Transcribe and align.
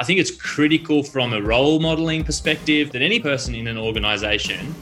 I 0.00 0.02
think 0.02 0.18
it's 0.18 0.30
critical 0.30 1.02
from 1.02 1.34
a 1.34 1.42
role 1.42 1.78
modeling 1.78 2.24
perspective 2.24 2.90
that 2.92 3.02
any 3.02 3.20
person 3.20 3.54
in 3.54 3.66
an 3.66 3.76
organization, 3.76 4.74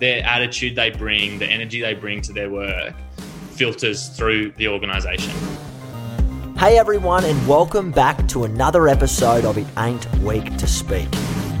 their 0.00 0.24
attitude 0.24 0.74
they 0.74 0.90
bring, 0.90 1.38
the 1.38 1.46
energy 1.46 1.80
they 1.80 1.94
bring 1.94 2.20
to 2.22 2.32
their 2.32 2.50
work, 2.50 2.92
filters 3.52 4.08
through 4.08 4.50
the 4.56 4.66
organization. 4.66 5.32
Hey 6.58 6.76
everyone, 6.76 7.24
and 7.24 7.46
welcome 7.46 7.92
back 7.92 8.26
to 8.26 8.42
another 8.42 8.88
episode 8.88 9.44
of 9.44 9.58
It 9.58 9.68
Ain't 9.78 10.12
Weak 10.16 10.56
to 10.56 10.66
Speak. 10.66 11.06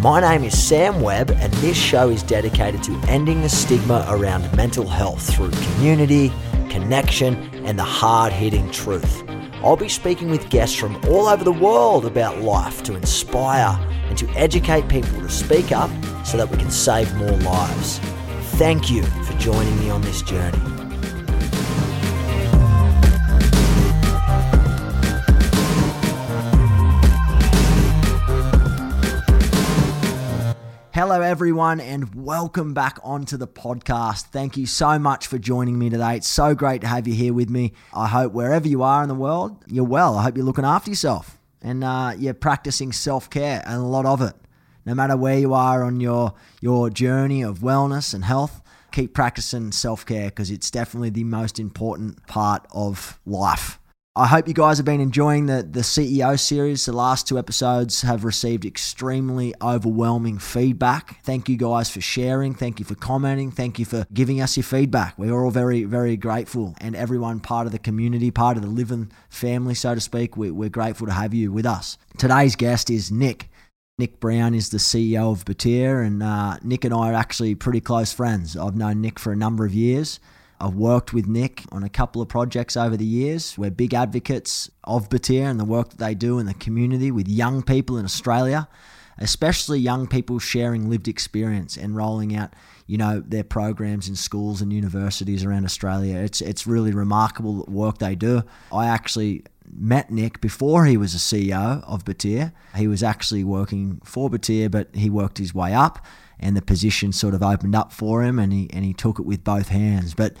My 0.00 0.20
name 0.20 0.42
is 0.42 0.60
Sam 0.60 1.00
Webb, 1.00 1.30
and 1.36 1.52
this 1.54 1.76
show 1.76 2.08
is 2.08 2.24
dedicated 2.24 2.82
to 2.82 3.00
ending 3.06 3.42
the 3.42 3.48
stigma 3.48 4.04
around 4.08 4.52
mental 4.56 4.88
health 4.88 5.32
through 5.36 5.52
community, 5.52 6.32
connection, 6.68 7.36
and 7.64 7.78
the 7.78 7.84
hard 7.84 8.32
hitting 8.32 8.68
truth. 8.72 9.22
I'll 9.64 9.76
be 9.76 9.88
speaking 9.88 10.28
with 10.28 10.50
guests 10.50 10.76
from 10.76 10.94
all 11.08 11.26
over 11.26 11.42
the 11.42 11.50
world 11.50 12.04
about 12.04 12.42
life 12.42 12.82
to 12.82 12.94
inspire 12.94 13.78
and 14.10 14.18
to 14.18 14.28
educate 14.32 14.90
people 14.90 15.18
to 15.22 15.30
speak 15.30 15.72
up 15.72 15.90
so 16.22 16.36
that 16.36 16.50
we 16.50 16.58
can 16.58 16.70
save 16.70 17.14
more 17.14 17.30
lives. 17.38 17.98
Thank 18.58 18.90
you 18.90 19.02
for 19.02 19.32
joining 19.38 19.80
me 19.80 19.88
on 19.88 20.02
this 20.02 20.20
journey. 20.20 20.83
Everyone, 31.24 31.80
and 31.80 32.14
welcome 32.14 32.74
back 32.74 32.98
onto 33.02 33.36
the 33.36 33.48
podcast. 33.48 34.26
Thank 34.26 34.56
you 34.56 34.66
so 34.66 34.98
much 34.98 35.26
for 35.26 35.38
joining 35.38 35.78
me 35.78 35.88
today. 35.88 36.16
It's 36.16 36.28
so 36.28 36.54
great 36.54 36.82
to 36.82 36.86
have 36.86 37.08
you 37.08 37.14
here 37.14 37.32
with 37.32 37.48
me. 37.48 37.72
I 37.94 38.08
hope 38.08 38.32
wherever 38.32 38.68
you 38.68 38.82
are 38.82 39.02
in 39.02 39.08
the 39.08 39.14
world, 39.14 39.64
you're 39.66 39.84
well. 39.84 40.16
I 40.16 40.22
hope 40.22 40.36
you're 40.36 40.44
looking 40.44 40.64
after 40.64 40.90
yourself 40.90 41.38
and 41.62 41.82
uh, 41.82 42.12
you're 42.18 42.34
practicing 42.34 42.92
self 42.92 43.30
care 43.30 43.62
and 43.64 43.76
a 43.76 43.86
lot 43.86 44.06
of 44.06 44.20
it. 44.20 44.34
No 44.84 44.94
matter 44.94 45.16
where 45.16 45.38
you 45.38 45.54
are 45.54 45.82
on 45.82 45.98
your 45.98 46.34
your 46.60 46.90
journey 46.90 47.42
of 47.42 47.60
wellness 47.60 48.12
and 48.12 48.24
health, 48.24 48.62
keep 48.92 49.14
practicing 49.14 49.72
self 49.72 50.04
care 50.04 50.26
because 50.26 50.50
it's 50.50 50.70
definitely 50.70 51.10
the 51.10 51.24
most 51.24 51.58
important 51.58 52.26
part 52.26 52.66
of 52.72 53.18
life. 53.24 53.78
I 54.16 54.28
hope 54.28 54.46
you 54.46 54.54
guys 54.54 54.76
have 54.76 54.86
been 54.86 55.00
enjoying 55.00 55.46
the, 55.46 55.64
the 55.68 55.80
CEO 55.80 56.38
series. 56.38 56.86
The 56.86 56.92
last 56.92 57.26
two 57.26 57.36
episodes 57.36 58.02
have 58.02 58.22
received 58.22 58.64
extremely 58.64 59.52
overwhelming 59.60 60.38
feedback. 60.38 61.20
Thank 61.24 61.48
you 61.48 61.56
guys 61.56 61.90
for 61.90 62.00
sharing. 62.00 62.54
Thank 62.54 62.78
you 62.78 62.84
for 62.84 62.94
commenting. 62.94 63.50
Thank 63.50 63.80
you 63.80 63.84
for 63.84 64.06
giving 64.14 64.40
us 64.40 64.56
your 64.56 64.62
feedback. 64.62 65.18
We 65.18 65.30
are 65.30 65.44
all 65.44 65.50
very, 65.50 65.82
very 65.82 66.16
grateful. 66.16 66.76
And 66.80 66.94
everyone 66.94 67.40
part 67.40 67.66
of 67.66 67.72
the 67.72 67.78
community, 67.80 68.30
part 68.30 68.56
of 68.56 68.62
the 68.62 68.68
Livin 68.68 69.10
family, 69.30 69.74
so 69.74 69.96
to 69.96 70.00
speak, 70.00 70.36
we, 70.36 70.52
we're 70.52 70.68
grateful 70.68 71.08
to 71.08 71.12
have 71.12 71.34
you 71.34 71.50
with 71.50 71.66
us. 71.66 71.98
Today's 72.16 72.54
guest 72.54 72.90
is 72.90 73.10
Nick. 73.10 73.50
Nick 73.98 74.20
Brown 74.20 74.54
is 74.54 74.68
the 74.68 74.78
CEO 74.78 75.32
of 75.32 75.44
Batyr, 75.44 76.06
and 76.06 76.22
uh, 76.22 76.58
Nick 76.62 76.84
and 76.84 76.94
I 76.94 77.10
are 77.10 77.14
actually 77.14 77.56
pretty 77.56 77.80
close 77.80 78.12
friends. 78.12 78.56
I've 78.56 78.76
known 78.76 79.00
Nick 79.00 79.18
for 79.18 79.32
a 79.32 79.36
number 79.36 79.64
of 79.64 79.74
years. 79.74 80.20
I've 80.64 80.76
worked 80.76 81.12
with 81.12 81.26
Nick 81.26 81.62
on 81.72 81.82
a 81.82 81.90
couple 81.90 82.22
of 82.22 82.28
projects 82.28 82.74
over 82.74 82.96
the 82.96 83.04
years. 83.04 83.58
We're 83.58 83.70
big 83.70 83.92
advocates 83.92 84.70
of 84.84 85.10
Batyr 85.10 85.44
and 85.44 85.60
the 85.60 85.64
work 85.66 85.90
that 85.90 85.98
they 85.98 86.14
do 86.14 86.38
in 86.38 86.46
the 86.46 86.54
community 86.54 87.10
with 87.10 87.28
young 87.28 87.62
people 87.62 87.98
in 87.98 88.06
Australia, 88.06 88.66
especially 89.18 89.78
young 89.78 90.06
people 90.06 90.38
sharing 90.38 90.88
lived 90.88 91.06
experience 91.06 91.76
and 91.76 91.94
rolling 91.94 92.34
out, 92.34 92.54
you 92.86 92.96
know, 92.96 93.20
their 93.20 93.44
programs 93.44 94.08
in 94.08 94.16
schools 94.16 94.62
and 94.62 94.72
universities 94.72 95.44
around 95.44 95.66
Australia. 95.66 96.16
It's 96.16 96.40
it's 96.40 96.66
really 96.66 96.92
remarkable 96.92 97.66
work 97.68 97.98
they 97.98 98.14
do. 98.14 98.42
I 98.72 98.86
actually 98.86 99.44
met 99.76 100.10
Nick 100.10 100.40
before 100.40 100.86
he 100.86 100.96
was 100.96 101.14
a 101.14 101.18
CEO 101.18 101.82
of 101.84 102.04
Batyr. 102.04 102.52
He 102.76 102.86
was 102.86 103.02
actually 103.02 103.44
working 103.44 104.00
for 104.04 104.30
Batyr, 104.30 104.70
but 104.70 104.88
he 104.94 105.10
worked 105.10 105.38
his 105.38 105.54
way 105.54 105.74
up 105.74 106.04
and 106.38 106.56
the 106.56 106.62
position 106.62 107.12
sort 107.12 107.34
of 107.34 107.42
opened 107.42 107.74
up 107.74 107.92
for 107.92 108.22
him 108.22 108.38
and 108.38 108.52
he 108.52 108.68
and 108.72 108.84
he 108.84 108.92
took 108.92 109.18
it 109.18 109.26
with 109.26 109.44
both 109.44 109.68
hands. 109.68 110.14
But 110.14 110.36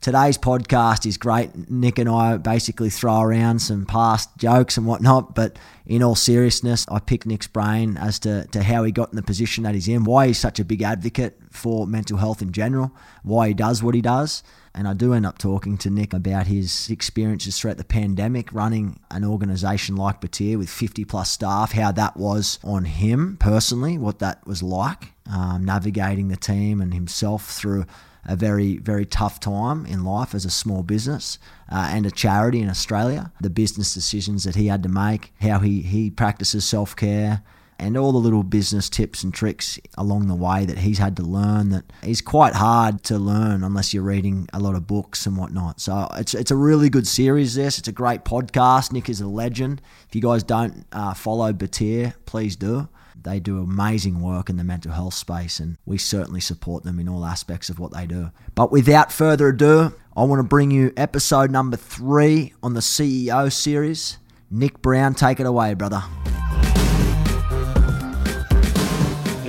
today's 0.00 0.38
podcast 0.38 1.04
is 1.04 1.16
great. 1.16 1.70
Nick 1.70 1.98
and 1.98 2.08
I 2.08 2.36
basically 2.38 2.90
throw 2.90 3.20
around 3.20 3.60
some 3.60 3.84
past 3.84 4.30
jokes 4.38 4.76
and 4.76 4.86
whatnot, 4.86 5.34
but 5.34 5.58
in 5.86 6.02
all 6.02 6.14
seriousness, 6.14 6.86
I 6.88 7.00
picked 7.00 7.26
Nick's 7.26 7.46
brain 7.46 7.96
as 7.96 8.18
to, 8.20 8.46
to 8.48 8.62
how 8.62 8.84
he 8.84 8.92
got 8.92 9.10
in 9.10 9.16
the 9.16 9.22
position 9.22 9.64
that 9.64 9.74
he's 9.74 9.88
in, 9.88 10.04
why 10.04 10.28
he's 10.28 10.38
such 10.38 10.58
a 10.58 10.64
big 10.64 10.82
advocate 10.82 11.38
for 11.50 11.86
mental 11.86 12.16
health 12.16 12.40
in 12.40 12.52
general, 12.52 12.92
why 13.22 13.48
he 13.48 13.54
does 13.54 13.82
what 13.82 13.94
he 13.94 14.00
does. 14.00 14.42
And 14.72 14.86
I 14.86 14.94
do 14.94 15.14
end 15.14 15.26
up 15.26 15.36
talking 15.36 15.76
to 15.78 15.90
Nick 15.90 16.12
about 16.14 16.46
his 16.46 16.88
experiences 16.90 17.58
throughout 17.58 17.76
the 17.76 17.84
pandemic 17.84 18.52
running 18.52 19.00
an 19.10 19.24
organization 19.24 19.96
like 19.96 20.20
Batyr 20.20 20.56
with 20.56 20.70
50 20.70 21.04
plus 21.04 21.28
staff, 21.28 21.72
how 21.72 21.90
that 21.92 22.16
was 22.16 22.60
on 22.62 22.84
him 22.84 23.36
personally, 23.40 23.98
what 23.98 24.20
that 24.20 24.46
was 24.46 24.62
like, 24.62 25.12
um, 25.30 25.64
navigating 25.64 26.28
the 26.28 26.36
team 26.36 26.80
and 26.80 26.94
himself 26.94 27.50
through 27.50 27.84
a 28.24 28.36
very, 28.36 28.78
very 28.78 29.06
tough 29.06 29.40
time 29.40 29.86
in 29.86 30.04
life 30.04 30.34
as 30.34 30.44
a 30.44 30.50
small 30.50 30.82
business 30.82 31.38
uh, 31.70 31.88
and 31.92 32.06
a 32.06 32.10
charity 32.10 32.60
in 32.60 32.68
Australia. 32.68 33.32
The 33.40 33.50
business 33.50 33.94
decisions 33.94 34.44
that 34.44 34.56
he 34.56 34.66
had 34.66 34.82
to 34.82 34.88
make, 34.88 35.32
how 35.40 35.60
he, 35.60 35.82
he 35.82 36.10
practices 36.10 36.64
self 36.64 36.94
care, 36.94 37.42
and 37.80 37.96
all 37.96 38.12
the 38.12 38.18
little 38.18 38.42
business 38.42 38.90
tips 38.90 39.24
and 39.24 39.32
tricks 39.32 39.80
along 39.96 40.28
the 40.28 40.34
way 40.34 40.66
that 40.66 40.78
he's 40.78 40.98
had 40.98 41.16
to 41.16 41.22
learn 41.22 41.70
that 41.70 41.84
is 42.02 42.20
quite 42.20 42.54
hard 42.54 43.02
to 43.04 43.18
learn 43.18 43.64
unless 43.64 43.94
you're 43.94 44.02
reading 44.02 44.46
a 44.52 44.60
lot 44.60 44.74
of 44.74 44.86
books 44.86 45.24
and 45.24 45.36
whatnot. 45.36 45.80
So 45.80 46.06
it's 46.16 46.34
it's 46.34 46.50
a 46.50 46.56
really 46.56 46.90
good 46.90 47.06
series. 47.06 47.54
This 47.54 47.78
it's 47.78 47.88
a 47.88 47.92
great 47.92 48.24
podcast. 48.24 48.92
Nick 48.92 49.08
is 49.08 49.20
a 49.22 49.26
legend. 49.26 49.80
If 50.08 50.14
you 50.14 50.20
guys 50.20 50.42
don't 50.42 50.84
uh, 50.92 51.14
follow 51.14 51.52
Batyr, 51.52 52.14
please 52.26 52.54
do. 52.54 52.88
They 53.22 53.40
do 53.40 53.62
amazing 53.62 54.20
work 54.20 54.48
in 54.48 54.56
the 54.56 54.64
mental 54.64 54.92
health 54.92 55.14
space, 55.14 55.60
and 55.60 55.76
we 55.84 55.98
certainly 55.98 56.40
support 56.40 56.84
them 56.84 56.98
in 56.98 57.08
all 57.08 57.24
aspects 57.24 57.68
of 57.68 57.78
what 57.78 57.92
they 57.92 58.06
do. 58.06 58.30
But 58.54 58.72
without 58.72 59.12
further 59.12 59.48
ado, 59.48 59.94
I 60.16 60.24
want 60.24 60.40
to 60.40 60.44
bring 60.44 60.70
you 60.70 60.92
episode 60.96 61.50
number 61.50 61.76
three 61.76 62.54
on 62.62 62.74
the 62.74 62.80
CEO 62.80 63.52
series. 63.52 64.18
Nick 64.50 64.82
Brown, 64.82 65.14
take 65.14 65.40
it 65.40 65.46
away, 65.46 65.74
brother. 65.74 66.02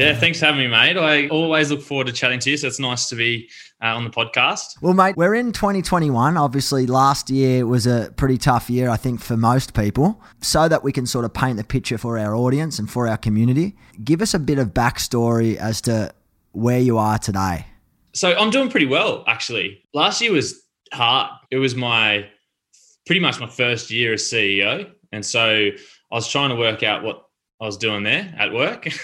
Yeah, 0.01 0.15
thanks 0.15 0.39
for 0.39 0.47
having 0.47 0.61
me, 0.61 0.67
mate. 0.67 0.97
I 0.97 1.27
always 1.27 1.69
look 1.69 1.83
forward 1.83 2.07
to 2.07 2.13
chatting 2.13 2.39
to 2.39 2.49
you, 2.49 2.57
so 2.57 2.65
it's 2.65 2.79
nice 2.79 3.07
to 3.09 3.15
be 3.15 3.47
uh, 3.83 3.89
on 3.89 4.03
the 4.03 4.09
podcast. 4.09 4.81
Well, 4.81 4.95
mate, 4.95 5.15
we're 5.15 5.35
in 5.35 5.51
2021. 5.51 6.37
Obviously, 6.37 6.87
last 6.87 7.29
year 7.29 7.67
was 7.67 7.85
a 7.85 8.11
pretty 8.17 8.39
tough 8.39 8.67
year, 8.67 8.89
I 8.89 8.97
think, 8.97 9.21
for 9.21 9.37
most 9.37 9.75
people. 9.75 10.19
So 10.41 10.67
that 10.67 10.83
we 10.83 10.91
can 10.91 11.05
sort 11.05 11.23
of 11.23 11.35
paint 11.35 11.57
the 11.57 11.63
picture 11.63 11.99
for 11.99 12.17
our 12.17 12.33
audience 12.33 12.79
and 12.79 12.89
for 12.89 13.07
our 13.07 13.15
community, 13.15 13.75
give 14.03 14.23
us 14.23 14.33
a 14.33 14.39
bit 14.39 14.57
of 14.57 14.69
backstory 14.69 15.57
as 15.57 15.81
to 15.81 16.11
where 16.53 16.79
you 16.79 16.97
are 16.97 17.19
today. 17.19 17.67
So 18.13 18.33
I'm 18.35 18.49
doing 18.49 18.71
pretty 18.71 18.87
well, 18.87 19.23
actually. 19.27 19.83
Last 19.93 20.19
year 20.19 20.31
was 20.31 20.63
hard. 20.91 21.29
It 21.51 21.57
was 21.57 21.75
my 21.75 22.27
pretty 23.05 23.21
much 23.21 23.39
my 23.39 23.47
first 23.47 23.91
year 23.91 24.13
as 24.13 24.23
CEO, 24.23 24.89
and 25.11 25.23
so 25.23 25.41
I 25.41 26.15
was 26.15 26.27
trying 26.27 26.49
to 26.49 26.55
work 26.55 26.81
out 26.81 27.03
what 27.03 27.23
I 27.61 27.65
was 27.65 27.77
doing 27.77 28.01
there 28.01 28.33
at 28.39 28.51
work. 28.51 28.87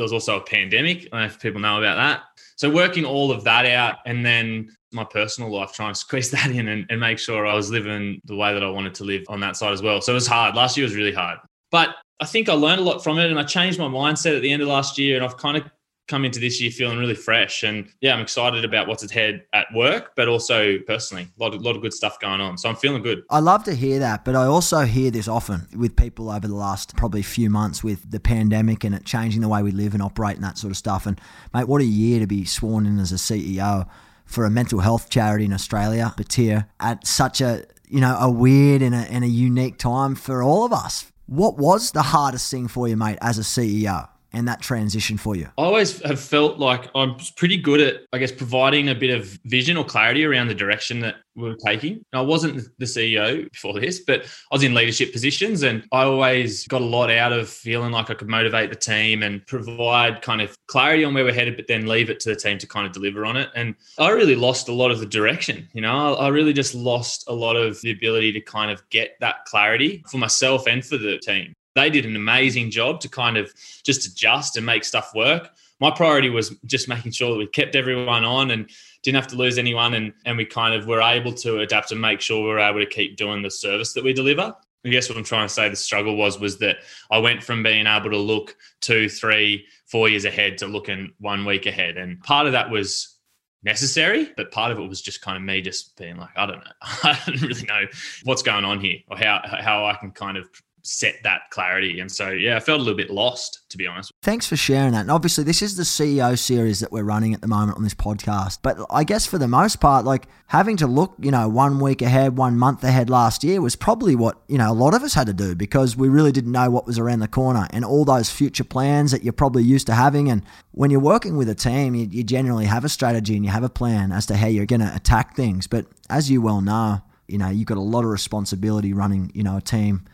there 0.00 0.04
was 0.04 0.14
also 0.14 0.38
a 0.38 0.40
pandemic. 0.40 1.08
I 1.12 1.18
don't 1.18 1.20
know 1.20 1.26
if 1.26 1.40
people 1.40 1.60
know 1.60 1.78
about 1.78 1.96
that. 1.96 2.22
So 2.56 2.70
working 2.70 3.04
all 3.04 3.30
of 3.30 3.44
that 3.44 3.66
out 3.66 3.98
and 4.06 4.24
then 4.24 4.74
my 4.92 5.04
personal 5.04 5.54
life, 5.54 5.74
trying 5.74 5.92
to 5.92 5.98
squeeze 5.98 6.30
that 6.32 6.50
in 6.50 6.68
and, 6.68 6.86
and 6.88 6.98
make 6.98 7.18
sure 7.18 7.46
I 7.46 7.54
was 7.54 7.70
living 7.70 8.18
the 8.24 8.34
way 8.34 8.54
that 8.54 8.64
I 8.64 8.70
wanted 8.70 8.94
to 8.94 9.04
live 9.04 9.24
on 9.28 9.40
that 9.40 9.56
side 9.56 9.72
as 9.72 9.82
well. 9.82 10.00
So 10.00 10.12
it 10.12 10.14
was 10.14 10.26
hard. 10.26 10.54
Last 10.54 10.78
year 10.78 10.84
was 10.84 10.96
really 10.96 11.12
hard. 11.12 11.38
But 11.70 11.96
I 12.18 12.24
think 12.24 12.48
I 12.48 12.54
learned 12.54 12.80
a 12.80 12.84
lot 12.84 13.04
from 13.04 13.18
it 13.18 13.30
and 13.30 13.38
I 13.38 13.42
changed 13.42 13.78
my 13.78 13.88
mindset 13.88 14.36
at 14.36 14.42
the 14.42 14.50
end 14.50 14.62
of 14.62 14.68
last 14.68 14.96
year 14.96 15.16
and 15.16 15.24
I've 15.24 15.36
kind 15.36 15.58
of 15.58 15.64
come 16.10 16.24
into 16.24 16.40
this 16.40 16.60
year 16.60 16.70
feeling 16.70 16.98
really 16.98 17.14
fresh. 17.14 17.62
And 17.62 17.88
yeah, 18.00 18.14
I'm 18.14 18.20
excited 18.20 18.64
about 18.64 18.88
what's 18.88 19.08
ahead 19.08 19.44
at 19.52 19.66
work, 19.74 20.12
but 20.16 20.28
also 20.28 20.78
personally. 20.80 21.28
A 21.38 21.42
lot 21.42 21.54
of, 21.54 21.62
lot 21.62 21.76
of 21.76 21.82
good 21.82 21.94
stuff 21.94 22.18
going 22.20 22.40
on. 22.40 22.58
So 22.58 22.68
I'm 22.68 22.76
feeling 22.76 23.02
good. 23.02 23.22
I 23.30 23.38
love 23.38 23.64
to 23.64 23.74
hear 23.74 23.98
that, 24.00 24.24
but 24.24 24.34
I 24.34 24.44
also 24.44 24.80
hear 24.80 25.10
this 25.10 25.28
often 25.28 25.66
with 25.76 25.96
people 25.96 26.30
over 26.30 26.46
the 26.46 26.54
last 26.54 26.96
probably 26.96 27.22
few 27.22 27.48
months 27.48 27.82
with 27.82 28.10
the 28.10 28.20
pandemic 28.20 28.84
and 28.84 28.94
it 28.94 29.04
changing 29.04 29.40
the 29.40 29.48
way 29.48 29.62
we 29.62 29.70
live 29.70 29.94
and 29.94 30.02
operate 30.02 30.34
and 30.34 30.44
that 30.44 30.58
sort 30.58 30.70
of 30.70 30.76
stuff. 30.76 31.06
And 31.06 31.20
mate, 31.54 31.68
what 31.68 31.80
a 31.80 31.84
year 31.84 32.20
to 32.20 32.26
be 32.26 32.44
sworn 32.44 32.84
in 32.84 32.98
as 32.98 33.12
a 33.12 33.16
CEO 33.16 33.88
for 34.26 34.44
a 34.44 34.50
mental 34.50 34.80
health 34.80 35.08
charity 35.08 35.44
in 35.44 35.52
Australia, 35.52 36.14
Batyr, 36.16 36.66
at 36.78 37.06
such 37.06 37.40
a 37.40 37.64
you 37.90 38.00
know, 38.00 38.16
a 38.18 38.30
weird 38.30 38.82
and 38.82 38.94
a, 38.94 38.98
and 38.98 39.24
a 39.24 39.28
unique 39.28 39.76
time 39.76 40.14
for 40.14 40.42
all 40.42 40.64
of 40.64 40.72
us. 40.72 41.10
What 41.26 41.58
was 41.58 41.90
the 41.90 42.02
hardest 42.02 42.50
thing 42.50 42.68
for 42.68 42.88
you, 42.88 42.96
mate, 42.96 43.18
as 43.20 43.38
a 43.38 43.42
CEO? 43.42 44.08
And 44.32 44.46
that 44.48 44.60
transition 44.60 45.16
for 45.16 45.36
you? 45.36 45.46
I 45.58 45.62
always 45.62 46.00
have 46.02 46.20
felt 46.20 46.58
like 46.58 46.90
I'm 46.94 47.16
pretty 47.36 47.56
good 47.56 47.80
at, 47.80 48.02
I 48.12 48.18
guess, 48.18 48.32
providing 48.32 48.88
a 48.88 48.94
bit 48.94 49.10
of 49.10 49.38
vision 49.44 49.76
or 49.76 49.84
clarity 49.84 50.24
around 50.24 50.48
the 50.48 50.54
direction 50.54 51.00
that 51.00 51.16
we 51.36 51.50
are 51.50 51.56
taking. 51.56 52.04
I 52.12 52.20
wasn't 52.20 52.68
the 52.78 52.84
CEO 52.84 53.50
before 53.50 53.78
this, 53.78 54.00
but 54.00 54.22
I 54.22 54.54
was 54.54 54.62
in 54.62 54.74
leadership 54.74 55.12
positions 55.12 55.62
and 55.62 55.86
I 55.92 56.02
always 56.02 56.66
got 56.66 56.82
a 56.82 56.84
lot 56.84 57.10
out 57.10 57.32
of 57.32 57.48
feeling 57.48 57.92
like 57.92 58.10
I 58.10 58.14
could 58.14 58.28
motivate 58.28 58.70
the 58.70 58.76
team 58.76 59.22
and 59.22 59.46
provide 59.46 60.22
kind 60.22 60.40
of 60.40 60.54
clarity 60.66 61.04
on 61.04 61.14
where 61.14 61.24
we're 61.24 61.32
headed, 61.32 61.56
but 61.56 61.66
then 61.66 61.86
leave 61.86 62.10
it 62.10 62.20
to 62.20 62.28
the 62.30 62.36
team 62.36 62.58
to 62.58 62.66
kind 62.66 62.86
of 62.86 62.92
deliver 62.92 63.24
on 63.24 63.36
it. 63.36 63.48
And 63.54 63.74
I 63.98 64.10
really 64.10 64.36
lost 64.36 64.68
a 64.68 64.72
lot 64.72 64.90
of 64.90 65.00
the 65.00 65.06
direction. 65.06 65.68
You 65.72 65.82
know, 65.82 66.14
I 66.14 66.28
really 66.28 66.52
just 66.52 66.74
lost 66.74 67.24
a 67.28 67.32
lot 67.32 67.56
of 67.56 67.80
the 67.80 67.92
ability 67.92 68.32
to 68.32 68.40
kind 68.40 68.70
of 68.70 68.88
get 68.90 69.16
that 69.20 69.44
clarity 69.46 70.04
for 70.10 70.18
myself 70.18 70.66
and 70.66 70.84
for 70.84 70.98
the 70.98 71.18
team 71.18 71.54
they 71.74 71.90
did 71.90 72.04
an 72.04 72.16
amazing 72.16 72.70
job 72.70 73.00
to 73.00 73.08
kind 73.08 73.36
of 73.36 73.52
just 73.84 74.06
adjust 74.06 74.56
and 74.56 74.66
make 74.66 74.84
stuff 74.84 75.12
work. 75.14 75.50
My 75.80 75.90
priority 75.90 76.28
was 76.28 76.54
just 76.66 76.88
making 76.88 77.12
sure 77.12 77.32
that 77.32 77.38
we 77.38 77.46
kept 77.46 77.74
everyone 77.76 78.24
on 78.24 78.50
and 78.50 78.68
didn't 79.02 79.16
have 79.16 79.28
to 79.28 79.36
lose 79.36 79.56
anyone 79.56 79.94
and, 79.94 80.12
and 80.26 80.36
we 80.36 80.44
kind 80.44 80.74
of 80.74 80.86
were 80.86 81.00
able 81.00 81.32
to 81.32 81.60
adapt 81.60 81.92
and 81.92 82.00
make 82.00 82.20
sure 82.20 82.42
we 82.42 82.48
were 82.48 82.58
able 82.58 82.80
to 82.80 82.86
keep 82.86 83.16
doing 83.16 83.42
the 83.42 83.50
service 83.50 83.94
that 83.94 84.04
we 84.04 84.12
deliver. 84.12 84.54
I 84.84 84.88
guess 84.88 85.08
what 85.08 85.18
I'm 85.18 85.24
trying 85.24 85.46
to 85.46 85.52
say 85.52 85.68
the 85.68 85.76
struggle 85.76 86.16
was 86.16 86.38
was 86.38 86.58
that 86.58 86.78
I 87.10 87.18
went 87.18 87.42
from 87.42 87.62
being 87.62 87.86
able 87.86 88.10
to 88.10 88.16
look 88.16 88.56
two, 88.80 89.08
three, 89.08 89.66
four 89.86 90.08
years 90.08 90.24
ahead 90.24 90.58
to 90.58 90.66
looking 90.66 91.12
one 91.18 91.44
week 91.44 91.66
ahead. 91.66 91.98
And 91.98 92.20
part 92.22 92.46
of 92.46 92.52
that 92.52 92.70
was 92.70 93.18
necessary, 93.62 94.30
but 94.36 94.52
part 94.52 94.72
of 94.72 94.78
it 94.78 94.88
was 94.88 95.02
just 95.02 95.20
kind 95.20 95.36
of 95.36 95.42
me 95.42 95.60
just 95.60 95.96
being 95.96 96.16
like, 96.16 96.36
I 96.36 96.46
don't 96.46 96.64
know. 96.64 96.72
I 96.82 97.18
don't 97.26 97.42
really 97.42 97.64
know 97.64 97.82
what's 98.24 98.42
going 98.42 98.64
on 98.64 98.80
here 98.80 98.98
or 99.08 99.18
how 99.18 99.42
how 99.44 99.86
I 99.86 99.94
can 99.94 100.12
kind 100.12 100.38
of 100.38 100.48
set 100.82 101.22
that 101.22 101.42
clarity. 101.50 102.00
And 102.00 102.10
so, 102.10 102.30
yeah, 102.30 102.56
I 102.56 102.60
felt 102.60 102.80
a 102.80 102.82
little 102.82 102.96
bit 102.96 103.10
lost, 103.10 103.68
to 103.70 103.78
be 103.78 103.86
honest. 103.86 104.12
Thanks 104.22 104.46
for 104.46 104.56
sharing 104.56 104.92
that. 104.92 105.02
And 105.02 105.10
obviously, 105.10 105.44
this 105.44 105.62
is 105.62 105.76
the 105.76 105.82
CEO 105.82 106.38
series 106.38 106.80
that 106.80 106.92
we're 106.92 107.04
running 107.04 107.34
at 107.34 107.40
the 107.40 107.48
moment 107.48 107.76
on 107.76 107.84
this 107.84 107.94
podcast. 107.94 108.58
But 108.62 108.78
I 108.90 109.04
guess 109.04 109.26
for 109.26 109.38
the 109.38 109.48
most 109.48 109.80
part, 109.80 110.04
like 110.04 110.26
having 110.46 110.76
to 110.78 110.86
look, 110.86 111.14
you 111.20 111.30
know, 111.30 111.48
one 111.48 111.80
week 111.80 112.02
ahead, 112.02 112.36
one 112.36 112.58
month 112.58 112.82
ahead 112.84 113.10
last 113.10 113.44
year 113.44 113.60
was 113.60 113.76
probably 113.76 114.14
what, 114.14 114.40
you 114.48 114.58
know, 114.58 114.70
a 114.70 114.74
lot 114.74 114.94
of 114.94 115.02
us 115.02 115.14
had 115.14 115.26
to 115.26 115.32
do 115.32 115.54
because 115.54 115.96
we 115.96 116.08
really 116.08 116.32
didn't 116.32 116.52
know 116.52 116.70
what 116.70 116.86
was 116.86 116.98
around 116.98 117.20
the 117.20 117.28
corner 117.28 117.66
and 117.70 117.84
all 117.84 118.04
those 118.04 118.30
future 118.30 118.64
plans 118.64 119.10
that 119.10 119.22
you're 119.22 119.32
probably 119.32 119.62
used 119.62 119.86
to 119.86 119.94
having. 119.94 120.30
And 120.30 120.42
when 120.72 120.90
you're 120.90 121.00
working 121.00 121.36
with 121.36 121.48
a 121.48 121.54
team, 121.54 121.94
you, 121.94 122.06
you 122.10 122.24
generally 122.24 122.66
have 122.66 122.84
a 122.84 122.88
strategy 122.88 123.36
and 123.36 123.44
you 123.44 123.50
have 123.50 123.64
a 123.64 123.68
plan 123.68 124.12
as 124.12 124.26
to 124.26 124.36
how 124.36 124.46
you're 124.46 124.66
going 124.66 124.80
to 124.80 124.94
attack 124.94 125.36
things. 125.36 125.66
But 125.66 125.86
as 126.08 126.30
you 126.30 126.42
well 126.42 126.60
know, 126.60 127.02
you 127.28 127.38
know, 127.38 127.48
you've 127.48 127.66
got 127.66 127.76
a 127.76 127.80
lot 127.80 128.04
of 128.04 128.10
responsibility 128.10 128.92
running, 128.92 129.30
you 129.34 129.44
know, 129.44 129.56
a 129.56 129.60
team 129.60 130.04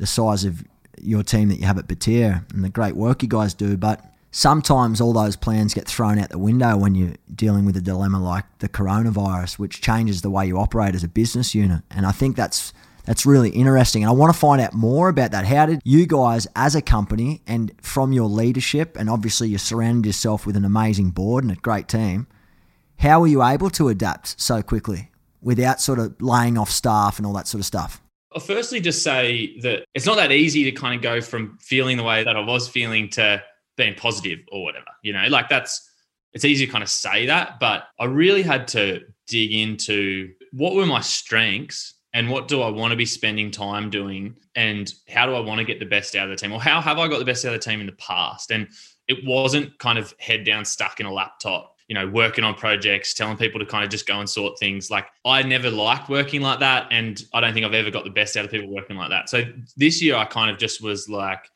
the 0.00 0.06
size 0.06 0.44
of 0.44 0.64
your 1.00 1.22
team 1.22 1.48
that 1.48 1.60
you 1.60 1.66
have 1.66 1.78
at 1.78 1.86
Batyr 1.86 2.44
and 2.52 2.64
the 2.64 2.68
great 2.68 2.96
work 2.96 3.22
you 3.22 3.28
guys 3.28 3.54
do. 3.54 3.76
But 3.76 4.04
sometimes 4.32 5.00
all 5.00 5.12
those 5.12 5.36
plans 5.36 5.74
get 5.74 5.86
thrown 5.86 6.18
out 6.18 6.30
the 6.30 6.38
window 6.38 6.76
when 6.76 6.94
you're 6.94 7.14
dealing 7.34 7.64
with 7.64 7.76
a 7.76 7.80
dilemma 7.80 8.18
like 8.18 8.44
the 8.58 8.68
coronavirus, 8.68 9.58
which 9.58 9.80
changes 9.80 10.22
the 10.22 10.30
way 10.30 10.46
you 10.46 10.58
operate 10.58 10.94
as 10.94 11.04
a 11.04 11.08
business 11.08 11.54
unit. 11.54 11.82
And 11.90 12.06
I 12.06 12.12
think 12.12 12.34
that's 12.34 12.72
that's 13.04 13.24
really 13.24 13.50
interesting. 13.50 14.02
And 14.02 14.10
I 14.10 14.12
want 14.12 14.32
to 14.32 14.38
find 14.38 14.60
out 14.60 14.74
more 14.74 15.08
about 15.08 15.32
that. 15.32 15.46
How 15.46 15.66
did 15.66 15.80
you 15.84 16.06
guys, 16.06 16.46
as 16.54 16.74
a 16.74 16.82
company, 16.82 17.42
and 17.46 17.72
from 17.82 18.12
your 18.12 18.28
leadership, 18.28 18.96
and 18.98 19.08
obviously 19.08 19.48
you 19.48 19.58
surrounded 19.58 20.06
yourself 20.06 20.46
with 20.46 20.54
an 20.54 20.64
amazing 20.64 21.10
board 21.10 21.42
and 21.42 21.52
a 21.52 21.56
great 21.56 21.88
team, 21.88 22.26
how 22.98 23.20
were 23.20 23.26
you 23.26 23.42
able 23.42 23.70
to 23.70 23.88
adapt 23.88 24.38
so 24.40 24.62
quickly 24.62 25.10
without 25.40 25.80
sort 25.80 25.98
of 25.98 26.20
laying 26.20 26.58
off 26.58 26.70
staff 26.70 27.18
and 27.18 27.26
all 27.26 27.32
that 27.32 27.48
sort 27.48 27.60
of 27.60 27.66
stuff? 27.66 28.02
I'll 28.32 28.40
firstly 28.40 28.80
just 28.80 29.02
say 29.02 29.58
that 29.60 29.84
it's 29.94 30.06
not 30.06 30.16
that 30.16 30.30
easy 30.32 30.64
to 30.64 30.72
kind 30.72 30.94
of 30.94 31.02
go 31.02 31.20
from 31.20 31.58
feeling 31.60 31.96
the 31.96 32.04
way 32.04 32.22
that 32.22 32.36
I 32.36 32.40
was 32.40 32.68
feeling 32.68 33.08
to 33.10 33.42
being 33.76 33.94
positive 33.94 34.40
or 34.52 34.62
whatever. 34.62 34.86
You 35.02 35.12
know, 35.12 35.26
like 35.28 35.48
that's 35.48 35.88
it's 36.32 36.44
easy 36.44 36.66
to 36.66 36.72
kind 36.72 36.84
of 36.84 36.90
say 36.90 37.26
that, 37.26 37.58
but 37.58 37.84
I 37.98 38.04
really 38.04 38.42
had 38.42 38.68
to 38.68 39.00
dig 39.26 39.52
into 39.52 40.30
what 40.52 40.74
were 40.74 40.86
my 40.86 41.00
strengths 41.00 41.94
and 42.12 42.28
what 42.30 42.48
do 42.48 42.62
I 42.62 42.68
want 42.68 42.90
to 42.92 42.96
be 42.96 43.06
spending 43.06 43.50
time 43.50 43.90
doing 43.90 44.36
and 44.54 44.92
how 45.08 45.26
do 45.26 45.34
I 45.34 45.40
want 45.40 45.58
to 45.58 45.64
get 45.64 45.78
the 45.78 45.86
best 45.86 46.14
out 46.14 46.30
of 46.30 46.30
the 46.30 46.36
team 46.36 46.52
or 46.52 46.60
how 46.60 46.80
have 46.80 46.98
I 46.98 47.08
got 47.08 47.18
the 47.18 47.24
best 47.24 47.44
out 47.44 47.54
of 47.54 47.60
the 47.60 47.70
team 47.70 47.80
in 47.80 47.86
the 47.86 47.92
past? 47.92 48.50
And 48.50 48.68
it 49.08 49.24
wasn't 49.24 49.76
kind 49.78 49.98
of 49.98 50.14
head 50.18 50.44
down 50.44 50.64
stuck 50.64 51.00
in 51.00 51.06
a 51.06 51.12
laptop 51.12 51.76
you 51.90 51.94
know, 51.94 52.06
working 52.06 52.44
on 52.44 52.54
projects, 52.54 53.14
telling 53.14 53.36
people 53.36 53.58
to 53.58 53.66
kind 53.66 53.82
of 53.82 53.90
just 53.90 54.06
go 54.06 54.20
and 54.20 54.30
sort 54.30 54.56
things. 54.60 54.92
Like 54.92 55.08
I 55.24 55.42
never 55.42 55.68
liked 55.68 56.08
working 56.08 56.40
like 56.40 56.60
that. 56.60 56.86
And 56.92 57.20
I 57.34 57.40
don't 57.40 57.52
think 57.52 57.66
I've 57.66 57.74
ever 57.74 57.90
got 57.90 58.04
the 58.04 58.10
best 58.10 58.36
out 58.36 58.44
of 58.44 58.50
people 58.52 58.72
working 58.72 58.96
like 58.96 59.10
that. 59.10 59.28
So 59.28 59.42
this 59.76 60.00
year 60.00 60.14
I 60.14 60.24
kind 60.24 60.52
of 60.52 60.56
just 60.56 60.80
was 60.80 61.08
like, 61.08 61.50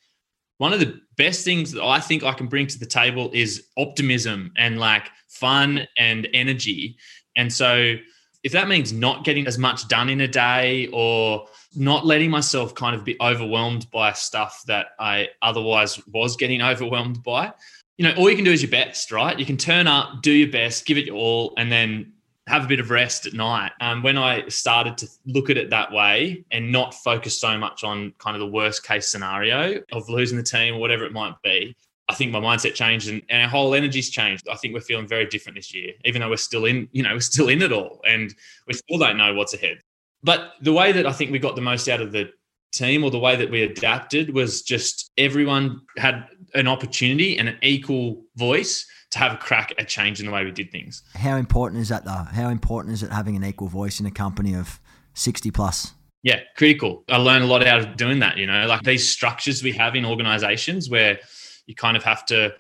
one 0.59 0.73
of 0.73 0.81
the 0.81 1.01
best 1.17 1.45
things 1.45 1.71
that 1.71 1.85
I 1.85 2.01
think 2.01 2.25
I 2.25 2.33
can 2.33 2.49
bring 2.49 2.67
to 2.67 2.79
the 2.81 2.87
table 2.87 3.31
is 3.33 3.69
optimism 3.79 4.53
and 4.57 4.81
like 4.81 5.09
fun 5.29 5.87
and 5.97 6.27
energy. 6.35 6.97
And 7.37 7.53
so 7.53 7.95
if 8.43 8.51
that 8.51 8.67
means 8.67 8.93
not 8.93 9.23
getting 9.23 9.47
as 9.47 9.57
much 9.57 9.87
done 9.87 10.09
in 10.09 10.21
a 10.21 10.29
day 10.29 10.89
or 10.93 11.47
not 11.77 12.07
letting 12.07 12.31
myself 12.31 12.75
kind 12.75 12.97
of 12.97 13.05
be 13.05 13.17
overwhelmed 13.21 13.89
by 13.93 14.13
stuff 14.13 14.65
that 14.67 14.89
I 14.99 15.29
otherwise 15.43 16.05
was 16.09 16.35
getting 16.35 16.61
overwhelmed 16.73 17.23
by, 17.23 17.53
you 17.97 18.05
know, 18.05 18.15
all 18.17 18.29
you 18.29 18.37
can 18.37 18.45
do 18.45 18.53
is 18.53 18.63
your 18.63 18.71
best, 18.71 19.13
right? 19.13 19.39
You 19.39 19.47
can 19.47 19.57
turn 19.57 19.87
up, 19.87 20.23
do 20.23 20.33
your 20.33 20.51
best, 20.51 20.85
give 20.87 20.99
it 20.99 21.05
your 21.05 21.17
all, 21.17 21.55
and 21.57 21.71
then 21.71 22.13
have 22.47 22.65
a 22.65 22.67
bit 22.67 22.81
of 22.81 22.91
rest 22.91 23.27
at 23.27 23.33
night. 23.33 23.73
Um, 23.81 24.03
when 24.03 24.19
I 24.19 24.47
started 24.49 24.99
to 24.99 25.09
look 25.27 25.49
at 25.49 25.57
it 25.57 25.71
that 25.71 25.93
way 25.93 26.45
and 26.51 26.71
not 26.71 26.93
focus 26.95 27.41
so 27.41 27.57
much 27.57 27.85
on 27.85 28.13
kind 28.19 28.37
of 28.37 28.41
the 28.41 28.49
worst 28.49 28.85
case 28.85 29.09
scenario 29.09 29.81
of 29.93 30.09
losing 30.09 30.37
the 30.37 30.45
team 30.45 30.75
or 30.75 30.79
whatever 30.79 31.05
it 31.05 31.13
might 31.13 31.35
be, 31.43 31.75
I 32.09 32.15
think 32.15 32.33
my 32.33 32.41
mindset 32.41 32.75
changed 32.75 33.09
and, 33.09 33.23
and 33.31 33.43
our 33.43 33.49
whole 33.49 33.75
energy's 33.75 34.11
changed. 34.11 34.47
I 34.49 34.57
think 34.57 34.75
we're 34.75 34.81
feeling 34.81 35.09
very 35.09 35.25
different 35.25 35.57
this 35.57 35.73
year, 35.73 35.93
even 36.05 36.21
though 36.21 36.29
we're 36.29 36.37
still 36.37 36.67
in, 36.67 36.89
you 36.93 37.03
know, 37.03 37.15
we're 37.15 37.21
still 37.21 37.49
in 37.49 37.63
it 37.63 37.73
all 37.73 38.01
and 38.07 38.35
we 38.67 38.75
still 38.75 38.99
don't 38.99 39.17
know 39.17 39.33
what's 39.35 39.55
ahead. 39.55 39.81
But 40.23 40.53
the 40.61 40.73
way 40.73 40.93
that 40.93 41.07
I 41.07 41.13
think 41.13 41.31
we 41.31 41.39
got 41.39 41.55
the 41.57 41.63
most 41.63 41.89
out 41.89 42.03
of 42.03 42.13
the 42.13 42.31
team 42.73 43.05
or 43.05 43.11
the 43.11 43.19
way 43.19 43.37
that 43.37 43.51
we 43.51 43.63
adapted 43.63 44.35
was 44.35 44.63
just 44.63 45.11
everyone 45.17 45.81
had 45.97 46.27
an 46.55 46.69
opportunity 46.69 47.39
and 47.39 47.49
an 47.49 47.59
equal 47.63 48.25
voice 48.37 48.87
to 49.11 49.19
have 49.19 49.33
a 49.33 49.37
crack 49.37 49.73
at 49.79 49.89
changing 49.89 50.27
the 50.27 50.33
way 50.33 50.45
we 50.45 50.51
did 50.51 50.71
things. 50.71 51.03
How 51.15 51.37
important 51.37 51.81
is 51.81 51.89
that 51.89 52.05
though? 52.05 52.11
How 52.11 52.49
important 52.49 52.95
is 52.95 53.03
it 53.03 53.13
having 53.13 53.37
an 53.37 53.45
equal 53.45 53.69
voice 53.69 54.01
in 54.01 54.07
a 54.07 54.11
company 54.11 54.55
of 54.55 54.81
60 55.15 55.51
plus? 55.51 55.93
Yeah, 56.23 56.41
critical. 56.57 57.05
I 57.09 57.19
learned 57.19 57.45
a 57.45 57.47
lot 57.47 57.67
out 57.67 57.81
of 57.81 57.97
doing 57.97 58.19
that, 58.21 58.39
you 58.39 58.47
know, 58.47 58.67
like 58.67 58.83
these 58.83 59.09
structures 59.09 59.63
we 59.63 59.73
have 59.73 59.95
in 59.95 60.05
organizations 60.05 60.89
where 60.89 61.21
you 61.67 61.75
kind 61.75 61.97
of 61.97 62.03
have 62.03 62.25
to 62.27 62.55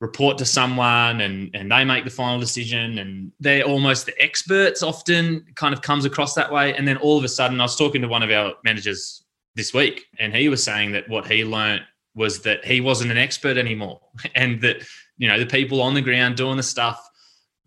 report 0.00 0.36
to 0.36 0.44
someone 0.44 1.22
and 1.22 1.50
and 1.54 1.72
they 1.72 1.82
make 1.82 2.04
the 2.04 2.10
final 2.10 2.38
decision 2.38 2.98
and 2.98 3.32
they're 3.40 3.64
almost 3.64 4.04
the 4.04 4.22
experts 4.22 4.82
often 4.82 5.42
kind 5.54 5.72
of 5.72 5.80
comes 5.80 6.04
across 6.04 6.34
that 6.34 6.52
way 6.52 6.74
and 6.74 6.86
then 6.86 6.98
all 6.98 7.16
of 7.16 7.24
a 7.24 7.28
sudden 7.28 7.58
I 7.58 7.64
was 7.64 7.76
talking 7.76 8.02
to 8.02 8.08
one 8.08 8.22
of 8.22 8.30
our 8.30 8.52
managers 8.62 9.24
this 9.54 9.72
week 9.72 10.04
and 10.18 10.36
he 10.36 10.50
was 10.50 10.62
saying 10.62 10.92
that 10.92 11.08
what 11.08 11.26
he 11.26 11.46
learned 11.46 11.82
was 12.16 12.40
that 12.40 12.64
he 12.64 12.80
wasn't 12.80 13.12
an 13.12 13.18
expert 13.18 13.56
anymore. 13.56 14.00
And 14.34 14.60
that 14.62 14.82
you 15.18 15.28
know 15.28 15.38
the 15.38 15.46
people 15.46 15.80
on 15.80 15.94
the 15.94 16.02
ground 16.02 16.36
doing 16.36 16.56
the 16.56 16.62
stuff 16.62 17.00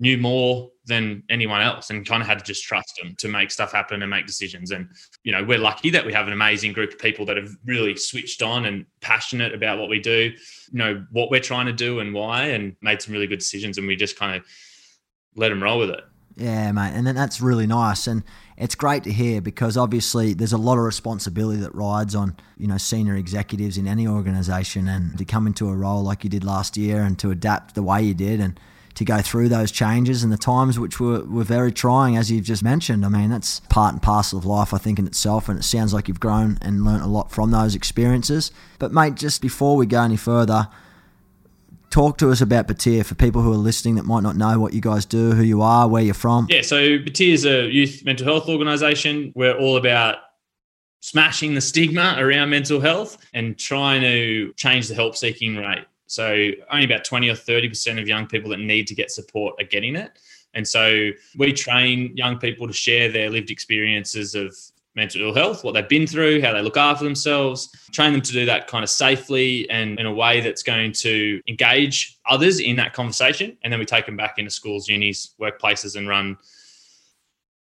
knew 0.02 0.18
more 0.18 0.70
than 0.86 1.24
anyone 1.30 1.62
else 1.62 1.90
and 1.90 2.06
kind 2.06 2.22
of 2.22 2.28
had 2.28 2.40
to 2.40 2.46
just 2.46 2.64
trust 2.64 2.98
them 3.02 3.16
to 3.18 3.28
make 3.28 3.52
stuff 3.52 3.72
happen 3.72 4.02
and 4.02 4.10
make 4.10 4.26
decisions. 4.26 4.72
And 4.72 4.90
you 5.24 5.32
know 5.32 5.44
we're 5.44 5.60
lucky 5.60 5.90
that 5.92 6.06
we 6.06 6.12
have 6.14 6.28
an 6.28 6.34
amazing 6.34 6.74
group 6.74 6.92
of 6.92 7.00
people 7.00 7.26
that 7.28 7.38
have 7.38 7.52
really 7.66 7.96
switched 7.96 8.42
on 8.42 8.66
and 8.66 8.86
passionate 9.02 9.54
about 9.54 9.80
what 9.80 9.90
we 9.90 10.00
do 10.00 10.34
you 10.72 10.78
know 10.78 11.06
what 11.12 11.32
we're 11.32 11.40
trying 11.40 11.66
to 11.66 11.74
do 11.74 12.00
and 12.00 12.14
why 12.14 12.46
and 12.46 12.76
made 12.82 13.02
some 13.02 13.14
really 13.14 13.28
good 13.28 13.40
decisions 13.40 13.78
and 13.78 13.88
we 13.88 13.96
just 13.96 14.18
kind 14.18 14.36
of 14.36 14.44
let 15.36 15.50
them 15.50 15.64
roll 15.64 15.80
with 15.80 15.90
it. 15.90 16.04
Yeah, 16.36 16.72
mate, 16.72 16.94
and 16.94 17.06
that's 17.06 17.42
really 17.42 17.68
nice, 17.68 18.08
and 18.08 18.24
it's 18.60 18.76
great 18.76 19.04
to 19.06 19.12
hear 19.12 19.40
because 19.42 19.78
obviously 19.78 20.34
there's 20.34 20.54
a 20.54 20.58
lot 20.58 20.78
of 20.78 20.84
responsibility 20.84 21.62
that 21.62 21.74
rides 21.74 22.14
on 22.14 22.36
you 22.58 22.68
know 22.68 22.78
senior 22.78 23.16
executives 23.16 23.78
in 23.78 23.88
any 23.88 24.06
organisation, 24.06 24.88
and 24.88 25.18
to 25.18 25.26
come 25.26 25.48
into 25.48 25.70
a 25.70 25.76
role 25.76 26.04
like 26.04 26.24
you 26.24 26.30
did 26.30 26.44
last 26.44 26.78
year, 26.78 27.02
and 27.02 27.18
to 27.20 27.32
adapt 27.32 27.74
the 27.74 27.84
way 27.84 28.04
you 28.04 28.14
did, 28.14 28.40
and 28.40 28.60
to 28.96 29.06
go 29.06 29.22
through 29.22 29.48
those 29.48 29.72
changes 29.72 30.24
and 30.24 30.34
the 30.34 30.38
times 30.38 30.78
which 30.78 31.00
were, 31.00 31.24
were 31.24 31.44
very 31.46 31.72
trying, 31.72 32.18
as 32.18 32.30
you've 32.30 32.44
just 32.44 32.62
mentioned. 32.62 33.06
I 33.06 33.08
mean, 33.08 33.30
that's 33.30 33.62
part 33.70 33.94
and 33.94 34.02
parcel 34.02 34.38
of 34.38 34.46
life, 34.46 34.74
I 34.74 34.78
think, 34.78 35.00
in 35.00 35.08
itself, 35.08 35.48
and 35.48 35.58
it 35.58 35.64
sounds 35.64 35.94
like 35.94 36.10
you've 36.10 36.20
grown 36.20 36.58
and 36.62 36.84
learnt 36.84 37.04
a 37.04 37.08
lot 37.08 37.32
from 37.32 37.52
those 37.52 37.76
experiences. 37.76 38.52
But 38.78 38.92
mate, 38.92 39.16
just 39.16 39.42
before 39.42 39.78
we 39.78 39.86
go 39.86 40.02
any 40.02 40.18
further 40.18 40.68
talk 41.90 42.18
to 42.20 42.32
us 42.32 42.42
about 42.42 42.68
Batyr 42.68 43.06
for 43.06 43.16
people 43.16 43.42
who 43.42 43.52
are 43.52 43.58
listening 43.58 43.96
that 43.96 44.06
might 44.06 44.24
not 44.24 44.36
know 44.36 44.60
what 44.60 44.74
you 44.74 44.82
guys 44.82 45.06
do, 45.06 45.32
who 45.32 45.44
you 45.44 45.62
are, 45.62 45.88
where 45.88 46.04
you're 46.04 46.14
from. 46.14 46.48
Yeah, 46.50 46.62
so 46.62 46.98
Batyr 47.00 47.34
is 47.34 47.46
a 47.46 47.70
youth 47.70 48.04
mental 48.06 48.26
health 48.26 48.48
organisation. 48.48 49.32
We're 49.36 49.58
all 49.58 49.78
about 49.78 50.18
smashing 51.02 51.54
the 51.54 51.62
stigma 51.62 52.16
around 52.18 52.50
mental 52.50 52.80
health 52.80 53.18
and 53.34 53.58
trying 53.58 54.02
to 54.02 54.54
change 54.54 54.88
the 54.88 54.96
help 54.96 55.16
seeking 55.16 55.56
rate. 55.56 55.86
So 56.08 56.52
only 56.72 56.86
about 56.86 57.04
20 57.06 57.30
or 57.30 57.36
30% 57.36 58.02
of 58.02 58.08
young 58.08 58.28
people 58.28 58.50
that 58.50 58.60
need 58.60 58.88
to 58.88 58.96
get 58.96 59.12
support 59.12 59.56
are 59.60 59.66
getting 59.66 59.96
it. 59.96 60.12
And 60.54 60.68
so 60.68 61.12
we 61.38 61.54
train 61.54 62.18
young 62.18 62.40
people 62.40 62.68
to 62.68 62.74
share 62.74 63.12
their 63.12 63.30
lived 63.30 63.52
experiences 63.52 64.34
of 64.34 64.56
mental 64.96 65.34
health, 65.34 65.64
what 65.64 65.74
they've 65.74 65.88
been 65.88 66.08
through, 66.08 66.42
how 66.42 66.54
they 66.54 66.62
look 66.62 66.78
after 66.78 67.04
themselves, 67.04 67.70
train 67.94 68.12
them 68.12 68.22
to 68.22 68.32
do 68.32 68.46
that 68.46 68.68
kind 68.68 68.84
of 68.84 68.90
safely 68.90 69.70
and 69.70 70.00
in 70.00 70.06
a 70.06 70.14
way 70.14 70.42
that's 70.42 70.64
going 70.64 70.92
to 70.92 71.42
engage 71.48 72.18
others 72.30 72.60
in 72.60 72.76
that 72.76 72.94
conversation. 72.94 73.58
And 73.64 73.72
then 73.72 73.80
we 73.80 73.86
take 73.86 74.06
them 74.06 74.18
back 74.18 74.38
into 74.38 74.52
schools, 74.52 74.88
unis, 74.88 75.36
workplaces, 75.40 75.96
and 75.96 76.08
run 76.08 76.38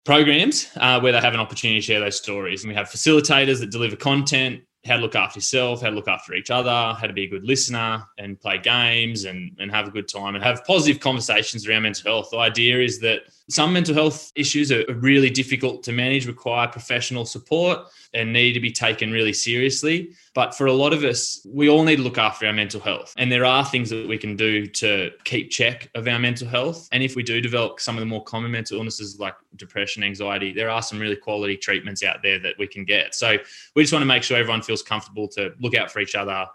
programs 0.04 0.70
uh, 0.76 0.98
where 1.00 1.12
they 1.12 1.20
have 1.20 1.34
an 1.34 1.40
opportunity 1.40 1.80
to 1.80 1.84
share 1.84 2.00
those 2.00 2.16
stories. 2.16 2.64
And 2.64 2.70
we 2.70 2.74
have 2.74 2.88
facilitators 2.88 3.60
that 3.60 3.70
deliver 3.70 3.94
content, 3.94 4.62
how 4.86 4.96
to 4.96 5.02
look 5.02 5.14
after 5.14 5.38
yourself, 5.38 5.82
how 5.82 5.90
to 5.90 5.94
look 5.94 6.08
after 6.08 6.34
each 6.34 6.50
other, 6.50 6.96
how 6.98 7.06
to 7.06 7.12
be 7.12 7.24
a 7.24 7.28
good 7.28 7.44
listener 7.44 8.02
and 8.16 8.40
play 8.40 8.58
games 8.58 9.24
and, 9.26 9.54
and 9.58 9.70
have 9.70 9.86
a 9.86 9.90
good 9.90 10.08
time 10.08 10.34
and 10.34 10.42
have 10.42 10.64
positive 10.64 11.00
conversations 11.00 11.68
around 11.68 11.82
mental 11.82 12.10
health. 12.10 12.30
The 12.30 12.38
idea 12.38 12.80
is 12.80 13.00
that 13.00 13.24
some 13.50 13.72
mental 13.72 13.94
health 13.94 14.30
issues 14.34 14.70
are 14.70 14.84
really 14.94 15.30
difficult 15.30 15.82
to 15.84 15.92
manage, 15.92 16.26
require 16.26 16.68
professional 16.68 17.24
support, 17.24 17.78
and 18.12 18.30
need 18.30 18.52
to 18.52 18.60
be 18.60 18.70
taken 18.70 19.10
really 19.10 19.32
seriously. 19.32 20.12
But 20.34 20.54
for 20.54 20.66
a 20.66 20.72
lot 20.72 20.92
of 20.92 21.02
us, 21.02 21.46
we 21.50 21.70
all 21.70 21.82
need 21.82 21.96
to 21.96 22.02
look 22.02 22.18
after 22.18 22.46
our 22.46 22.52
mental 22.52 22.80
health. 22.80 23.14
And 23.16 23.32
there 23.32 23.46
are 23.46 23.64
things 23.64 23.88
that 23.88 24.06
we 24.06 24.18
can 24.18 24.36
do 24.36 24.66
to 24.66 25.10
keep 25.24 25.50
check 25.50 25.90
of 25.94 26.06
our 26.06 26.18
mental 26.18 26.46
health. 26.46 26.88
And 26.92 27.02
if 27.02 27.16
we 27.16 27.22
do 27.22 27.40
develop 27.40 27.80
some 27.80 27.96
of 27.96 28.00
the 28.00 28.06
more 28.06 28.22
common 28.22 28.50
mental 28.50 28.76
illnesses 28.76 29.18
like 29.18 29.34
depression, 29.56 30.04
anxiety, 30.04 30.52
there 30.52 30.68
are 30.68 30.82
some 30.82 30.98
really 30.98 31.16
quality 31.16 31.56
treatments 31.56 32.04
out 32.04 32.22
there 32.22 32.38
that 32.40 32.54
we 32.58 32.66
can 32.66 32.84
get. 32.84 33.14
So 33.14 33.38
we 33.74 33.82
just 33.82 33.94
want 33.94 34.02
to 34.02 34.06
make 34.06 34.22
sure 34.22 34.36
everyone 34.36 34.62
feels 34.62 34.82
comfortable 34.82 35.26
to 35.28 35.54
look 35.58 35.74
out 35.74 35.90
for 35.90 36.00
each 36.00 36.14
other, 36.14 36.46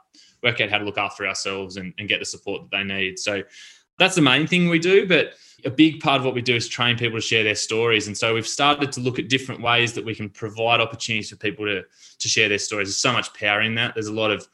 work 0.43 0.61
out 0.61 0.69
how 0.69 0.77
to 0.77 0.85
look 0.85 0.99
after 0.99 1.25
ourselves, 1.25 1.77
and, 1.77 1.91
and 1.97 2.07
get 2.07 2.19
the 2.19 2.25
support 2.25 2.69
that 2.69 2.77
they 2.77 2.83
need. 2.83 3.17
So 3.17 3.41
that's 3.97 4.15
the 4.15 4.21
main 4.21 4.45
thing 4.47 4.69
we 4.69 4.79
do. 4.79 5.07
But 5.07 5.33
a 5.65 5.69
big 5.69 5.99
part 5.99 6.19
of 6.19 6.25
what 6.25 6.33
we 6.33 6.41
do 6.41 6.55
is 6.55 6.67
train 6.67 6.97
people 6.97 7.17
to 7.17 7.21
share 7.21 7.43
their 7.43 7.55
stories. 7.55 8.07
And 8.07 8.17
so 8.17 8.33
we've 8.33 8.47
started 8.47 8.91
to 8.93 8.99
look 8.99 9.19
at 9.19 9.29
different 9.29 9.61
ways 9.61 9.93
that 9.93 10.05
we 10.05 10.15
can 10.15 10.29
provide 10.29 10.81
opportunities 10.81 11.29
for 11.29 11.35
people 11.37 11.65
to, 11.65 11.83
to 12.19 12.27
share 12.27 12.49
their 12.49 12.59
stories. 12.59 12.87
There's 12.87 12.97
so 12.97 13.13
much 13.13 13.33
power 13.33 13.61
in 13.61 13.75
that. 13.75 13.93
There's 13.93 14.07
a 14.07 14.13
lot 14.13 14.31
of 14.31 14.47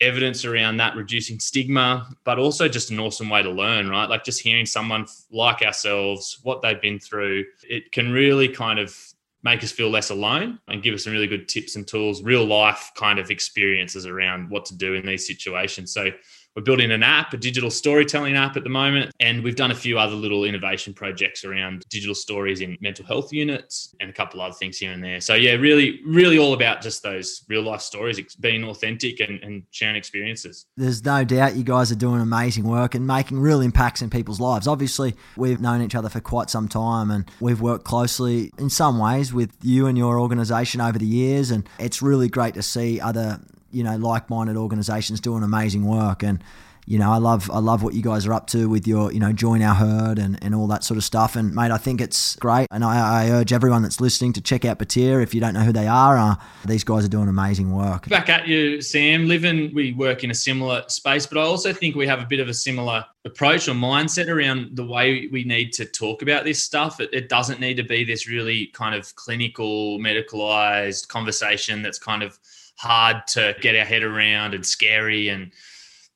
evidence 0.00 0.44
around 0.44 0.76
that 0.78 0.96
reducing 0.96 1.38
stigma, 1.38 2.08
but 2.24 2.38
also 2.38 2.68
just 2.68 2.90
an 2.90 2.98
awesome 2.98 3.28
way 3.28 3.42
to 3.42 3.50
learn, 3.50 3.88
right? 3.88 4.08
Like 4.08 4.24
just 4.24 4.40
hearing 4.40 4.66
someone 4.66 5.06
like 5.30 5.62
ourselves, 5.62 6.40
what 6.42 6.62
they've 6.62 6.80
been 6.80 6.98
through, 6.98 7.44
it 7.62 7.92
can 7.92 8.12
really 8.12 8.48
kind 8.48 8.78
of 8.78 8.96
make 9.42 9.62
us 9.62 9.70
feel 9.70 9.90
less 9.90 10.10
alone 10.10 10.58
and 10.68 10.82
give 10.82 10.94
us 10.94 11.04
some 11.04 11.12
really 11.12 11.26
good 11.26 11.48
tips 11.48 11.76
and 11.76 11.86
tools, 11.86 12.22
real 12.22 12.44
life 12.44 12.90
kind 12.96 13.18
of 13.18 13.30
experiences 13.30 14.06
around 14.06 14.50
what 14.50 14.64
to 14.64 14.74
do 14.74 14.94
in 14.94 15.04
these 15.04 15.26
situations. 15.26 15.92
So 15.92 16.10
we're 16.56 16.62
building 16.62 16.92
an 16.92 17.02
app, 17.02 17.32
a 17.34 17.36
digital 17.36 17.70
storytelling 17.70 18.36
app 18.36 18.56
at 18.56 18.62
the 18.62 18.70
moment, 18.70 19.10
and 19.20 19.42
we've 19.42 19.56
done 19.56 19.70
a 19.70 19.74
few 19.74 19.98
other 19.98 20.14
little 20.14 20.44
innovation 20.44 20.94
projects 20.94 21.44
around 21.44 21.84
digital 21.90 22.14
stories 22.14 22.60
in 22.60 22.76
mental 22.80 23.04
health 23.04 23.32
units 23.32 23.94
and 24.00 24.08
a 24.08 24.12
couple 24.12 24.40
other 24.40 24.54
things 24.54 24.78
here 24.78 24.92
and 24.92 25.02
there. 25.02 25.20
So 25.20 25.34
yeah, 25.34 25.52
really, 25.52 26.00
really 26.06 26.38
all 26.38 26.54
about 26.54 26.80
just 26.80 27.02
those 27.02 27.44
real 27.48 27.62
life 27.62 27.80
stories, 27.80 28.20
being 28.36 28.64
authentic 28.64 29.20
and, 29.20 29.42
and 29.42 29.64
sharing 29.72 29.96
experiences. 29.96 30.66
There's 30.76 31.04
no 31.04 31.24
doubt 31.24 31.56
you 31.56 31.64
guys 31.64 31.90
are 31.90 31.96
doing 31.96 32.20
amazing 32.20 32.64
work 32.64 32.94
and 32.94 33.06
making 33.06 33.40
real 33.40 33.60
impacts 33.60 34.02
in 34.02 34.10
people's 34.10 34.40
lives. 34.40 34.68
Obviously, 34.68 35.14
we've 35.36 35.60
known 35.60 35.82
each 35.82 35.94
other 35.94 36.08
for 36.08 36.20
quite 36.20 36.50
some 36.50 36.68
time 36.68 37.10
and 37.10 37.28
we've 37.40 37.60
worked 37.60 37.84
closely 37.84 38.52
in 38.58 38.70
some 38.70 38.98
ways 38.98 39.32
with 39.32 39.50
you 39.62 39.86
and 39.86 39.98
your 39.98 40.20
organization 40.20 40.80
over 40.80 40.98
the 40.98 41.06
years 41.06 41.50
and 41.50 41.68
it's 41.78 42.00
really 42.00 42.28
great 42.28 42.54
to 42.54 42.62
see 42.62 43.00
other 43.00 43.40
you 43.74 43.84
know 43.84 43.96
like-minded 43.96 44.56
organizations 44.56 45.20
doing 45.20 45.42
amazing 45.42 45.84
work 45.84 46.22
and 46.22 46.42
you 46.86 46.98
know, 46.98 47.10
I 47.10 47.16
love 47.16 47.50
I 47.50 47.58
love 47.58 47.82
what 47.82 47.94
you 47.94 48.02
guys 48.02 48.26
are 48.26 48.34
up 48.34 48.46
to 48.48 48.68
with 48.68 48.86
your, 48.86 49.10
you 49.10 49.18
know, 49.18 49.32
join 49.32 49.62
our 49.62 49.74
herd 49.74 50.18
and, 50.18 50.38
and 50.42 50.54
all 50.54 50.66
that 50.66 50.84
sort 50.84 50.98
of 50.98 51.04
stuff. 51.04 51.34
And 51.34 51.54
mate, 51.54 51.70
I 51.70 51.78
think 51.78 52.00
it's 52.00 52.36
great. 52.36 52.66
And 52.70 52.84
I, 52.84 53.24
I 53.24 53.30
urge 53.30 53.52
everyone 53.52 53.82
that's 53.82 54.00
listening 54.00 54.34
to 54.34 54.42
check 54.42 54.64
out 54.64 54.78
Batyr 54.78 55.22
if 55.22 55.34
you 55.34 55.40
don't 55.40 55.54
know 55.54 55.62
who 55.62 55.72
they 55.72 55.86
are. 55.86 56.18
Uh, 56.18 56.34
these 56.66 56.84
guys 56.84 57.04
are 57.04 57.08
doing 57.08 57.28
amazing 57.28 57.74
work. 57.74 58.08
Back 58.08 58.28
at 58.28 58.46
you, 58.46 58.82
Sam. 58.82 59.26
Livin, 59.26 59.70
we 59.74 59.92
work 59.94 60.24
in 60.24 60.30
a 60.30 60.34
similar 60.34 60.84
space, 60.88 61.26
but 61.26 61.38
I 61.38 61.42
also 61.42 61.72
think 61.72 61.96
we 61.96 62.06
have 62.06 62.20
a 62.20 62.26
bit 62.26 62.40
of 62.40 62.48
a 62.48 62.54
similar 62.54 63.04
approach 63.24 63.66
or 63.68 63.72
mindset 63.72 64.28
around 64.28 64.76
the 64.76 64.84
way 64.84 65.28
we 65.32 65.44
need 65.44 65.72
to 65.74 65.86
talk 65.86 66.20
about 66.20 66.44
this 66.44 66.62
stuff. 66.62 67.00
It, 67.00 67.08
it 67.14 67.30
doesn't 67.30 67.60
need 67.60 67.78
to 67.78 67.82
be 67.82 68.04
this 68.04 68.28
really 68.28 68.66
kind 68.66 68.94
of 68.94 69.14
clinical, 69.16 69.98
medicalized 69.98 71.08
conversation 71.08 71.80
that's 71.80 71.98
kind 71.98 72.22
of 72.22 72.38
hard 72.76 73.26
to 73.28 73.54
get 73.60 73.76
our 73.76 73.84
head 73.84 74.02
around 74.02 74.54
and 74.54 74.64
scary. 74.64 75.28
And, 75.28 75.52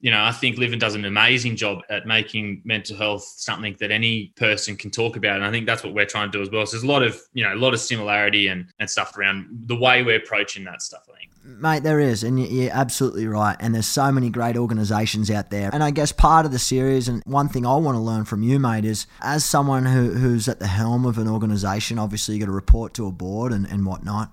you 0.00 0.10
know, 0.10 0.22
I 0.22 0.32
think 0.32 0.58
Livin 0.58 0.78
does 0.78 0.94
an 0.94 1.04
amazing 1.04 1.56
job 1.56 1.82
at 1.88 2.06
making 2.06 2.62
mental 2.64 2.96
health 2.96 3.24
something 3.36 3.76
that 3.80 3.90
any 3.90 4.32
person 4.36 4.76
can 4.76 4.90
talk 4.90 5.16
about. 5.16 5.36
And 5.36 5.44
I 5.44 5.50
think 5.50 5.66
that's 5.66 5.82
what 5.82 5.94
we're 5.94 6.06
trying 6.06 6.30
to 6.30 6.38
do 6.38 6.42
as 6.42 6.50
well. 6.50 6.66
So 6.66 6.76
there's 6.76 6.84
a 6.84 6.86
lot 6.86 7.02
of, 7.02 7.20
you 7.32 7.44
know, 7.44 7.54
a 7.54 7.56
lot 7.56 7.74
of 7.74 7.80
similarity 7.80 8.48
and, 8.48 8.66
and 8.78 8.88
stuff 8.88 9.16
around 9.16 9.48
the 9.66 9.76
way 9.76 10.02
we're 10.02 10.18
approaching 10.18 10.64
that 10.64 10.82
stuff, 10.82 11.06
I 11.08 11.18
think. 11.18 11.30
Mate, 11.44 11.82
there 11.82 11.98
is, 11.98 12.24
and 12.24 12.38
you're 12.38 12.70
absolutely 12.70 13.26
right. 13.26 13.56
And 13.58 13.74
there's 13.74 13.86
so 13.86 14.12
many 14.12 14.28
great 14.28 14.54
organisations 14.58 15.30
out 15.30 15.48
there. 15.48 15.70
And 15.72 15.82
I 15.82 15.90
guess 15.90 16.12
part 16.12 16.44
of 16.44 16.52
the 16.52 16.58
series, 16.58 17.08
and 17.08 17.22
one 17.24 17.48
thing 17.48 17.64
I 17.64 17.74
want 17.76 17.96
to 17.96 18.00
learn 18.00 18.26
from 18.26 18.42
you, 18.42 18.58
mate, 18.58 18.84
is 18.84 19.06
as 19.22 19.46
someone 19.46 19.86
who, 19.86 20.10
who's 20.10 20.46
at 20.46 20.58
the 20.58 20.66
helm 20.66 21.06
of 21.06 21.16
an 21.16 21.26
organisation, 21.26 21.98
obviously 21.98 22.34
you 22.34 22.40
got 22.40 22.46
to 22.46 22.52
report 22.52 22.92
to 22.94 23.06
a 23.06 23.10
board 23.10 23.52
and, 23.52 23.64
and 23.66 23.86
whatnot 23.86 24.30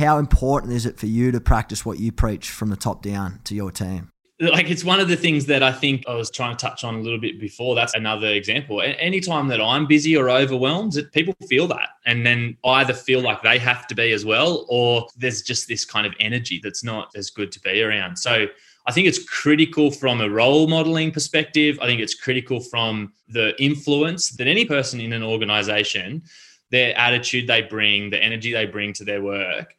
how 0.00 0.18
important 0.18 0.72
is 0.72 0.86
it 0.86 0.98
for 0.98 1.06
you 1.06 1.30
to 1.30 1.40
practice 1.40 1.84
what 1.84 2.00
you 2.00 2.10
preach 2.10 2.50
from 2.50 2.70
the 2.70 2.76
top 2.76 3.02
down 3.02 3.40
to 3.44 3.54
your 3.54 3.70
team? 3.70 4.10
Like 4.40 4.70
it's 4.70 4.82
one 4.82 5.00
of 5.00 5.08
the 5.08 5.16
things 5.16 5.44
that 5.46 5.62
I 5.62 5.70
think 5.70 6.04
I 6.08 6.14
was 6.14 6.30
trying 6.30 6.56
to 6.56 6.66
touch 6.66 6.82
on 6.82 6.94
a 6.94 7.00
little 7.00 7.20
bit 7.20 7.38
before. 7.38 7.74
That's 7.74 7.94
another 7.94 8.28
example. 8.28 8.80
Anytime 8.80 9.48
that 9.48 9.60
I'm 9.60 9.86
busy 9.86 10.16
or 10.16 10.30
overwhelmed, 10.30 10.98
people 11.12 11.34
feel 11.46 11.66
that 11.68 11.90
and 12.06 12.24
then 12.24 12.56
either 12.64 12.94
feel 12.94 13.20
like 13.20 13.42
they 13.42 13.58
have 13.58 13.86
to 13.88 13.94
be 13.94 14.12
as 14.12 14.24
well, 14.24 14.64
or 14.70 15.06
there's 15.18 15.42
just 15.42 15.68
this 15.68 15.84
kind 15.84 16.06
of 16.06 16.14
energy 16.20 16.58
that's 16.62 16.82
not 16.82 17.10
as 17.14 17.28
good 17.28 17.52
to 17.52 17.60
be 17.60 17.82
around. 17.82 18.16
So 18.16 18.46
I 18.86 18.92
think 18.92 19.06
it's 19.06 19.22
critical 19.22 19.90
from 19.90 20.22
a 20.22 20.30
role 20.30 20.66
modeling 20.66 21.10
perspective. 21.12 21.78
I 21.82 21.86
think 21.86 22.00
it's 22.00 22.14
critical 22.14 22.60
from 22.60 23.12
the 23.28 23.54
influence 23.62 24.30
that 24.30 24.46
any 24.46 24.64
person 24.64 25.02
in 25.02 25.12
an 25.12 25.22
organization, 25.22 26.22
their 26.70 26.96
attitude 26.96 27.46
they 27.46 27.60
bring, 27.60 28.08
the 28.08 28.22
energy 28.22 28.54
they 28.54 28.64
bring 28.64 28.94
to 28.94 29.04
their 29.04 29.20
work 29.20 29.74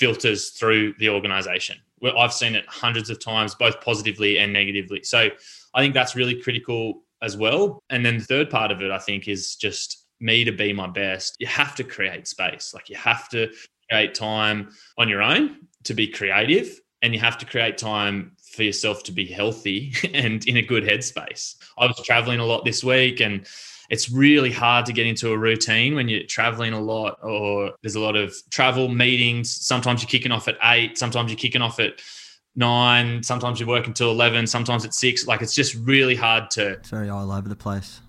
filters 0.00 0.50
through 0.50 0.94
the 0.98 1.10
organization. 1.10 1.76
I've 2.16 2.32
seen 2.32 2.54
it 2.54 2.64
hundreds 2.66 3.10
of 3.10 3.22
times, 3.22 3.54
both 3.54 3.82
positively 3.82 4.38
and 4.38 4.50
negatively. 4.50 5.02
So 5.02 5.28
I 5.74 5.80
think 5.82 5.92
that's 5.92 6.16
really 6.16 6.40
critical 6.40 7.02
as 7.20 7.36
well. 7.36 7.82
And 7.90 8.04
then 8.04 8.16
the 8.16 8.24
third 8.24 8.48
part 8.48 8.70
of 8.70 8.80
it, 8.80 8.90
I 8.90 8.98
think, 8.98 9.28
is 9.28 9.56
just 9.56 10.06
me 10.18 10.42
to 10.44 10.52
be 10.52 10.72
my 10.72 10.86
best. 10.86 11.36
You 11.38 11.46
have 11.48 11.74
to 11.74 11.84
create 11.84 12.26
space. 12.26 12.72
Like 12.72 12.88
you 12.88 12.96
have 12.96 13.28
to 13.28 13.52
create 13.90 14.14
time 14.14 14.70
on 14.96 15.10
your 15.10 15.20
own 15.20 15.58
to 15.84 15.92
be 15.92 16.08
creative, 16.08 16.80
and 17.02 17.12
you 17.12 17.20
have 17.20 17.36
to 17.38 17.46
create 17.46 17.76
time 17.76 18.32
for 18.52 18.62
yourself 18.62 19.02
to 19.04 19.12
be 19.12 19.26
healthy 19.26 19.92
and 20.14 20.46
in 20.46 20.56
a 20.56 20.62
good 20.62 20.84
headspace. 20.84 21.56
I 21.76 21.86
was 21.86 22.00
traveling 22.04 22.40
a 22.40 22.46
lot 22.46 22.64
this 22.64 22.82
week 22.82 23.20
and 23.20 23.46
it's 23.90 24.10
really 24.10 24.52
hard 24.52 24.86
to 24.86 24.92
get 24.92 25.06
into 25.06 25.32
a 25.32 25.36
routine 25.36 25.96
when 25.96 26.08
you're 26.08 26.22
traveling 26.22 26.72
a 26.72 26.80
lot 26.80 27.18
or 27.22 27.72
there's 27.82 27.96
a 27.96 28.00
lot 28.00 28.14
of 28.16 28.32
travel 28.48 28.88
meetings. 28.88 29.50
Sometimes 29.50 30.00
you're 30.00 30.08
kicking 30.08 30.30
off 30.30 30.46
at 30.46 30.56
eight, 30.62 30.96
sometimes 30.96 31.30
you're 31.30 31.38
kicking 31.38 31.60
off 31.60 31.80
at 31.80 32.00
nine, 32.54 33.22
sometimes 33.22 33.58
you're 33.58 33.68
working 33.68 33.92
till 33.92 34.12
11, 34.12 34.46
sometimes 34.46 34.84
at 34.84 34.94
six. 34.94 35.26
Like 35.26 35.42
it's 35.42 35.54
just 35.54 35.74
really 35.74 36.14
hard 36.14 36.50
to. 36.52 36.70
It's 36.74 36.90
very 36.90 37.08
all 37.08 37.32
over 37.32 37.48
the 37.48 37.56
place. 37.56 38.00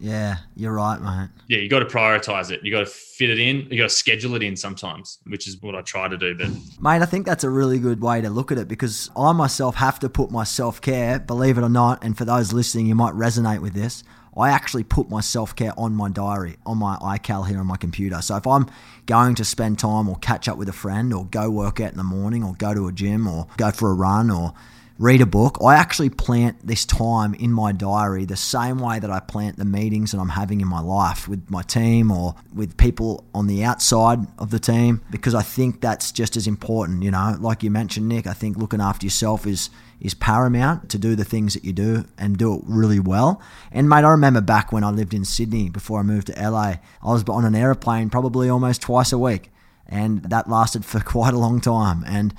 Yeah, 0.00 0.36
you're 0.54 0.72
right, 0.72 1.00
mate. 1.00 1.28
Yeah, 1.48 1.58
you 1.58 1.68
got 1.68 1.80
to 1.80 1.84
prioritize 1.84 2.52
it. 2.52 2.60
You 2.62 2.70
got 2.70 2.80
to 2.80 2.86
fit 2.86 3.30
it 3.30 3.40
in. 3.40 3.66
You 3.68 3.78
got 3.78 3.90
to 3.90 3.94
schedule 3.94 4.36
it 4.36 4.44
in 4.44 4.56
sometimes, 4.56 5.18
which 5.26 5.48
is 5.48 5.60
what 5.60 5.74
I 5.74 5.82
try 5.82 6.06
to 6.06 6.16
do. 6.16 6.36
But 6.36 6.48
mate, 6.80 7.02
I 7.02 7.04
think 7.04 7.26
that's 7.26 7.42
a 7.42 7.50
really 7.50 7.80
good 7.80 8.00
way 8.00 8.20
to 8.20 8.30
look 8.30 8.52
at 8.52 8.58
it 8.58 8.68
because 8.68 9.10
I 9.16 9.32
myself 9.32 9.74
have 9.76 9.98
to 10.00 10.08
put 10.08 10.30
my 10.30 10.44
self 10.44 10.80
care, 10.80 11.18
believe 11.18 11.58
it 11.58 11.62
or 11.62 11.68
not, 11.68 12.04
and 12.04 12.16
for 12.16 12.24
those 12.24 12.52
listening, 12.52 12.86
you 12.86 12.94
might 12.94 13.14
resonate 13.14 13.60
with 13.60 13.74
this. 13.74 14.04
I 14.38 14.50
actually 14.50 14.84
put 14.84 15.10
my 15.10 15.20
self 15.20 15.54
care 15.56 15.72
on 15.76 15.94
my 15.94 16.08
diary, 16.08 16.56
on 16.64 16.78
my 16.78 16.96
iCal 16.96 17.46
here 17.46 17.58
on 17.58 17.66
my 17.66 17.76
computer. 17.76 18.22
So 18.22 18.36
if 18.36 18.46
I'm 18.46 18.66
going 19.06 19.34
to 19.36 19.44
spend 19.44 19.78
time 19.78 20.08
or 20.08 20.16
catch 20.16 20.48
up 20.48 20.56
with 20.56 20.68
a 20.68 20.72
friend 20.72 21.12
or 21.12 21.26
go 21.26 21.50
work 21.50 21.80
out 21.80 21.92
in 21.92 21.98
the 21.98 22.04
morning 22.04 22.44
or 22.44 22.54
go 22.54 22.74
to 22.74 22.86
a 22.86 22.92
gym 22.92 23.26
or 23.26 23.48
go 23.56 23.70
for 23.70 23.90
a 23.90 23.94
run 23.94 24.30
or 24.30 24.54
read 24.98 25.20
a 25.20 25.26
book, 25.26 25.58
I 25.62 25.76
actually 25.76 26.10
plant 26.10 26.66
this 26.66 26.84
time 26.84 27.34
in 27.34 27.52
my 27.52 27.72
diary 27.72 28.24
the 28.24 28.36
same 28.36 28.80
way 28.80 28.98
that 28.98 29.10
I 29.10 29.20
plant 29.20 29.56
the 29.56 29.64
meetings 29.64 30.10
that 30.10 30.18
I'm 30.18 30.30
having 30.30 30.60
in 30.60 30.66
my 30.66 30.80
life 30.80 31.28
with 31.28 31.48
my 31.50 31.62
team 31.62 32.10
or 32.10 32.34
with 32.52 32.76
people 32.76 33.24
on 33.32 33.46
the 33.46 33.62
outside 33.62 34.26
of 34.38 34.50
the 34.50 34.58
team 34.58 35.02
because 35.10 35.34
I 35.34 35.42
think 35.42 35.80
that's 35.80 36.10
just 36.10 36.36
as 36.36 36.46
important. 36.46 37.04
You 37.04 37.12
know, 37.12 37.36
like 37.40 37.62
you 37.62 37.70
mentioned, 37.70 38.08
Nick, 38.08 38.26
I 38.26 38.32
think 38.32 38.56
looking 38.56 38.80
after 38.80 39.06
yourself 39.06 39.46
is 39.46 39.70
is 40.00 40.14
paramount 40.14 40.88
to 40.90 40.98
do 40.98 41.16
the 41.16 41.24
things 41.24 41.54
that 41.54 41.64
you 41.64 41.72
do 41.72 42.04
and 42.16 42.36
do 42.36 42.54
it 42.54 42.62
really 42.64 43.00
well. 43.00 43.42
And 43.72 43.88
mate, 43.88 44.04
I 44.04 44.10
remember 44.10 44.40
back 44.40 44.72
when 44.72 44.84
I 44.84 44.90
lived 44.90 45.14
in 45.14 45.24
Sydney 45.24 45.68
before 45.68 46.00
I 46.00 46.02
moved 46.02 46.28
to 46.28 46.50
LA, 46.50 46.74
I 47.02 47.12
was 47.12 47.24
on 47.28 47.44
an 47.44 47.54
aeroplane 47.54 48.10
probably 48.10 48.48
almost 48.48 48.82
twice 48.82 49.12
a 49.12 49.18
week, 49.18 49.50
and 49.86 50.22
that 50.24 50.48
lasted 50.48 50.84
for 50.84 51.00
quite 51.04 51.34
a 51.34 51.38
long 51.38 51.60
time. 51.60 52.04
And 52.06 52.34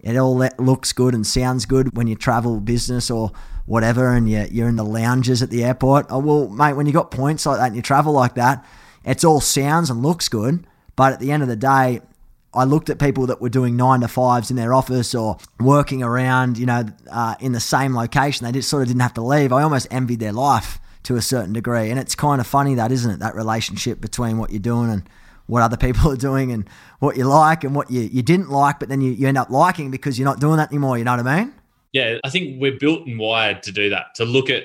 it 0.00 0.16
all 0.16 0.36
looks 0.36 0.92
good 0.92 1.14
and 1.14 1.26
sounds 1.26 1.66
good 1.66 1.96
when 1.96 2.06
you 2.06 2.16
travel 2.16 2.60
business 2.60 3.10
or 3.10 3.32
whatever, 3.66 4.12
and 4.12 4.28
you're 4.28 4.68
in 4.68 4.76
the 4.76 4.84
lounges 4.84 5.42
at 5.42 5.50
the 5.50 5.64
airport. 5.64 6.06
Oh 6.10 6.18
well, 6.18 6.48
mate, 6.48 6.74
when 6.74 6.86
you 6.86 6.92
got 6.92 7.10
points 7.10 7.46
like 7.46 7.58
that 7.58 7.66
and 7.66 7.76
you 7.76 7.82
travel 7.82 8.12
like 8.12 8.34
that, 8.34 8.64
it's 9.04 9.24
all 9.24 9.40
sounds 9.40 9.90
and 9.90 10.02
looks 10.02 10.28
good. 10.28 10.66
But 10.96 11.12
at 11.12 11.20
the 11.20 11.30
end 11.30 11.42
of 11.42 11.48
the 11.48 11.56
day, 11.56 12.00
I 12.56 12.64
looked 12.64 12.88
at 12.90 12.98
people 12.98 13.26
that 13.26 13.40
were 13.40 13.48
doing 13.48 13.76
nine 13.76 14.00
to 14.00 14.08
fives 14.08 14.50
in 14.50 14.56
their 14.56 14.72
office 14.72 15.14
or 15.14 15.38
working 15.60 16.02
around, 16.02 16.56
you 16.56 16.66
know, 16.66 16.84
uh, 17.10 17.34
in 17.38 17.52
the 17.52 17.60
same 17.60 17.94
location. 17.94 18.46
They 18.46 18.52
just 18.52 18.70
sort 18.70 18.82
of 18.82 18.88
didn't 18.88 19.02
have 19.02 19.14
to 19.14 19.22
leave. 19.22 19.52
I 19.52 19.62
almost 19.62 19.86
envied 19.90 20.20
their 20.20 20.32
life 20.32 20.80
to 21.04 21.16
a 21.16 21.22
certain 21.22 21.52
degree. 21.52 21.90
And 21.90 22.00
it's 22.00 22.14
kind 22.14 22.40
of 22.40 22.46
funny 22.46 22.74
that, 22.74 22.90
isn't 22.90 23.10
it? 23.10 23.18
That 23.20 23.34
relationship 23.34 24.00
between 24.00 24.38
what 24.38 24.50
you're 24.50 24.58
doing 24.58 24.90
and 24.90 25.08
what 25.46 25.62
other 25.62 25.76
people 25.86 26.10
are 26.10 26.16
doing 26.16 26.50
and 26.50 26.68
what 26.98 27.16
you 27.16 27.24
like 27.24 27.62
and 27.62 27.74
what 27.74 27.90
you, 27.90 28.00
you 28.00 28.22
didn't 28.22 28.50
like, 28.50 28.80
but 28.80 28.88
then 28.88 29.00
you, 29.00 29.12
you 29.12 29.28
end 29.28 29.38
up 29.38 29.50
liking 29.50 29.90
because 29.90 30.18
you're 30.18 30.26
not 30.26 30.40
doing 30.40 30.56
that 30.56 30.70
anymore. 30.70 30.98
You 30.98 31.04
know 31.04 31.16
what 31.16 31.26
I 31.26 31.44
mean? 31.44 31.54
Yeah, 31.92 32.18
I 32.24 32.30
think 32.30 32.60
we're 32.60 32.78
built 32.78 33.06
and 33.06 33.18
wired 33.18 33.62
to 33.64 33.72
do 33.72 33.90
that, 33.90 34.14
to 34.16 34.24
look 34.24 34.50
at 34.50 34.64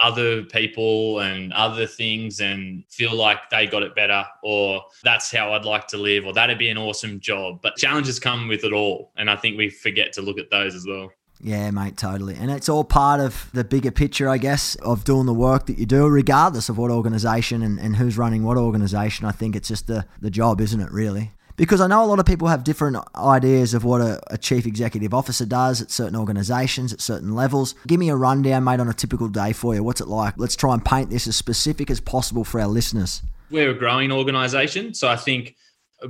other 0.00 0.42
people 0.44 1.20
and 1.20 1.52
other 1.52 1.86
things 1.86 2.40
and 2.40 2.84
feel 2.88 3.14
like 3.14 3.38
they 3.50 3.66
got 3.66 3.82
it 3.82 3.94
better 3.94 4.24
or 4.42 4.82
that's 5.02 5.30
how 5.30 5.52
I'd 5.52 5.64
like 5.64 5.88
to 5.88 5.96
live 5.96 6.24
or 6.24 6.32
that'd 6.32 6.58
be 6.58 6.68
an 6.68 6.78
awesome 6.78 7.20
job. 7.20 7.60
But 7.62 7.76
challenges 7.76 8.20
come 8.20 8.48
with 8.48 8.64
it 8.64 8.72
all. 8.72 9.12
And 9.16 9.30
I 9.30 9.36
think 9.36 9.58
we 9.58 9.70
forget 9.70 10.12
to 10.14 10.22
look 10.22 10.38
at 10.38 10.50
those 10.50 10.74
as 10.74 10.86
well. 10.86 11.10
Yeah, 11.40 11.70
mate, 11.70 11.96
totally. 11.96 12.34
And 12.34 12.50
it's 12.50 12.68
all 12.68 12.84
part 12.84 13.20
of 13.20 13.48
the 13.52 13.62
bigger 13.62 13.92
picture, 13.92 14.28
I 14.28 14.38
guess, 14.38 14.74
of 14.76 15.04
doing 15.04 15.26
the 15.26 15.34
work 15.34 15.66
that 15.66 15.78
you 15.78 15.86
do, 15.86 16.08
regardless 16.08 16.68
of 16.68 16.78
what 16.78 16.90
organization 16.90 17.62
and, 17.62 17.78
and 17.78 17.96
who's 17.96 18.18
running 18.18 18.42
what 18.42 18.56
organization. 18.56 19.24
I 19.24 19.30
think 19.30 19.54
it's 19.54 19.68
just 19.68 19.86
the, 19.86 20.04
the 20.20 20.30
job, 20.30 20.60
isn't 20.60 20.80
it, 20.80 20.90
really? 20.90 21.32
Because 21.58 21.80
I 21.80 21.88
know 21.88 22.04
a 22.04 22.06
lot 22.06 22.20
of 22.20 22.24
people 22.24 22.46
have 22.46 22.62
different 22.62 22.96
ideas 23.16 23.74
of 23.74 23.82
what 23.82 24.00
a, 24.00 24.20
a 24.32 24.38
chief 24.38 24.64
executive 24.64 25.12
officer 25.12 25.44
does 25.44 25.82
at 25.82 25.90
certain 25.90 26.14
organizations, 26.14 26.92
at 26.92 27.00
certain 27.00 27.34
levels. 27.34 27.74
Give 27.88 27.98
me 27.98 28.10
a 28.10 28.16
rundown, 28.16 28.62
mate, 28.62 28.78
on 28.78 28.88
a 28.88 28.94
typical 28.94 29.26
day 29.26 29.52
for 29.52 29.74
you. 29.74 29.82
What's 29.82 30.00
it 30.00 30.06
like? 30.06 30.34
Let's 30.36 30.54
try 30.54 30.72
and 30.72 30.84
paint 30.84 31.10
this 31.10 31.26
as 31.26 31.34
specific 31.34 31.90
as 31.90 32.00
possible 32.00 32.44
for 32.44 32.60
our 32.60 32.68
listeners. 32.68 33.22
We're 33.50 33.72
a 33.72 33.74
growing 33.74 34.12
organization. 34.12 34.94
So 34.94 35.08
I 35.08 35.16
think 35.16 35.56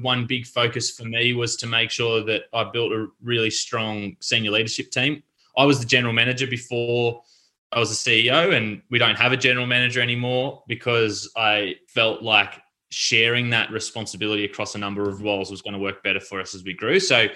one 0.03 0.27
big 0.27 0.47
focus 0.47 0.91
for 0.91 1.05
me 1.05 1.33
was 1.33 1.57
to 1.57 1.67
make 1.67 1.91
sure 1.91 2.23
that 2.25 2.43
I 2.53 2.65
built 2.65 2.93
a 2.93 3.07
really 3.23 3.51
strong 3.51 4.19
senior 4.21 4.51
leadership 4.51 4.91
team. 4.91 5.23
I 5.57 5.65
was 5.65 5.81
the 5.81 5.87
general 5.87 6.13
manager 6.13 6.47
before 6.47 7.23
I 7.73 7.79
was 7.79 8.03
the 8.03 8.29
CEO, 8.29 8.55
and 8.55 8.83
we 8.91 8.99
don't 8.99 9.17
have 9.17 9.33
a 9.33 9.37
general 9.37 9.67
manager 9.67 10.03
anymore 10.03 10.63
because 10.69 11.31
I 11.37 11.77
felt 11.89 12.23
like 12.23 12.61
sharing 12.91 13.51
that 13.51 13.71
responsibility 13.71 14.45
across 14.45 14.75
a 14.75 14.79
number 14.79 15.09
of 15.09 15.23
roles 15.23 15.51
was 15.51 15.63
going 15.63 15.75
to 15.75 15.79
work 15.79 16.03
better 16.03 16.21
for 16.21 16.41
us 16.41 16.55
as 16.55 16.65
we 16.65 16.73
grew. 16.73 16.99
So 16.99 17.27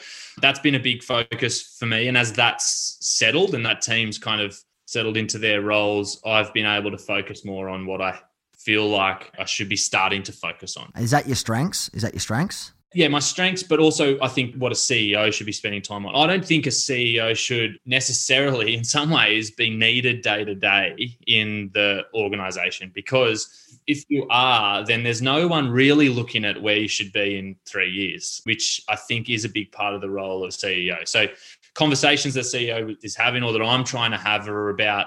that's 0.40 0.58
been 0.58 0.74
a 0.74 0.80
big 0.80 1.02
focus 1.02 1.76
for 1.78 1.86
me. 1.86 2.08
And 2.08 2.16
as 2.16 2.32
that's 2.32 2.96
settled 3.00 3.54
and 3.54 3.64
that 3.66 3.82
team's 3.82 4.18
kind 4.18 4.40
of 4.40 4.58
settled 4.86 5.16
into 5.16 5.38
their 5.38 5.60
roles, 5.60 6.20
I've 6.24 6.52
been 6.54 6.66
able 6.66 6.90
to 6.90 6.98
focus 6.98 7.44
more 7.44 7.68
on 7.68 7.86
what 7.86 8.00
I 8.00 8.18
feel 8.58 8.88
like 8.88 9.32
I 9.38 9.44
should 9.44 9.68
be 9.68 9.76
starting 9.76 10.22
to 10.24 10.32
focus 10.32 10.76
on. 10.76 10.90
Is 10.96 11.10
that 11.10 11.26
your 11.26 11.36
strengths? 11.36 11.90
Is 11.92 12.02
that 12.02 12.14
your 12.14 12.20
strengths? 12.20 12.72
Yeah, 12.94 13.08
my 13.08 13.20
strengths, 13.20 13.62
but 13.62 13.78
also 13.78 14.18
I 14.20 14.28
think 14.28 14.54
what 14.56 14.70
a 14.70 14.74
CEO 14.74 15.32
should 15.32 15.46
be 15.46 15.52
spending 15.52 15.80
time 15.80 16.04
on. 16.04 16.14
I 16.14 16.26
don't 16.26 16.44
think 16.44 16.66
a 16.66 16.70
CEO 16.70 17.34
should 17.34 17.78
necessarily, 17.86 18.74
in 18.74 18.84
some 18.84 19.10
ways, 19.10 19.50
be 19.50 19.70
needed 19.70 20.22
day 20.22 20.44
to 20.44 20.54
day 20.54 21.16
in 21.26 21.70
the 21.72 22.04
organization 22.14 22.90
because 22.94 23.80
if 23.86 24.04
you 24.08 24.26
are, 24.30 24.84
then 24.84 25.02
there's 25.02 25.22
no 25.22 25.48
one 25.48 25.70
really 25.70 26.08
looking 26.08 26.44
at 26.44 26.60
where 26.60 26.76
you 26.76 26.88
should 26.88 27.12
be 27.12 27.38
in 27.38 27.56
three 27.66 27.90
years, 27.90 28.42
which 28.44 28.82
I 28.88 28.96
think 28.96 29.30
is 29.30 29.44
a 29.44 29.48
big 29.48 29.72
part 29.72 29.94
of 29.94 30.00
the 30.00 30.10
role 30.10 30.44
of 30.44 30.50
CEO. 30.50 31.08
So, 31.08 31.26
conversations 31.74 32.34
that 32.34 32.44
CEO 32.44 32.94
is 33.02 33.16
having 33.16 33.42
or 33.42 33.52
that 33.52 33.62
I'm 33.62 33.84
trying 33.84 34.10
to 34.10 34.18
have 34.18 34.46
are 34.48 34.68
about 34.68 35.06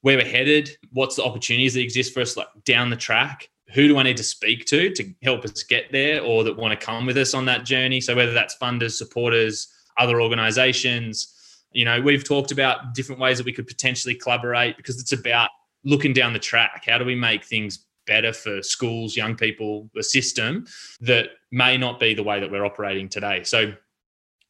where 0.00 0.16
we're 0.16 0.24
headed, 0.24 0.70
what's 0.92 1.16
the 1.16 1.24
opportunities 1.24 1.74
that 1.74 1.82
exist 1.82 2.14
for 2.14 2.20
us 2.20 2.36
like 2.36 2.48
down 2.64 2.88
the 2.88 2.96
track, 2.96 3.49
who 3.72 3.88
do 3.88 3.98
I 3.98 4.02
need 4.02 4.16
to 4.16 4.22
speak 4.22 4.64
to 4.66 4.92
to 4.94 5.14
help 5.22 5.44
us 5.44 5.62
get 5.62 5.90
there 5.92 6.22
or 6.22 6.44
that 6.44 6.56
want 6.56 6.78
to 6.78 6.86
come 6.86 7.06
with 7.06 7.16
us 7.16 7.34
on 7.34 7.44
that 7.46 7.64
journey? 7.64 8.00
So 8.00 8.14
whether 8.14 8.32
that's 8.32 8.56
funders, 8.56 8.92
supporters, 8.92 9.68
other 9.98 10.20
organizations, 10.20 11.62
you 11.72 11.84
know, 11.84 12.00
we've 12.00 12.24
talked 12.24 12.50
about 12.50 12.94
different 12.94 13.20
ways 13.20 13.38
that 13.38 13.46
we 13.46 13.52
could 13.52 13.66
potentially 13.66 14.14
collaborate 14.14 14.76
because 14.76 15.00
it's 15.00 15.12
about 15.12 15.50
looking 15.84 16.12
down 16.12 16.32
the 16.32 16.38
track. 16.38 16.84
How 16.86 16.98
do 16.98 17.04
we 17.04 17.14
make 17.14 17.44
things 17.44 17.86
better 18.06 18.32
for 18.32 18.62
schools, 18.62 19.16
young 19.16 19.36
people, 19.36 19.88
the 19.94 20.02
system 20.02 20.66
that 21.00 21.28
may 21.52 21.76
not 21.76 22.00
be 22.00 22.14
the 22.14 22.22
way 22.22 22.40
that 22.40 22.50
we're 22.50 22.64
operating 22.64 23.08
today? 23.08 23.44
So 23.44 23.72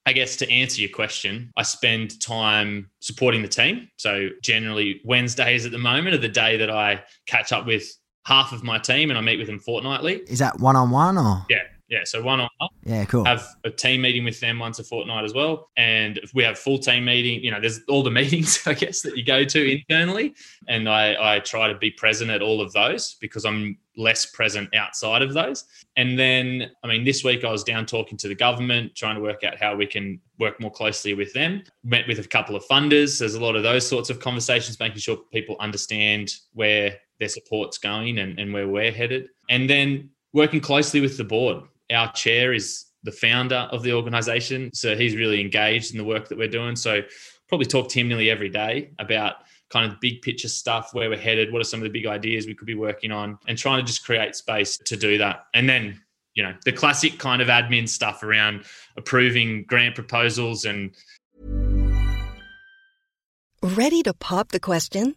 I 0.06 0.12
guess 0.12 0.34
to 0.36 0.50
answer 0.50 0.80
your 0.80 0.90
question, 0.90 1.52
I 1.56 1.62
spend 1.62 2.20
time 2.20 2.90
supporting 3.00 3.42
the 3.42 3.48
team. 3.48 3.88
So 3.96 4.30
generally 4.42 5.02
Wednesdays 5.04 5.66
at 5.66 5.72
the 5.72 5.78
moment 5.78 6.14
are 6.14 6.18
the 6.18 6.28
day 6.28 6.56
that 6.56 6.70
I 6.70 7.02
catch 7.26 7.52
up 7.52 7.66
with 7.66 7.84
half 8.24 8.52
of 8.52 8.62
my 8.62 8.78
team 8.78 9.10
and 9.10 9.18
I 9.18 9.22
meet 9.22 9.38
with 9.38 9.46
them 9.46 9.58
fortnightly. 9.58 10.16
Is 10.28 10.38
that 10.38 10.60
one 10.60 10.76
on 10.76 10.90
one 10.90 11.18
or? 11.18 11.46
Yeah. 11.48 11.62
Yeah. 11.90 12.04
So 12.04 12.22
one 12.22 12.38
on 12.38 12.48
one. 12.58 12.70
Yeah, 12.84 13.04
cool. 13.04 13.24
Have 13.24 13.46
a 13.64 13.70
team 13.70 14.02
meeting 14.02 14.24
with 14.24 14.38
them 14.38 14.60
once 14.60 14.78
a 14.78 14.84
fortnight 14.84 15.24
as 15.24 15.34
well. 15.34 15.70
And 15.76 16.20
we 16.32 16.44
have 16.44 16.56
full 16.56 16.78
team 16.78 17.04
meeting, 17.04 17.42
you 17.42 17.50
know, 17.50 17.60
there's 17.60 17.80
all 17.88 18.04
the 18.04 18.10
meetings, 18.20 18.64
I 18.66 18.74
guess, 18.74 19.02
that 19.02 19.16
you 19.16 19.24
go 19.24 19.44
to 19.44 19.72
internally. 19.72 20.34
And 20.68 20.88
I, 20.88 21.34
I 21.34 21.40
try 21.40 21.70
to 21.70 21.76
be 21.76 21.90
present 21.90 22.30
at 22.30 22.42
all 22.42 22.60
of 22.60 22.72
those 22.72 23.16
because 23.20 23.44
I'm 23.44 23.76
less 23.96 24.24
present 24.24 24.72
outside 24.74 25.20
of 25.20 25.34
those. 25.34 25.64
And 25.96 26.16
then, 26.16 26.70
I 26.84 26.86
mean, 26.86 27.04
this 27.04 27.24
week 27.24 27.44
I 27.44 27.50
was 27.50 27.64
down 27.64 27.86
talking 27.86 28.16
to 28.18 28.28
the 28.28 28.36
government, 28.36 28.94
trying 28.94 29.16
to 29.16 29.20
work 29.20 29.42
out 29.42 29.58
how 29.58 29.74
we 29.74 29.86
can 29.86 30.20
work 30.38 30.60
more 30.60 30.70
closely 30.70 31.14
with 31.14 31.32
them. 31.32 31.64
Met 31.82 32.06
with 32.06 32.20
a 32.20 32.28
couple 32.28 32.54
of 32.54 32.64
funders. 32.66 33.18
There's 33.18 33.34
a 33.34 33.40
lot 33.40 33.56
of 33.56 33.64
those 33.64 33.86
sorts 33.86 34.10
of 34.10 34.20
conversations, 34.20 34.78
making 34.78 34.98
sure 34.98 35.16
people 35.32 35.56
understand 35.58 36.32
where 36.52 36.98
their 37.18 37.28
support's 37.28 37.78
going 37.78 38.18
and, 38.18 38.38
and 38.38 38.52
where 38.52 38.68
we're 38.68 38.92
headed. 38.92 39.28
And 39.50 39.68
then 39.68 40.10
working 40.32 40.60
closely 40.60 41.00
with 41.00 41.16
the 41.16 41.24
board. 41.24 41.64
Our 41.90 42.12
chair 42.12 42.52
is 42.52 42.86
the 43.02 43.12
founder 43.12 43.68
of 43.72 43.82
the 43.82 43.92
organization. 43.92 44.72
So 44.74 44.96
he's 44.96 45.16
really 45.16 45.40
engaged 45.40 45.92
in 45.92 45.98
the 45.98 46.04
work 46.04 46.28
that 46.28 46.38
we're 46.38 46.48
doing. 46.48 46.76
So 46.76 47.02
probably 47.48 47.66
talk 47.66 47.88
to 47.88 48.00
him 48.00 48.08
nearly 48.08 48.30
every 48.30 48.48
day 48.48 48.90
about 48.98 49.36
kind 49.70 49.90
of 49.90 50.00
big 50.00 50.20
picture 50.22 50.48
stuff, 50.48 50.90
where 50.92 51.08
we're 51.08 51.18
headed, 51.18 51.52
what 51.52 51.60
are 51.60 51.64
some 51.64 51.80
of 51.80 51.84
the 51.84 51.90
big 51.90 52.06
ideas 52.06 52.46
we 52.46 52.54
could 52.54 52.66
be 52.66 52.74
working 52.74 53.12
on, 53.12 53.38
and 53.46 53.56
trying 53.56 53.78
to 53.78 53.86
just 53.86 54.04
create 54.04 54.34
space 54.34 54.76
to 54.78 54.96
do 54.96 55.16
that. 55.18 55.46
And 55.54 55.68
then, 55.68 56.00
you 56.34 56.42
know, 56.42 56.54
the 56.64 56.72
classic 56.72 57.18
kind 57.18 57.40
of 57.40 57.48
admin 57.48 57.88
stuff 57.88 58.22
around 58.22 58.64
approving 58.96 59.64
grant 59.64 59.94
proposals 59.94 60.64
and. 60.64 60.94
Ready 63.62 64.02
to 64.02 64.14
pop 64.14 64.48
the 64.48 64.60
question? 64.60 65.16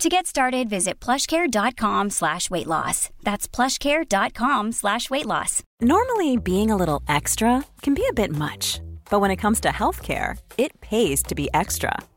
To 0.00 0.08
get 0.08 0.26
started, 0.26 0.68
visit 0.68 0.98
plushcare.com 0.98 2.10
slash 2.10 2.50
weight 2.50 2.66
loss. 2.66 3.10
That's 3.22 3.46
plushcare.com 3.46 4.72
slash 4.72 5.08
weight 5.08 5.24
loss. 5.26 5.62
Normally, 5.80 6.36
being 6.36 6.70
a 6.70 6.76
little 6.76 7.00
extra 7.08 7.64
can 7.82 7.94
be 7.94 8.04
a 8.10 8.12
bit 8.12 8.30
much, 8.32 8.80
but 9.08 9.20
when 9.20 9.30
it 9.30 9.36
comes 9.36 9.60
to 9.60 9.68
healthcare, 9.68 10.36
it 10.58 10.78
pays 10.80 11.22
to 11.24 11.34
be 11.36 11.48
extra. 11.54 11.96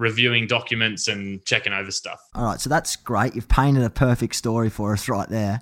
Reviewing 0.00 0.46
documents 0.46 1.06
and 1.06 1.44
checking 1.44 1.72
over 1.72 1.90
stuff. 1.90 2.20
All 2.34 2.46
right, 2.46 2.60
so 2.60 2.70
that's 2.70 2.96
great. 2.96 3.34
You've 3.34 3.48
painted 3.48 3.84
a 3.84 3.90
perfect 3.90 4.34
story 4.34 4.70
for 4.70 4.94
us 4.94 5.08
right 5.08 5.28
there. 5.28 5.60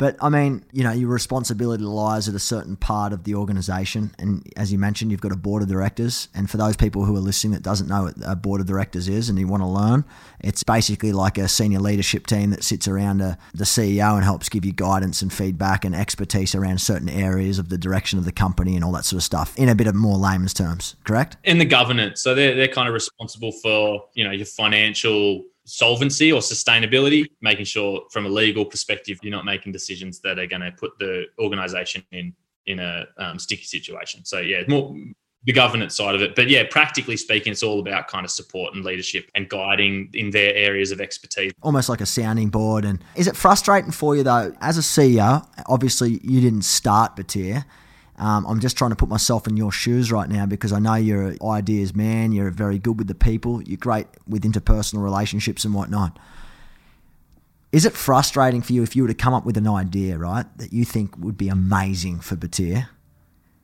But 0.00 0.16
I 0.22 0.30
mean, 0.30 0.64
you 0.72 0.82
know, 0.82 0.92
your 0.92 1.10
responsibility 1.10 1.84
lies 1.84 2.26
at 2.26 2.34
a 2.34 2.38
certain 2.38 2.74
part 2.74 3.12
of 3.12 3.24
the 3.24 3.34
organization. 3.34 4.14
And 4.18 4.50
as 4.56 4.72
you 4.72 4.78
mentioned, 4.78 5.10
you've 5.10 5.20
got 5.20 5.30
a 5.30 5.36
board 5.36 5.62
of 5.62 5.68
directors. 5.68 6.28
And 6.34 6.48
for 6.48 6.56
those 6.56 6.74
people 6.74 7.04
who 7.04 7.14
are 7.16 7.20
listening 7.20 7.52
that 7.52 7.62
doesn't 7.62 7.86
know 7.86 8.04
what 8.04 8.14
a 8.24 8.34
board 8.34 8.62
of 8.62 8.66
directors 8.66 9.10
is 9.10 9.28
and 9.28 9.38
you 9.38 9.46
want 9.46 9.62
to 9.62 9.66
learn, 9.66 10.06
it's 10.40 10.62
basically 10.62 11.12
like 11.12 11.36
a 11.36 11.48
senior 11.48 11.80
leadership 11.80 12.26
team 12.26 12.48
that 12.48 12.64
sits 12.64 12.88
around 12.88 13.20
a, 13.20 13.36
the 13.52 13.64
CEO 13.64 14.14
and 14.14 14.24
helps 14.24 14.48
give 14.48 14.64
you 14.64 14.72
guidance 14.72 15.20
and 15.20 15.30
feedback 15.30 15.84
and 15.84 15.94
expertise 15.94 16.54
around 16.54 16.80
certain 16.80 17.10
areas 17.10 17.58
of 17.58 17.68
the 17.68 17.76
direction 17.76 18.18
of 18.18 18.24
the 18.24 18.32
company 18.32 18.76
and 18.76 18.82
all 18.82 18.92
that 18.92 19.04
sort 19.04 19.18
of 19.18 19.22
stuff 19.22 19.52
in 19.58 19.68
a 19.68 19.74
bit 19.74 19.86
of 19.86 19.94
more 19.94 20.16
layman's 20.16 20.54
terms, 20.54 20.96
correct? 21.04 21.36
In 21.44 21.58
the 21.58 21.66
governance. 21.66 22.22
So 22.22 22.34
they're, 22.34 22.54
they're 22.54 22.68
kind 22.68 22.88
of 22.88 22.94
responsible 22.94 23.52
for, 23.52 24.02
you 24.14 24.24
know, 24.24 24.30
your 24.30 24.46
financial 24.46 25.44
solvency 25.70 26.32
or 26.32 26.40
sustainability, 26.40 27.26
making 27.40 27.64
sure 27.64 28.02
from 28.10 28.26
a 28.26 28.28
legal 28.28 28.64
perspective 28.64 29.18
you're 29.22 29.30
not 29.30 29.44
making 29.44 29.72
decisions 29.72 30.20
that 30.20 30.38
are 30.38 30.46
going 30.46 30.62
to 30.62 30.72
put 30.72 30.92
the 30.98 31.26
organization 31.38 32.04
in 32.12 32.34
in 32.66 32.78
a 32.78 33.06
um, 33.18 33.38
sticky 33.38 33.64
situation. 33.64 34.24
So 34.24 34.38
yeah, 34.38 34.62
more 34.68 34.94
the 35.44 35.52
governance 35.52 35.96
side 35.96 36.14
of 36.14 36.22
it. 36.22 36.34
But 36.34 36.48
yeah, 36.50 36.64
practically 36.70 37.16
speaking, 37.16 37.52
it's 37.52 37.62
all 37.62 37.80
about 37.80 38.08
kind 38.08 38.24
of 38.24 38.30
support 38.30 38.74
and 38.74 38.84
leadership 38.84 39.30
and 39.34 39.48
guiding 39.48 40.10
in 40.12 40.30
their 40.30 40.54
areas 40.54 40.92
of 40.92 41.00
expertise. 41.00 41.52
Almost 41.62 41.88
like 41.88 42.02
a 42.02 42.06
sounding 42.06 42.50
board. 42.50 42.84
And 42.84 43.02
is 43.16 43.26
it 43.26 43.36
frustrating 43.36 43.90
for 43.90 44.14
you 44.14 44.22
though, 44.22 44.54
as 44.60 44.76
a 44.76 44.82
CEO? 44.82 45.46
Obviously, 45.66 46.20
you 46.22 46.40
didn't 46.40 46.62
start 46.62 47.16
Batyr. 47.16 47.64
Um, 48.20 48.44
I'm 48.46 48.60
just 48.60 48.76
trying 48.76 48.90
to 48.90 48.96
put 48.96 49.08
myself 49.08 49.48
in 49.48 49.56
your 49.56 49.72
shoes 49.72 50.12
right 50.12 50.28
now 50.28 50.44
because 50.44 50.74
I 50.74 50.78
know 50.78 50.94
you're 50.94 51.28
an 51.28 51.38
ideas 51.42 51.96
man. 51.96 52.32
You're 52.32 52.50
very 52.50 52.78
good 52.78 52.98
with 52.98 53.08
the 53.08 53.14
people. 53.14 53.62
You're 53.62 53.78
great 53.78 54.06
with 54.28 54.44
interpersonal 54.44 55.02
relationships 55.02 55.64
and 55.64 55.72
whatnot. 55.72 56.18
Is 57.72 57.86
it 57.86 57.94
frustrating 57.94 58.60
for 58.60 58.74
you 58.74 58.82
if 58.82 58.94
you 58.94 59.02
were 59.02 59.08
to 59.08 59.14
come 59.14 59.32
up 59.32 59.46
with 59.46 59.56
an 59.56 59.66
idea, 59.66 60.18
right, 60.18 60.44
that 60.58 60.70
you 60.72 60.84
think 60.84 61.16
would 61.16 61.38
be 61.38 61.48
amazing 61.48 62.20
for 62.20 62.36
Batyr, 62.36 62.88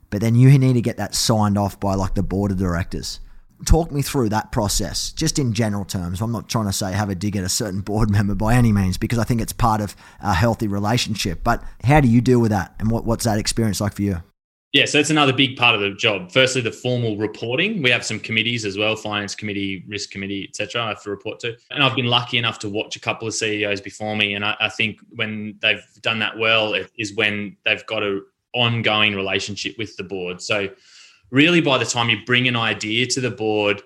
but 0.09 0.21
then 0.21 0.33
you 0.33 0.57
need 0.57 0.73
to 0.73 0.81
get 0.81 0.97
that 0.97 1.13
signed 1.13 1.57
off 1.57 1.79
by 1.79 1.93
like 1.93 2.15
the 2.15 2.23
board 2.23 2.49
of 2.49 2.57
directors? 2.57 3.19
Talk 3.65 3.91
me 3.91 4.01
through 4.01 4.29
that 4.29 4.51
process, 4.51 5.11
just 5.11 5.37
in 5.37 5.53
general 5.53 5.85
terms. 5.85 6.21
I'm 6.21 6.31
not 6.31 6.49
trying 6.49 6.67
to 6.67 6.73
say 6.73 6.93
have 6.93 7.09
a 7.09 7.15
dig 7.15 7.35
at 7.35 7.43
a 7.43 7.49
certain 7.49 7.81
board 7.81 8.09
member 8.17 8.33
by 8.33 8.55
any 8.55 8.71
means, 8.71 8.97
because 8.97 9.19
I 9.19 9.23
think 9.23 9.39
it's 9.39 9.53
part 9.53 9.81
of 9.81 9.95
a 10.19 10.33
healthy 10.33 10.67
relationship. 10.67 11.43
But 11.43 11.61
how 11.83 11.99
do 11.99 12.07
you 12.07 12.21
deal 12.21 12.39
with 12.39 12.51
that, 12.51 12.73
and 12.79 12.89
what, 12.89 13.05
what's 13.05 13.25
that 13.25 13.37
experience 13.37 13.81
like 13.81 13.93
for 13.93 14.01
you? 14.01 14.23
Yeah, 14.77 14.85
so 14.85 14.99
that's 14.99 15.09
another 15.09 15.33
big 15.33 15.57
part 15.57 15.73
of 15.73 15.81
the 15.81 15.89
job. 15.95 16.31
Firstly, 16.31 16.61
the 16.61 16.71
formal 16.71 17.17
reporting. 17.17 17.81
We 17.81 17.89
have 17.89 18.05
some 18.05 18.19
committees 18.19 18.63
as 18.63 18.77
well, 18.77 18.95
finance 18.95 19.33
committee, 19.33 19.83
risk 19.87 20.11
committee, 20.11 20.45
etc. 20.47 20.83
I 20.83 20.89
have 20.89 21.01
to 21.01 21.09
report 21.09 21.39
to. 21.39 21.57
And 21.71 21.81
I've 21.81 21.95
been 21.95 22.05
lucky 22.05 22.37
enough 22.37 22.59
to 22.59 22.69
watch 22.69 22.95
a 22.95 22.99
couple 22.99 23.27
of 23.27 23.33
CEOs 23.33 23.81
before 23.81 24.15
me. 24.15 24.35
And 24.35 24.45
I, 24.45 24.55
I 24.59 24.69
think 24.69 24.99
when 25.15 25.57
they've 25.63 25.83
done 26.01 26.19
that 26.19 26.37
well 26.37 26.75
is 26.95 27.15
when 27.15 27.57
they've 27.65 27.83
got 27.87 28.03
an 28.03 28.23
ongoing 28.53 29.15
relationship 29.15 29.75
with 29.79 29.97
the 29.97 30.03
board. 30.03 30.43
So 30.43 30.69
really 31.31 31.59
by 31.59 31.79
the 31.79 31.85
time 31.85 32.11
you 32.11 32.23
bring 32.23 32.47
an 32.47 32.55
idea 32.55 33.07
to 33.07 33.19
the 33.19 33.31
board, 33.31 33.81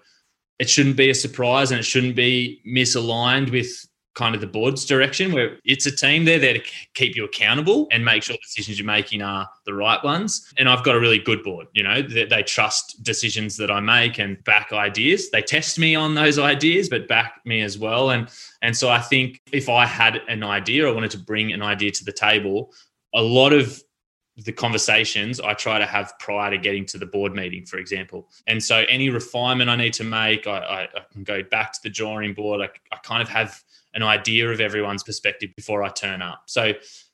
it 0.60 0.70
shouldn't 0.70 0.98
be 0.98 1.10
a 1.10 1.16
surprise 1.16 1.72
and 1.72 1.80
it 1.80 1.84
shouldn't 1.84 2.18
be 2.18 2.62
misaligned 2.68 3.50
with 3.50 3.88
kind 4.14 4.36
of 4.36 4.42
the 4.42 4.48
board's 4.48 4.86
direction 4.86 5.32
where 5.32 5.58
it's 5.64 5.86
a 5.86 5.92
team 5.92 6.26
they're 6.26 6.40
there 6.40 6.54
to 6.54 6.64
keep 6.94 7.16
you 7.16 7.24
accountable 7.24 7.88
and 7.92 8.04
make 8.04 8.22
sure 8.24 8.34
the 8.34 8.40
decisions 8.44 8.78
you're 8.78 8.86
making 8.86 9.22
are 9.22 9.48
the 9.66 9.74
right 9.74 10.04
ones 10.04 10.52
and 10.58 10.68
i've 10.68 10.84
got 10.84 10.96
a 10.96 11.00
really 11.00 11.20
good 11.20 11.42
board 11.44 11.68
you 11.74 11.82
know 11.82 12.02
they, 12.02 12.26
they 12.26 12.44
trust 12.44 13.02
decisions 13.04 13.56
that 13.56 13.72
i 13.72 13.80
make 13.80 14.20
and 14.20 14.44
back 14.44 14.74
ideas 14.74 15.30
they 15.30 15.42
test 15.42 15.80
me 15.80 15.96
on 15.96 16.14
those 16.14 16.38
ideas 16.38 16.90
but 16.90 17.08
back 17.08 17.40
me 17.46 17.62
as 17.62 17.78
well 17.78 18.10
and 18.10 18.30
and 18.62 18.76
so 18.76 18.90
i 18.90 19.00
think 19.00 19.40
if 19.54 19.70
i 19.70 19.86
had 19.86 20.22
an 20.28 20.44
idea 20.44 20.88
i 20.88 20.92
wanted 20.92 21.12
to 21.12 21.20
bring 21.20 21.54
an 21.54 21.62
idea 21.62 21.90
to 21.92 22.04
the 22.04 22.12
table 22.12 22.74
a 23.14 23.22
lot 23.22 23.54
of 23.54 23.82
the 24.38 24.52
conversations 24.52 25.40
I 25.40 25.54
try 25.54 25.78
to 25.78 25.86
have 25.86 26.14
prior 26.20 26.52
to 26.52 26.58
getting 26.58 26.86
to 26.88 26.98
the 26.98 27.06
board 27.06 27.34
meeting, 27.34 27.66
for 27.66 27.78
example. 27.78 28.30
And 28.48 28.64
so 28.64 28.86
any 28.90 29.10
refinement 29.10 29.70
I 29.70 29.76
need 29.76 29.94
to 29.96 30.04
make, 30.04 30.48
I, 30.48 30.58
I, 30.58 30.82
I 30.84 31.02
can 31.12 31.24
go 31.24 31.44
back 31.44 31.74
to 31.74 31.80
the 31.84 31.90
drawing 31.90 32.34
board. 32.34 32.62
I, 32.62 32.70
I 32.96 32.98
kind 33.00 33.22
of 33.22 33.28
have 33.30 33.62
an 33.94 34.04
idea 34.04 34.50
of 34.50 34.62
everyone's 34.62 35.04
perspective 35.04 35.50
before 35.56 35.84
I 35.84 35.90
turn 35.90 36.22
up. 36.22 36.44
So 36.46 36.74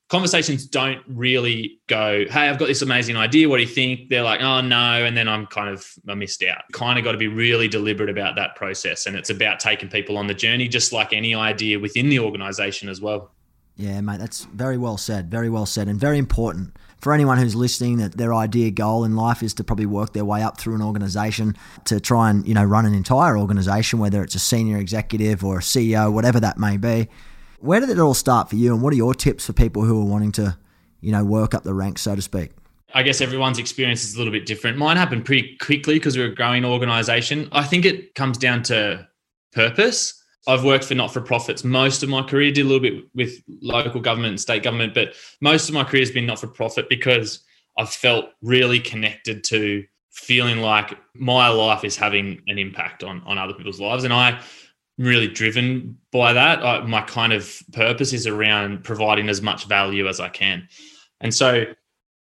conversations 0.10 0.66
don't 0.66 1.02
really 1.08 1.80
go, 1.88 2.26
hey, 2.30 2.48
I've 2.48 2.58
got 2.58 2.68
this 2.68 2.82
amazing 2.82 3.18
idea. 3.18 3.50
What 3.50 3.58
do 3.58 3.64
you 3.64 3.70
think? 3.70 4.10
They're 4.10 4.24
like, 4.24 4.42
oh, 4.42 4.62
no. 4.62 5.04
And 5.04 5.18
then 5.18 5.28
I'm 5.28 5.48
kind 5.48 5.70
of, 5.70 5.86
I 6.08 6.14
missed 6.14 6.44
out. 6.44 6.64
Kind 6.72 6.98
of 6.98 7.04
got 7.04 7.12
to 7.12 7.18
be 7.18 7.28
really 7.28 7.68
deliberate 7.68 8.10
about 8.10 8.36
that 8.36 8.56
process. 8.56 9.06
And 9.06 9.16
it's 9.16 9.30
about 9.30 9.60
taking 9.60 9.90
people 9.90 10.18
on 10.18 10.28
the 10.28 10.34
journey, 10.34 10.68
just 10.68 10.94
like 10.94 11.14
any 11.14 11.36
idea 11.36 11.80
within 11.80 12.10
the 12.10 12.20
organization 12.20 12.90
as 12.90 13.02
well. 13.02 13.32
Yeah, 13.76 14.00
mate, 14.02 14.20
that's 14.20 14.46
very 14.46 14.78
well 14.78 14.98
said. 14.98 15.30
Very 15.30 15.50
well 15.50 15.66
said, 15.66 15.88
and 15.88 16.00
very 16.00 16.18
important 16.18 16.76
for 17.00 17.14
anyone 17.14 17.38
who's 17.38 17.56
listening. 17.56 17.98
That 17.98 18.18
their 18.18 18.34
idea 18.34 18.72
goal 18.72 19.04
in 19.04 19.16
life 19.16 19.44
is 19.44 19.54
to 19.56 19.64
probably 19.64 19.86
work 19.86 20.14
their 20.14 20.26
way 20.26 20.42
up 20.42 20.60
through 20.60 20.76
an 20.76 20.82
organization 20.82 21.56
to 21.86 22.00
try 22.00 22.30
and 22.30 22.48
you 22.48 22.54
know 22.54 22.64
run 22.64 22.86
an 22.86 22.94
entire 22.94 23.38
organization, 23.38 24.00
whether 24.00 24.24
it's 24.24 24.36
a 24.36 24.40
senior 24.40 24.78
executive 24.78 25.44
or 25.44 25.58
a 25.58 25.62
CEO, 25.62 26.12
whatever 26.12 26.40
that 26.40 26.58
may 26.58 26.78
be. 26.78 27.08
Where 27.60 27.80
did 27.80 27.90
it 27.90 28.00
all 28.00 28.14
start 28.14 28.50
for 28.50 28.56
you, 28.56 28.74
and 28.74 28.82
what 28.82 28.94
are 28.94 28.98
your 28.98 29.14
tips 29.14 29.46
for 29.46 29.54
people 29.54 29.84
who 29.84 30.00
are 30.02 30.06
wanting 30.06 30.32
to, 30.34 30.58
you 31.02 31.12
know, 31.12 31.26
work 31.26 31.54
up 31.54 31.64
the 31.64 31.74
ranks, 31.74 32.04
so 32.04 32.16
to 32.16 32.22
speak? 32.22 32.52
I 32.94 33.04
guess 33.04 33.20
everyone's 33.20 33.60
experience 33.60 34.04
is 34.04 34.16
a 34.16 34.18
little 34.18 34.32
bit 34.32 34.46
different. 34.46 34.78
Mine 34.78 34.96
happened 34.96 35.26
pretty 35.26 35.58
quickly 35.58 35.96
because 35.96 36.16
we're 36.16 36.32
a 36.32 36.36
growing 36.36 36.64
organization. 36.64 37.50
I 37.52 37.64
think 37.64 37.86
it 37.86 38.16
comes 38.16 38.38
down 38.38 38.64
to 38.64 39.08
purpose 39.52 40.17
I've 40.48 40.64
worked 40.64 40.86
for 40.86 40.96
not 40.96 41.12
for 41.12 41.22
profits 41.22 41.64
most 41.64 42.04
of 42.04 42.10
my 42.10 42.22
career, 42.22 42.52
did 42.52 42.66
a 42.66 42.70
little 42.70 42.80
bit 42.80 43.04
with 43.14 43.44
local 43.62 44.00
government 44.00 44.32
and 44.32 44.40
state 44.40 44.64
government, 44.64 44.94
but 44.94 45.14
most 45.42 45.68
of 45.68 45.76
my 45.76 45.84
career 45.84 46.02
has 46.02 46.12
been 46.12 46.26
not 46.26 46.40
for 46.40 46.48
profit 46.48 46.88
because 46.90 47.44
I've 47.78 47.90
felt 47.90 48.30
really 48.42 48.80
connected 48.80 49.44
to 49.46 49.86
feeling 50.12 50.60
like 50.60 50.98
my 51.14 51.50
life 51.50 51.84
is 51.84 51.96
having 51.96 52.42
an 52.48 52.58
impact 52.58 53.04
on, 53.04 53.22
on 53.26 53.38
other 53.38 53.54
people's 53.54 53.80
lives. 53.80 54.04
And 54.04 54.14
I'm 54.14 54.40
really 54.98 55.28
driven 55.28 55.98
by 56.12 56.34
that. 56.34 56.66
I, 56.66 56.82
my 56.82 57.02
kind 57.02 57.34
of 57.34 57.62
purpose 57.74 58.14
is 58.14 58.26
around 58.26 58.84
providing 58.84 59.30
as 59.30 59.42
much 59.42 59.66
value 59.66 60.08
as 60.08 60.20
I 60.20 60.30
can. 60.30 60.68
And 61.22 61.34
so 61.34 61.66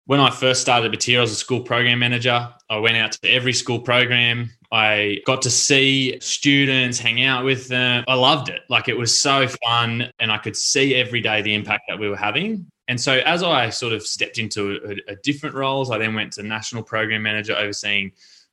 when 0.06 0.20
I 0.20 0.30
first 0.30 0.60
started 0.60 0.92
Batyr, 0.92 1.18
I 1.18 1.20
was 1.20 1.32
a 1.32 1.36
school 1.36 1.60
program 1.60 1.98
manager. 1.98 2.48
I 2.70 2.78
went 2.78 2.96
out 2.96 3.12
to 3.12 3.28
every 3.28 3.52
school 3.52 3.80
program. 3.80 4.50
I 4.70 5.18
got 5.26 5.42
to 5.42 5.50
see 5.50 6.18
students, 6.20 6.98
hang 6.98 7.22
out 7.24 7.44
with 7.44 7.66
them. 7.66 8.04
I 8.06 8.14
loved 8.14 8.48
it. 8.48 8.62
Like 8.68 8.88
it 8.88 8.96
was 8.96 9.16
so 9.16 9.48
fun. 9.64 10.10
And 10.20 10.30
I 10.30 10.38
could 10.38 10.56
see 10.56 10.94
every 10.94 11.20
day 11.20 11.42
the 11.42 11.54
impact 11.54 11.84
that 11.88 11.98
we 11.98 12.08
were 12.08 12.16
having. 12.16 12.70
And 12.88 13.00
so 13.00 13.14
as 13.24 13.42
I 13.42 13.68
sort 13.68 13.92
of 13.92 14.06
stepped 14.06 14.38
into 14.38 14.78
a, 15.08 15.12
a 15.12 15.16
different 15.24 15.56
roles, 15.56 15.90
I 15.90 15.98
then 15.98 16.14
went 16.14 16.32
to 16.34 16.42
national 16.44 16.84
program 16.84 17.22
manager 17.22 17.56
overseeing 17.56 18.12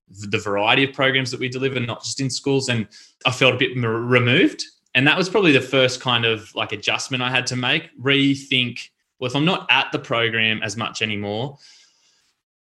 the 0.09 0.39
variety 0.39 0.83
of 0.83 0.93
programs 0.93 1.29
that 1.31 1.39
we 1.39 1.49
deliver, 1.49 1.79
not 1.79 2.03
just 2.03 2.19
in 2.19 2.31
schools. 2.31 2.69
And 2.69 2.87
I 3.27 3.31
felt 3.31 3.53
a 3.53 3.57
bit 3.57 3.77
removed. 3.77 4.63
And 4.95 5.07
that 5.07 5.17
was 5.17 5.29
probably 5.29 5.51
the 5.51 5.61
first 5.61 6.01
kind 6.01 6.25
of 6.25 6.53
like 6.55 6.71
adjustment 6.71 7.21
I 7.21 7.29
had 7.29 7.45
to 7.47 7.55
make, 7.55 7.89
rethink 7.99 8.89
well, 9.23 9.29
if 9.29 9.37
I'm 9.37 9.45
not 9.45 9.67
at 9.69 9.89
the 9.93 9.99
program 9.99 10.61
as 10.63 10.75
much 10.75 11.01
anymore, 11.01 11.57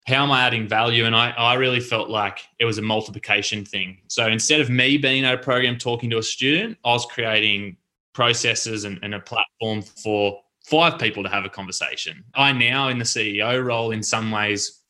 how 0.06 0.22
am 0.22 0.32
I 0.32 0.44
adding 0.44 0.68
value? 0.68 1.06
And 1.06 1.16
I, 1.16 1.32
I 1.32 1.56
really 1.56 1.80
felt 1.80 2.08
like 2.08 2.42
it 2.60 2.66
was 2.66 2.78
a 2.78 2.84
multiplication 2.84 3.66
thing. 3.66 3.98
So 4.10 4.28
instead 4.28 4.62
of 4.62 4.70
me 4.70 4.98
being 4.98 5.26
at 5.26 5.34
a 5.34 5.40
program 5.40 5.80
talking 5.80 6.12
to 6.12 6.20
a 6.20 6.24
student, 6.24 6.78
I 6.86 6.92
was 6.92 7.08
creating 7.08 7.78
processes 8.14 8.84
and, 8.84 9.00
and 9.02 9.16
a 9.16 9.20
platform 9.20 9.82
for 9.82 10.40
five 10.64 11.00
people 11.00 11.24
to 11.24 11.30
have 11.30 11.46
a 11.46 11.50
conversation. 11.50 12.24
I 12.36 12.52
now, 12.52 12.90
in 12.90 13.00
the 13.00 13.06
CEO 13.06 13.66
role, 13.66 13.90
in 13.90 14.04
some 14.04 14.30
ways, 14.30 14.84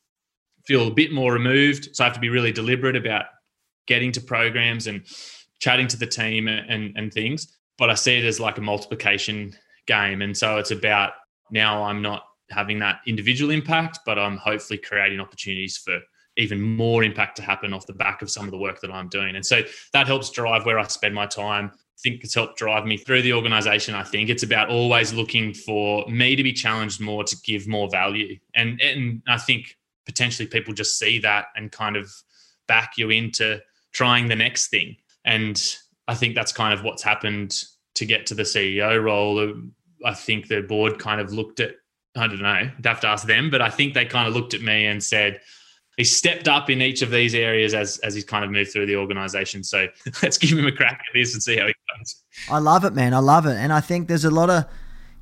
feel 0.66 0.88
a 0.88 0.90
bit 0.90 1.10
more 1.10 1.32
removed. 1.32 1.88
So 1.94 2.04
I 2.04 2.06
have 2.06 2.14
to 2.14 2.20
be 2.20 2.28
really 2.28 2.52
deliberate 2.52 2.96
about 2.96 3.24
getting 3.86 4.12
to 4.12 4.20
programs 4.20 4.88
and 4.88 5.06
chatting 5.58 5.86
to 5.86 5.96
the 5.96 6.06
team 6.06 6.48
and, 6.48 6.94
and 6.98 7.10
things. 7.10 7.56
but 7.78 7.88
I 7.88 7.94
see 7.94 8.18
it 8.18 8.26
as 8.26 8.38
like 8.38 8.58
a 8.58 8.60
multiplication 8.60 9.54
game. 9.86 10.20
And 10.20 10.36
so 10.36 10.58
it's 10.58 10.70
about 10.70 11.12
now 11.52 11.84
I'm 11.84 12.02
not 12.02 12.24
having 12.50 12.78
that 12.80 13.00
individual 13.06 13.50
impact, 13.50 14.00
but 14.04 14.18
I'm 14.18 14.36
hopefully 14.36 14.78
creating 14.78 15.20
opportunities 15.20 15.76
for 15.76 16.00
even 16.36 16.60
more 16.60 17.04
impact 17.04 17.36
to 17.36 17.42
happen 17.42 17.72
off 17.72 17.86
the 17.86 17.92
back 17.92 18.22
of 18.22 18.30
some 18.30 18.46
of 18.46 18.50
the 18.50 18.58
work 18.58 18.80
that 18.80 18.90
I'm 18.90 19.08
doing. 19.08 19.36
And 19.36 19.44
so 19.44 19.62
that 19.92 20.06
helps 20.06 20.30
drive 20.30 20.64
where 20.64 20.78
I 20.78 20.84
spend 20.84 21.14
my 21.14 21.26
time. 21.26 21.70
I 21.74 22.00
think 22.02 22.24
it's 22.24 22.34
helped 22.34 22.58
drive 22.58 22.86
me 22.86 22.96
through 22.96 23.22
the 23.22 23.34
organization. 23.34 23.94
I 23.94 24.02
think 24.02 24.30
it's 24.30 24.42
about 24.42 24.70
always 24.70 25.12
looking 25.12 25.52
for 25.52 26.06
me 26.08 26.34
to 26.34 26.42
be 26.42 26.52
challenged 26.52 27.00
more 27.00 27.22
to 27.22 27.36
give 27.44 27.68
more 27.68 27.88
value. 27.90 28.38
And 28.54 28.80
and 28.80 29.22
I 29.28 29.38
think 29.38 29.76
potentially 30.06 30.48
people 30.48 30.74
just 30.74 30.98
see 30.98 31.18
that 31.20 31.46
and 31.54 31.70
kind 31.70 31.96
of 31.96 32.10
back 32.66 32.94
you 32.96 33.10
into 33.10 33.60
trying 33.92 34.28
the 34.28 34.36
next 34.36 34.68
thing. 34.68 34.96
And 35.24 35.62
I 36.08 36.14
think 36.14 36.34
that's 36.34 36.52
kind 36.52 36.74
of 36.74 36.82
what's 36.82 37.02
happened 37.02 37.62
to 37.94 38.06
get 38.06 38.26
to 38.26 38.34
the 38.34 38.42
CEO 38.42 39.02
role. 39.02 39.54
I 40.04 40.14
think 40.14 40.48
the 40.48 40.62
board 40.62 40.98
kind 40.98 41.20
of 41.20 41.32
looked 41.32 41.60
at, 41.60 41.74
I 42.16 42.26
don't 42.26 42.42
know, 42.42 42.48
I'd 42.48 42.84
have 42.84 43.00
to 43.00 43.08
ask 43.08 43.26
them, 43.26 43.50
but 43.50 43.62
I 43.62 43.70
think 43.70 43.94
they 43.94 44.04
kind 44.04 44.28
of 44.28 44.34
looked 44.34 44.54
at 44.54 44.62
me 44.62 44.86
and 44.86 45.02
said, 45.02 45.40
he 45.96 46.04
stepped 46.04 46.48
up 46.48 46.70
in 46.70 46.80
each 46.80 47.02
of 47.02 47.10
these 47.10 47.34
areas 47.34 47.74
as 47.74 47.98
as 47.98 48.14
he's 48.14 48.24
kind 48.24 48.44
of 48.44 48.50
moved 48.50 48.72
through 48.72 48.86
the 48.86 48.96
organization. 48.96 49.62
So 49.62 49.88
let's 50.22 50.38
give 50.38 50.58
him 50.58 50.66
a 50.66 50.72
crack 50.72 51.00
at 51.06 51.14
this 51.14 51.34
and 51.34 51.42
see 51.42 51.58
how 51.58 51.66
he 51.66 51.74
goes. 51.98 52.22
I 52.50 52.58
love 52.58 52.84
it, 52.84 52.94
man. 52.94 53.12
I 53.12 53.18
love 53.18 53.46
it, 53.46 53.56
and 53.56 53.72
I 53.72 53.80
think 53.80 54.08
there's 54.08 54.24
a 54.24 54.30
lot 54.30 54.48
of 54.48 54.64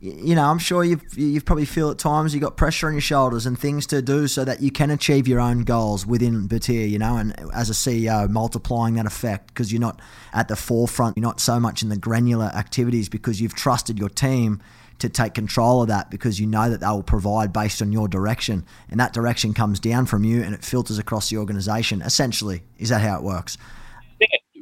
you 0.01 0.35
know, 0.35 0.45
I'm 0.45 0.59
sure 0.59 0.83
you've 0.83 1.03
you've 1.17 1.45
probably 1.45 1.67
feel 1.67 1.91
at 1.91 1.99
times 1.99 2.35
you 2.35 2.41
got 2.41 2.57
pressure 2.57 2.87
on 2.87 2.95
your 2.95 3.03
shoulders 3.03 3.45
and 3.45 3.59
things 3.59 3.87
to 3.89 4.01
do 4.01 4.27
so 4.29 4.45
that 4.47 4.63
you 4.63 4.71
can 4.71 4.91
achieve 4.91 5.29
your 5.29 5.41
own 5.41 5.65
goals 5.65 6.07
within 6.07 6.49
Batyr, 6.49 6.89
you 6.89 6.99
know, 6.99 7.19
and 7.19 7.39
as 7.53 7.69
a 7.69 7.75
CEO, 7.75 8.29
multiplying 8.31 8.95
that 8.95 9.05
effect 9.05 9.49
because 9.49 9.71
you're 9.71 9.81
not 9.81 10.01
at 10.33 10.49
the 10.49 10.57
forefront, 10.57 11.19
you're 11.19 11.23
not 11.23 11.39
so 11.39 11.61
much 11.61 11.83
in 11.83 11.91
the 11.91 11.99
granular 11.99 12.47
activities 12.47 13.11
because 13.11 13.43
you've 13.43 13.55
trusted 13.55 13.99
your 13.99 14.09
team 14.09 14.63
to 15.01 15.11
take 15.11 15.35
control 15.35 15.83
of 15.83 15.89
that 15.89 16.11
because 16.11 16.41
you 16.41 16.47
know 16.47 16.71
that 16.71 16.81
they 16.81 16.87
will 16.87 17.03
provide 17.03 17.53
based 17.53 17.83
on 17.83 17.93
your 17.93 18.09
direction. 18.09 18.65
And 18.91 19.01
that 19.01 19.13
direction 19.13 19.53
comes 19.53 19.81
down 19.81 20.07
from 20.07 20.25
you 20.25 20.43
and 20.43 20.55
it 20.55 20.65
filters 20.65 20.99
across 20.99 21.29
the 21.29 21.37
organization 21.37 22.01
essentially. 22.01 22.63
Is 22.79 22.89
that 22.89 23.03
how 23.03 23.17
it 23.17 23.23
works 23.23 23.59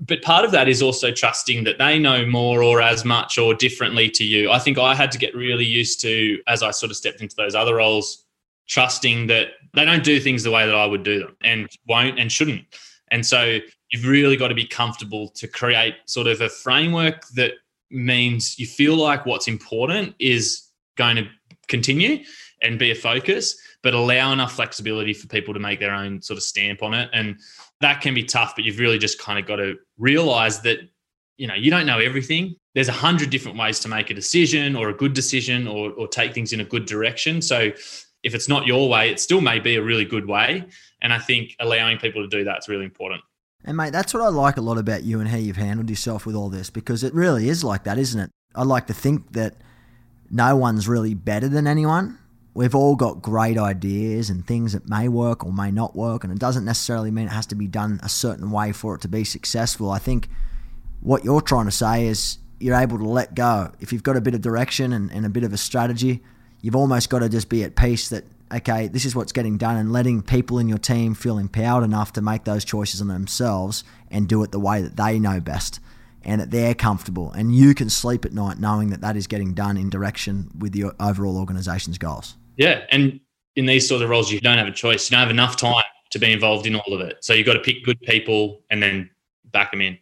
but 0.09 0.23
part 0.23 0.45
of 0.45 0.51
that 0.51 0.69
is 0.69 0.83
also 0.83 1.13
trusting 1.13 1.65
that 1.65 1.79
they 1.79 1.99
know 1.99 2.27
more 2.27 2.63
or 2.63 2.81
as 2.83 3.05
much 3.05 3.39
or 3.39 3.55
differently 3.55 4.11
to 4.11 4.25
you 4.25 4.51
i 4.51 4.59
think 4.59 4.79
i 4.79 4.95
had 4.95 5.11
to 5.11 5.19
get 5.19 5.35
really 5.35 5.65
used 5.65 6.01
to 6.01 6.41
as 6.47 6.63
i 6.63 6.71
sort 6.71 6.91
of 6.91 6.97
stepped 6.97 7.21
into 7.21 7.37
those 7.37 7.55
other 7.55 7.77
roles 7.77 8.25
trusting 8.67 9.27
that 9.27 9.49
they 9.75 9.85
don't 9.85 10.05
do 10.05 10.19
things 10.19 10.43
the 10.43 10.51
way 10.51 10.67
that 10.67 10.75
i 10.75 10.87
would 10.87 11.03
do 11.03 11.21
them 11.21 11.37
and 11.43 11.69
won't 11.87 12.19
and 12.19 12.33
shouldn't 12.33 12.65
and 13.11 13.25
so 13.25 13.59
you've 13.91 14.07
really 14.07 14.37
got 14.37 14.49
to 14.49 14.55
be 14.55 14.67
comfortable 14.67 15.29
to 15.29 15.47
create 15.47 15.95
sort 16.07 16.27
of 16.27 16.41
a 16.41 16.49
framework 16.49 17.27
that 17.29 17.53
means 17.91 18.59
you 18.59 18.67
feel 18.67 18.97
like 18.97 19.25
what's 19.25 19.49
important 19.49 20.15
is 20.19 20.69
going 20.97 21.17
to 21.17 21.27
continue 21.69 22.23
and 22.63 22.79
be 22.79 22.91
a 22.91 22.95
focus, 22.95 23.57
but 23.83 23.95
allow 23.95 24.33
enough 24.33 24.53
flexibility 24.53 25.15
for 25.15 25.29
people 25.29 25.55
to 25.55 25.61
make 25.61 25.79
their 25.81 25.95
own 25.95 26.21
sort 26.21 26.37
of 26.37 26.43
stamp 26.43 26.83
on 26.83 26.95
it. 26.95 27.09
And 27.13 27.39
that 27.81 28.01
can 28.01 28.15
be 28.15 28.25
tough, 28.25 28.55
but 28.57 28.65
you've 28.65 28.79
really 28.79 28.99
just 28.99 29.19
kind 29.19 29.39
of 29.39 29.47
got 29.47 29.57
to 29.57 29.77
realize 29.99 30.61
that, 30.63 30.79
you 31.37 31.47
know, 31.47 31.55
you 31.55 31.71
don't 31.71 31.87
know 31.87 31.99
everything. 31.99 32.57
There's 32.75 32.89
a 32.89 32.93
hundred 32.93 33.31
different 33.31 33.57
ways 33.59 33.79
to 33.81 33.89
make 33.89 34.11
a 34.11 34.15
decision 34.15 34.75
or 34.75 34.89
a 34.89 34.95
good 34.95 35.13
decision 35.13 35.67
or, 35.67 35.93
or 35.93 36.09
take 36.09 36.35
things 36.35 36.53
in 36.53 36.61
a 36.61 36.65
good 36.65 36.87
direction. 36.87 37.41
So 37.41 37.71
if 38.23 38.35
it's 38.35 38.49
not 38.49 38.67
your 38.67 38.89
way, 38.89 39.11
it 39.11 39.21
still 39.21 39.41
may 39.41 39.61
be 39.61 39.77
a 39.77 39.83
really 39.83 40.05
good 40.05 40.27
way. 40.27 40.65
And 41.01 41.13
I 41.13 41.19
think 41.19 41.55
allowing 41.61 41.99
people 41.99 42.23
to 42.23 42.29
do 42.29 42.45
that 42.45 42.59
is 42.59 42.69
really 42.69 42.85
important. 42.85 43.23
And 43.65 43.77
mate, 43.77 43.93
that's 43.93 44.15
what 44.15 44.23
I 44.23 44.29
like 44.29 44.57
a 44.57 44.61
lot 44.61 44.79
about 44.79 45.03
you 45.03 45.21
and 45.21 45.29
how 45.29 45.37
you've 45.37 45.57
handled 45.57 45.91
yourself 45.91 46.27
with 46.27 46.35
all 46.35 46.49
this 46.49 46.71
because 46.71 47.05
it 47.05 47.15
really 47.15 47.49
is 47.49 47.63
like 47.65 47.85
that, 47.85 47.99
isn't 47.99 48.21
it? 48.21 48.31
I 48.55 48.63
like 48.63 48.87
to 48.87 48.95
think 48.95 49.33
that 49.33 49.57
no 50.31 50.57
one's 50.57 50.89
really 50.89 51.15
better 51.15 51.49
than 51.49 51.67
anyone. 51.67 52.19
We've 52.59 52.75
all 52.75 52.97
got 52.97 53.23
great 53.23 53.57
ideas 53.57 54.31
and 54.31 54.45
things 54.45 54.73
that 54.73 54.89
may 54.89 55.07
work 55.07 55.45
or 55.45 55.53
may 55.53 55.71
not 55.71 55.95
work, 55.95 56.25
and 56.25 56.33
it 56.33 56.41
doesn't 56.41 56.65
necessarily 56.65 57.13
mean 57.13 57.27
it 57.27 57.31
has 57.31 57.47
to 57.47 57.55
be 57.55 57.69
done 57.69 58.01
a 58.03 58.09
certain 58.09 58.51
way 58.51 58.73
for 58.73 58.97
it 58.97 59.01
to 59.03 59.09
be 59.09 59.23
successful. 59.23 59.93
I 59.93 60.01
think 60.01 60.29
what 60.99 61.25
you're 61.25 61.41
trying 61.41 61.67
to 61.67 61.71
say 61.71 62.09
is 62.09 62.39
you're 62.59 62.75
able 62.75 62.99
to 62.99 63.05
let 63.05 63.37
go. 63.37 63.71
If 63.79 63.93
you've 63.93 64.03
got 64.03 64.17
a 64.17 64.21
bit 64.21 64.35
of 64.35 64.41
direction 64.41 64.93
and, 64.93 65.09
and 65.13 65.25
a 65.25 65.29
bit 65.29 65.45
of 65.45 65.53
a 65.53 65.57
strategy, 65.57 66.21
you've 66.61 66.75
almost 66.75 67.11
got 67.11 67.21
to 67.21 67.29
just 67.29 67.49
be 67.49 67.63
at 67.63 67.77
peace 67.77 68.09
that 68.09 68.25
okay, 68.53 68.89
this 68.89 69.05
is 69.05 69.15
what's 69.15 69.31
getting 69.31 69.57
done, 69.57 69.77
and 69.77 69.93
letting 69.93 70.21
people 70.21 70.59
in 70.59 70.69
your 70.69 70.79
team 70.79 71.15
feel 71.15 71.39
empowered 71.39 71.85
enough 71.85 72.13
to 72.15 72.21
make 72.21 72.43
those 72.43 72.65
choices 72.65 73.01
on 73.01 73.07
themselves 73.07 73.85
and 74.11 74.29
do 74.29 74.43
it 74.43 74.51
the 74.51 74.59
way 74.59 74.83
that 74.83 74.97
they 74.97 75.21
know 75.21 75.39
best 75.39 75.79
and 76.25 76.41
that 76.41 76.51
they're 76.51 76.75
comfortable. 76.75 77.31
And 77.31 77.55
you 77.55 77.73
can 77.73 77.89
sleep 77.89 78.25
at 78.25 78.33
night 78.33 78.59
knowing 78.59 78.91
that 78.91 79.01
that 79.03 79.17
is 79.17 79.29
getting 79.29 79.55
done 79.55 79.77
in 79.77 79.91
direction 79.91 80.51
with 80.59 80.75
your 80.75 80.97
overall 80.99 81.39
organization's 81.39 81.99
goals. 81.99 82.35
Yeah. 82.59 82.85
And 82.91 83.21
in 83.57 83.65
these 83.65 83.89
sort 83.89 84.03
of 84.03 84.11
roles, 84.11 84.31
you 84.31 84.41
don't 84.41 84.59
have 84.59 84.69
a 84.69 84.73
choice. 84.73 85.11
You 85.11 85.17
don't 85.17 85.23
have 85.23 85.31
enough 85.31 85.57
time 85.57 85.85
to 86.11 86.19
be 86.19 86.31
involved 86.31 86.67
in 86.67 86.77
all 86.77 86.93
of 86.93 87.01
it. 87.01 87.25
So 87.25 87.33
you've 87.33 87.47
got 87.47 87.55
to 87.55 87.61
pick 87.61 87.85
good 87.85 88.01
people 88.03 88.63
and 88.71 88.83
then 88.83 89.09
back 89.47 89.71
them 89.71 89.81
in. 89.81 89.97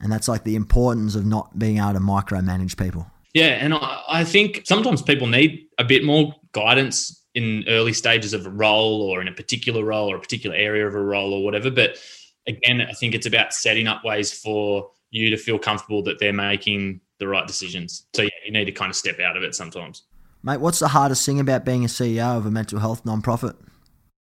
And 0.00 0.10
that's 0.10 0.28
like 0.28 0.44
the 0.44 0.56
importance 0.56 1.14
of 1.14 1.24
not 1.24 1.56
being 1.58 1.78
able 1.78 1.92
to 1.92 2.00
micromanage 2.00 2.76
people. 2.76 3.08
Yeah. 3.34 3.58
And 3.60 3.74
I, 3.74 4.02
I 4.08 4.24
think 4.24 4.62
sometimes 4.64 5.02
people 5.02 5.26
need 5.26 5.66
a 5.78 5.84
bit 5.84 6.04
more 6.04 6.34
guidance 6.52 7.26
in 7.34 7.64
early 7.68 7.92
stages 7.92 8.32
of 8.32 8.46
a 8.46 8.50
role 8.50 9.02
or 9.02 9.20
in 9.20 9.28
a 9.28 9.32
particular 9.32 9.84
role 9.84 10.10
or 10.10 10.16
a 10.16 10.20
particular 10.20 10.56
area 10.56 10.86
of 10.86 10.94
a 10.94 11.02
role 11.02 11.32
or 11.32 11.44
whatever. 11.44 11.70
But 11.70 11.98
again, 12.46 12.80
I 12.80 12.92
think 12.92 13.14
it's 13.14 13.26
about 13.26 13.52
setting 13.52 13.86
up 13.86 14.04
ways 14.04 14.32
for 14.32 14.90
you 15.10 15.30
to 15.30 15.36
feel 15.36 15.58
comfortable 15.58 16.02
that 16.04 16.18
they're 16.18 16.32
making 16.32 17.00
the 17.18 17.28
right 17.28 17.46
decisions. 17.46 18.06
So 18.14 18.22
yeah, 18.22 18.30
you 18.46 18.52
need 18.52 18.64
to 18.64 18.72
kind 18.72 18.90
of 18.90 18.96
step 18.96 19.20
out 19.20 19.36
of 19.36 19.42
it 19.42 19.54
sometimes. 19.54 20.04
Mate, 20.48 20.60
what's 20.60 20.78
the 20.78 20.88
hardest 20.88 21.26
thing 21.26 21.40
about 21.40 21.66
being 21.66 21.84
a 21.84 21.88
CEO 21.88 22.38
of 22.38 22.46
a 22.46 22.50
mental 22.50 22.78
health 22.78 23.04
nonprofit? 23.04 23.54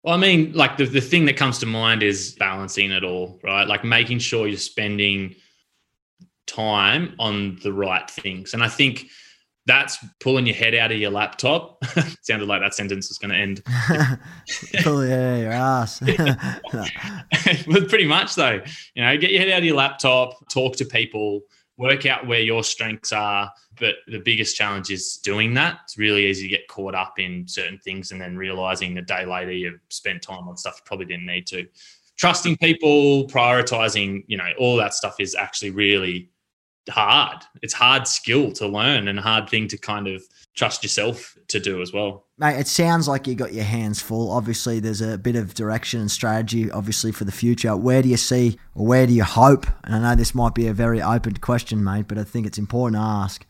Well, 0.03 0.13
I 0.13 0.17
mean, 0.17 0.53
like 0.53 0.77
the, 0.77 0.85
the 0.85 1.01
thing 1.01 1.25
that 1.25 1.35
comes 1.35 1.57
to 1.59 1.65
mind 1.65 2.03
is 2.03 2.35
balancing 2.35 2.91
it 2.91 3.03
all, 3.03 3.39
right? 3.43 3.67
Like 3.67 3.83
making 3.83 4.19
sure 4.19 4.45
you're 4.45 4.59
spending 4.59 5.33
time 6.45 7.15
on 7.17 7.57
the 7.63 7.73
right 7.73 8.07
things. 8.07 8.53
And 8.53 8.63
I 8.63 8.67
think 8.67 9.07
that's 9.65 9.97
pulling 10.19 10.45
your 10.45 10.53
head 10.55 10.75
out 10.75 10.91
of 10.91 10.99
your 10.99 11.09
laptop. 11.09 11.83
Sounded 12.21 12.47
like 12.47 12.61
that 12.61 12.75
sentence 12.75 13.09
was 13.09 13.17
going 13.17 13.31
to 13.31 13.37
end. 13.37 13.63
Pull 14.83 15.03
yeah, 15.07 15.37
your 15.37 15.51
ass. 15.51 16.01
but 17.67 17.89
pretty 17.89 18.05
much 18.05 18.35
though, 18.35 18.61
you 18.93 19.03
know, 19.03 19.17
get 19.17 19.31
your 19.31 19.39
head 19.39 19.49
out 19.49 19.59
of 19.59 19.65
your 19.65 19.75
laptop, 19.75 20.37
talk 20.49 20.75
to 20.75 20.85
people, 20.85 21.41
work 21.77 22.05
out 22.05 22.27
where 22.27 22.41
your 22.41 22.63
strengths 22.63 23.11
are. 23.11 23.51
But 23.81 23.95
the 24.07 24.19
biggest 24.19 24.55
challenge 24.55 24.91
is 24.91 25.17
doing 25.17 25.55
that. 25.55 25.79
It's 25.83 25.97
really 25.97 26.27
easy 26.27 26.43
to 26.43 26.47
get 26.47 26.67
caught 26.69 26.95
up 26.95 27.19
in 27.19 27.47
certain 27.47 27.79
things 27.79 28.11
and 28.11 28.21
then 28.21 28.37
realizing 28.37 28.97
a 28.97 29.01
day 29.01 29.25
later 29.25 29.51
you've 29.51 29.79
spent 29.89 30.21
time 30.21 30.47
on 30.47 30.55
stuff 30.55 30.75
you 30.77 30.83
probably 30.85 31.07
didn't 31.07 31.25
need 31.25 31.47
to. 31.47 31.67
Trusting 32.15 32.57
people, 32.57 33.27
prioritizing, 33.27 34.23
you 34.27 34.37
know, 34.37 34.49
all 34.59 34.77
that 34.77 34.93
stuff 34.93 35.15
is 35.19 35.33
actually 35.33 35.71
really 35.71 36.29
hard. 36.89 37.39
It's 37.63 37.73
hard 37.73 38.07
skill 38.07 38.51
to 38.53 38.67
learn 38.67 39.07
and 39.07 39.19
hard 39.19 39.49
thing 39.49 39.67
to 39.69 39.77
kind 39.77 40.07
of 40.07 40.23
trust 40.55 40.83
yourself 40.83 41.35
to 41.47 41.59
do 41.59 41.81
as 41.81 41.91
well. 41.91 42.27
Mate, 42.37 42.59
it 42.59 42.67
sounds 42.67 43.07
like 43.07 43.25
you 43.25 43.33
got 43.33 43.53
your 43.53 43.63
hands 43.63 43.99
full. 43.99 44.31
Obviously, 44.31 44.79
there's 44.79 45.01
a 45.01 45.17
bit 45.17 45.35
of 45.35 45.55
direction 45.55 46.01
and 46.01 46.11
strategy, 46.11 46.69
obviously, 46.69 47.11
for 47.11 47.23
the 47.23 47.31
future. 47.31 47.75
Where 47.75 48.01
do 48.01 48.09
you 48.09 48.17
see 48.17 48.59
or 48.75 48.85
where 48.85 49.07
do 49.07 49.13
you 49.13 49.23
hope? 49.23 49.65
And 49.83 49.95
I 49.95 49.99
know 49.99 50.15
this 50.15 50.35
might 50.35 50.53
be 50.53 50.67
a 50.67 50.73
very 50.73 51.01
open 51.01 51.37
question, 51.37 51.83
mate, 51.83 52.07
but 52.07 52.19
I 52.19 52.23
think 52.23 52.45
it's 52.45 52.59
important 52.59 53.01
to 53.01 53.05
ask. 53.05 53.45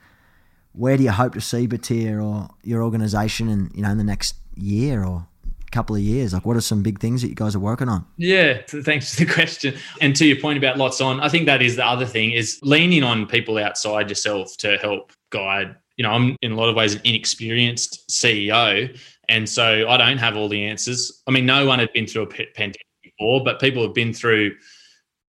Where 0.74 0.98
do 0.98 1.04
you 1.04 1.12
hope 1.12 1.34
to 1.34 1.42
see 1.42 1.68
Batyr 1.68 2.24
or 2.24 2.50
your 2.64 2.84
organisation 2.84 3.50
in, 3.50 3.72
you 3.74 3.82
know, 3.82 3.90
in 3.90 3.98
the 3.98 4.04
next 4.04 4.36
year 4.56 5.04
or 5.04 5.28
couple 5.72 5.96
of 5.96 6.02
years? 6.02 6.34
Like, 6.34 6.46
what 6.46 6.56
are 6.58 6.62
some 6.62 6.84
big 6.84 7.00
things 7.00 7.22
that 7.22 7.30
you 7.30 7.36
guys 7.36 7.56
are 7.56 7.60
working 7.60 7.90
on? 7.90 8.06
Yeah, 8.18 8.62
thanks 8.68 9.16
for 9.16 9.26
the 9.26 9.34
question. 9.34 9.74
And 10.00 10.16
to 10.18 10.26
your 10.26 10.38
point 10.40 10.58
about 10.58 10.78
lots 10.78 11.02
on, 11.02 11.20
I 11.20 11.30
think 11.30 11.46
that 11.48 11.62
is 11.62 11.78
the 11.78 11.86
other 11.86 12.06
thing 12.06 12.32
is 12.32 12.60
leaning 12.62 13.04
on 13.04 13.26
people 13.26 13.58
outside 13.58 14.10
yourself 14.10 14.56
to 14.58 14.78
help 14.78 15.12
guide. 15.32 15.76
You 15.98 16.04
know, 16.04 16.12
I'm 16.12 16.36
in 16.42 16.52
a 16.52 16.56
lot 16.56 16.70
of 16.70 16.76
ways 16.76 16.96
an 16.96 17.02
inexperienced 17.04 18.10
CEO, 18.10 18.98
and 19.30 19.48
so 19.48 19.88
I 19.88 19.98
don't 19.98 20.18
have 20.18 20.36
all 20.36 20.50
the 20.50 20.64
answers. 20.64 21.22
I 21.28 21.32
mean, 21.32 21.46
no 21.46 21.66
one 21.66 21.80
had 21.80 21.92
been 21.94 22.08
through 22.08 22.24
a 22.24 22.28
pandemic 22.28 22.86
before, 23.04 23.44
but 23.44 23.60
people 23.60 23.84
have 23.84 23.94
been 23.94 24.14
through 24.14 24.56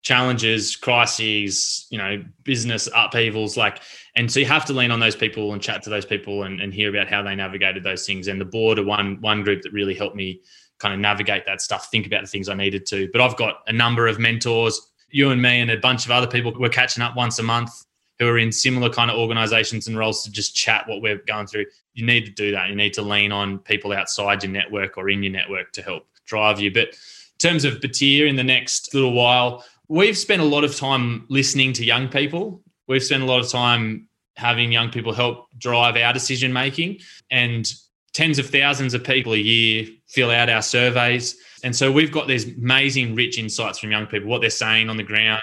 challenges, 0.07 0.77
crises, 0.77 1.88
you 1.90 1.99
know, 1.99 2.23
business 2.45 2.88
upheavals, 2.95 3.57
like, 3.57 3.83
and 4.14 4.31
so 4.31 4.38
you 4.38 4.47
have 4.47 4.64
to 4.64 4.73
lean 4.73 4.92
on 4.92 5.01
those 5.01 5.16
people 5.16 5.53
and 5.53 5.61
chat 5.61 5.83
to 5.83 5.90
those 5.90 6.07
people 6.07 6.45
and, 6.45 6.61
and 6.61 6.73
hear 6.73 6.88
about 6.90 7.09
how 7.09 7.25
they 7.25 7.35
navigated 7.35 7.83
those 7.83 8.07
things. 8.07 8.29
And 8.29 8.40
the 8.40 8.45
board 8.45 8.79
are 8.79 8.85
one 8.85 9.21
one 9.21 9.42
group 9.42 9.62
that 9.62 9.73
really 9.73 9.95
helped 9.95 10.14
me 10.14 10.42
kind 10.79 10.95
of 10.95 11.01
navigate 11.01 11.45
that 11.47 11.61
stuff, 11.61 11.90
think 11.90 12.07
about 12.07 12.23
the 12.23 12.29
things 12.29 12.49
I 12.49 12.55
needed 12.55 12.87
to. 12.87 13.09
But 13.11 13.21
I've 13.21 13.37
got 13.37 13.62
a 13.66 13.73
number 13.73 14.07
of 14.07 14.21
mentors, 14.21 14.92
you 15.11 15.31
and 15.31 15.42
me, 15.42 15.61
and 15.61 15.73
a 15.73 15.77
bunch 15.77 16.05
of 16.05 16.12
other 16.12 16.29
people. 16.29 16.55
We're 16.57 16.69
catching 16.69 17.03
up 17.03 17.16
once 17.16 17.40
a 17.40 17.42
month 17.42 17.73
who 18.21 18.29
are 18.29 18.38
in 18.38 18.53
similar 18.53 18.88
kind 18.88 19.11
of 19.11 19.19
organizations 19.19 19.88
and 19.88 19.99
roles 19.99 20.23
to 20.23 20.31
just 20.31 20.55
chat 20.55 20.87
what 20.87 21.03
we're 21.03 21.19
going 21.27 21.49
through. 21.49 21.66
You 21.95 22.07
need 22.07 22.27
to 22.27 22.33
do 22.33 22.53
that. 22.53 22.69
You 22.69 22.77
need 22.77 22.95
to 22.95 23.03
lean 23.03 23.33
on 23.33 23.59
people 23.59 23.92
outside 23.92 24.45
your 24.45 24.53
network 24.53 24.99
or 24.99 25.11
in 25.11 25.25
your 25.25 25.33
network 25.33 25.73
to 25.73 25.83
help 25.83 26.07
drive 26.27 26.61
you. 26.61 26.71
But 26.71 26.90
in 26.90 27.51
terms 27.51 27.64
of 27.64 27.81
Batyr 27.81 28.29
in 28.29 28.37
the 28.37 28.45
next 28.45 28.95
little 28.95 29.12
while, 29.12 29.64
we've 29.88 30.18
spent 30.18 30.42
a 30.42 30.44
lot 30.44 30.64
of 30.64 30.77
time 30.77 31.27
listening 31.29 31.72
to 31.75 31.85
young 31.85 32.09
people. 32.09 32.62
We've 32.88 33.03
spent 33.03 33.22
a 33.22 33.27
lot 33.27 33.40
of 33.40 33.51
time 33.51 34.09
having 34.37 34.70
young 34.70 34.90
people 34.90 35.12
help 35.12 35.46
drive 35.59 35.96
our 35.96 36.12
decision 36.12 36.53
making. 36.53 36.99
And 37.31 37.72
tens 38.16 38.38
of 38.38 38.49
thousands 38.49 38.94
of 38.94 39.05
people 39.05 39.35
a 39.35 39.38
year 39.38 39.87
fill 40.07 40.31
out 40.31 40.49
our 40.49 40.62
surveys. 40.62 41.37
And 41.62 41.77
so 41.77 41.92
we've 41.92 42.12
got 42.12 42.27
these 42.27 42.49
amazing, 42.57 43.14
rich 43.14 43.38
insights 43.38 43.79
from 43.79 43.90
young 43.90 44.07
people, 44.07 44.29
what 44.29 44.40
they're 44.40 44.49
saying 44.49 44.88
on 44.88 44.96
the 44.96 45.03
ground. 45.03 45.42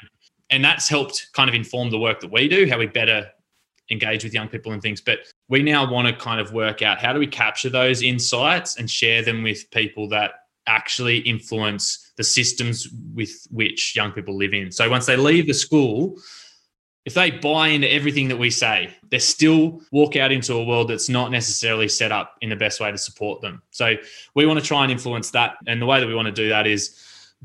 And 0.50 0.66
that's 0.66 0.90
helped 0.90 1.30
kind 1.34 1.50
of 1.50 1.56
inform 1.56 1.92
the 1.92 2.00
work 2.00 2.20
that 2.22 2.32
we 2.32 2.48
do, 2.48 2.68
how 2.68 2.80
we 2.80 2.88
better 2.88 3.30
engage 3.92 4.24
with 4.24 4.34
young 4.34 4.48
people 4.48 4.72
and 4.72 4.82
things. 4.82 5.02
But 5.02 5.20
we 5.50 5.62
now 5.62 5.90
want 5.92 6.08
to 6.08 6.16
kind 6.16 6.42
of 6.42 6.52
work 6.52 6.82
out 6.82 6.98
how 6.98 7.14
do 7.14 7.20
we 7.20 7.28
capture 7.28 7.70
those 7.70 8.02
insights 8.02 8.78
and 8.78 8.90
share 8.90 9.22
them 9.22 9.44
with 9.44 9.70
people 9.70 10.08
that 10.10 10.32
actually 10.66 11.20
influence 11.20 12.03
the 12.18 12.24
systems 12.24 12.88
with 13.14 13.48
which 13.50 13.96
young 13.96 14.12
people 14.12 14.38
live 14.38 14.54
in. 14.54 14.72
So 14.72 14.90
once 14.90 15.06
they 15.06 15.18
leave 15.18 15.48
the 15.48 15.54
school, 15.54 16.18
if 17.06 17.14
they 17.14 17.32
buy 17.32 17.70
into 17.70 17.92
everything 17.92 18.30
that 18.30 18.38
we 18.38 18.50
say, 18.50 18.96
they 19.10 19.20
still 19.20 19.82
walk 19.92 20.16
out 20.16 20.32
into 20.32 20.54
a 20.54 20.64
world 20.64 20.90
that's 20.90 21.10
not 21.10 21.32
necessarily 21.32 21.90
set 21.90 22.12
up 22.12 22.36
in 22.42 22.50
the 22.50 22.56
best 22.56 22.80
way 22.80 22.92
to 22.92 22.98
support 22.98 23.42
them. 23.42 23.62
So 23.72 23.96
we 24.36 24.46
want 24.46 24.60
to 24.60 24.66
try 24.66 24.84
and 24.84 24.92
influence 24.92 25.32
that. 25.32 25.56
And 25.68 25.82
the 25.82 25.86
way 25.86 26.00
that 26.00 26.08
we 26.08 26.16
want 26.16 26.28
to 26.28 26.32
do 26.32 26.50
that 26.50 26.66
is 26.66 26.98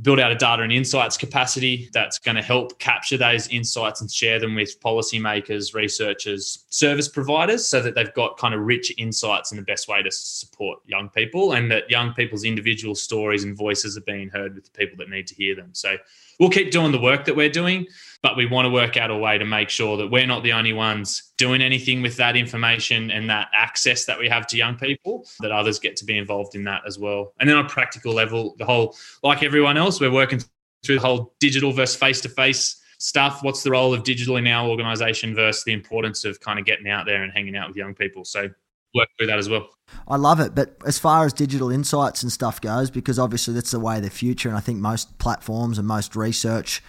build 0.02 0.20
out 0.20 0.30
a 0.30 0.34
data 0.34 0.62
and 0.62 0.72
insights 0.72 1.16
capacity 1.16 1.88
that's 1.92 2.18
going 2.18 2.36
to 2.36 2.42
help 2.42 2.78
capture 2.78 3.16
those 3.16 3.48
insights 3.48 4.00
and 4.00 4.10
share 4.10 4.38
them 4.38 4.54
with 4.54 4.80
policymakers, 4.80 5.74
researchers, 5.74 6.64
service 6.70 7.08
providers 7.08 7.66
so 7.66 7.80
that 7.80 7.94
they've 7.94 8.14
got 8.14 8.36
kind 8.38 8.54
of 8.54 8.60
rich 8.60 8.92
insights 8.96 9.50
and 9.50 9.58
the 9.58 9.64
best 9.64 9.88
way 9.88 10.02
to 10.02 10.10
support 10.10 10.78
young 10.86 11.08
people 11.08 11.52
and 11.52 11.70
that 11.70 11.90
young 11.90 12.12
people's 12.14 12.44
individual 12.44 12.94
stories 12.94 13.42
and 13.42 13.56
voices 13.56 13.96
are 13.96 14.02
being 14.02 14.28
heard 14.28 14.54
with 14.54 14.64
the 14.64 14.78
people 14.78 14.96
that 14.96 15.10
need 15.10 15.26
to 15.26 15.34
hear 15.34 15.56
them. 15.56 15.70
So 15.72 15.96
we'll 16.38 16.50
keep 16.50 16.70
doing 16.70 16.92
the 16.92 17.00
work 17.00 17.24
that 17.24 17.34
we're 17.34 17.50
doing, 17.50 17.86
but 18.22 18.36
we 18.36 18.46
want 18.46 18.66
to 18.66 18.70
work 18.70 18.96
out 18.96 19.10
a 19.10 19.16
way 19.16 19.38
to 19.38 19.44
make 19.44 19.68
sure 19.68 19.96
that 19.96 20.08
we're 20.08 20.26
not 20.26 20.42
the 20.42 20.52
only 20.52 20.72
ones 20.72 21.32
doing 21.38 21.62
anything 21.62 22.02
with 22.02 22.16
that 22.16 22.36
information 22.36 23.10
and 23.10 23.30
that 23.30 23.48
access 23.54 24.04
that 24.06 24.18
we 24.18 24.28
have 24.28 24.46
to 24.48 24.56
young 24.56 24.76
people, 24.76 25.24
that 25.40 25.52
others 25.52 25.78
get 25.78 25.96
to 25.96 26.04
be 26.04 26.18
involved 26.18 26.54
in 26.54 26.64
that 26.64 26.82
as 26.86 26.98
well. 26.98 27.32
And 27.38 27.48
then 27.48 27.56
on 27.56 27.66
a 27.66 27.68
practical 27.68 28.12
level, 28.12 28.56
the 28.58 28.64
whole, 28.64 28.96
like 29.22 29.42
everyone 29.42 29.76
else, 29.76 30.00
we're 30.00 30.12
working 30.12 30.40
through 30.84 30.96
the 30.96 31.06
whole 31.06 31.34
digital 31.38 31.72
versus 31.72 31.96
face 31.96 32.20
to 32.22 32.28
face 32.28 32.82
stuff. 32.98 33.42
What's 33.42 33.62
the 33.62 33.70
role 33.70 33.94
of 33.94 34.02
digital 34.02 34.36
in 34.36 34.46
our 34.48 34.68
organization 34.68 35.34
versus 35.34 35.62
the 35.62 35.72
importance 35.72 36.24
of 36.24 36.40
kind 36.40 36.58
of 36.58 36.64
getting 36.64 36.88
out 36.88 37.06
there 37.06 37.22
and 37.22 37.32
hanging 37.32 37.56
out 37.56 37.68
with 37.68 37.76
young 37.76 37.94
people? 37.94 38.24
So 38.24 38.48
work 38.94 39.08
through 39.16 39.28
that 39.28 39.38
as 39.38 39.48
well. 39.48 39.68
I 40.08 40.16
love 40.16 40.40
it. 40.40 40.56
But 40.56 40.76
as 40.84 40.98
far 40.98 41.24
as 41.24 41.32
digital 41.32 41.70
insights 41.70 42.24
and 42.24 42.32
stuff 42.32 42.60
goes, 42.60 42.90
because 42.90 43.18
obviously 43.18 43.54
that's 43.54 43.70
the 43.70 43.80
way 43.80 43.98
of 43.98 44.02
the 44.02 44.10
future, 44.10 44.48
and 44.48 44.58
I 44.58 44.60
think 44.60 44.78
most 44.78 45.18
platforms 45.18 45.78
and 45.78 45.86
most 45.86 46.16
research 46.16 46.82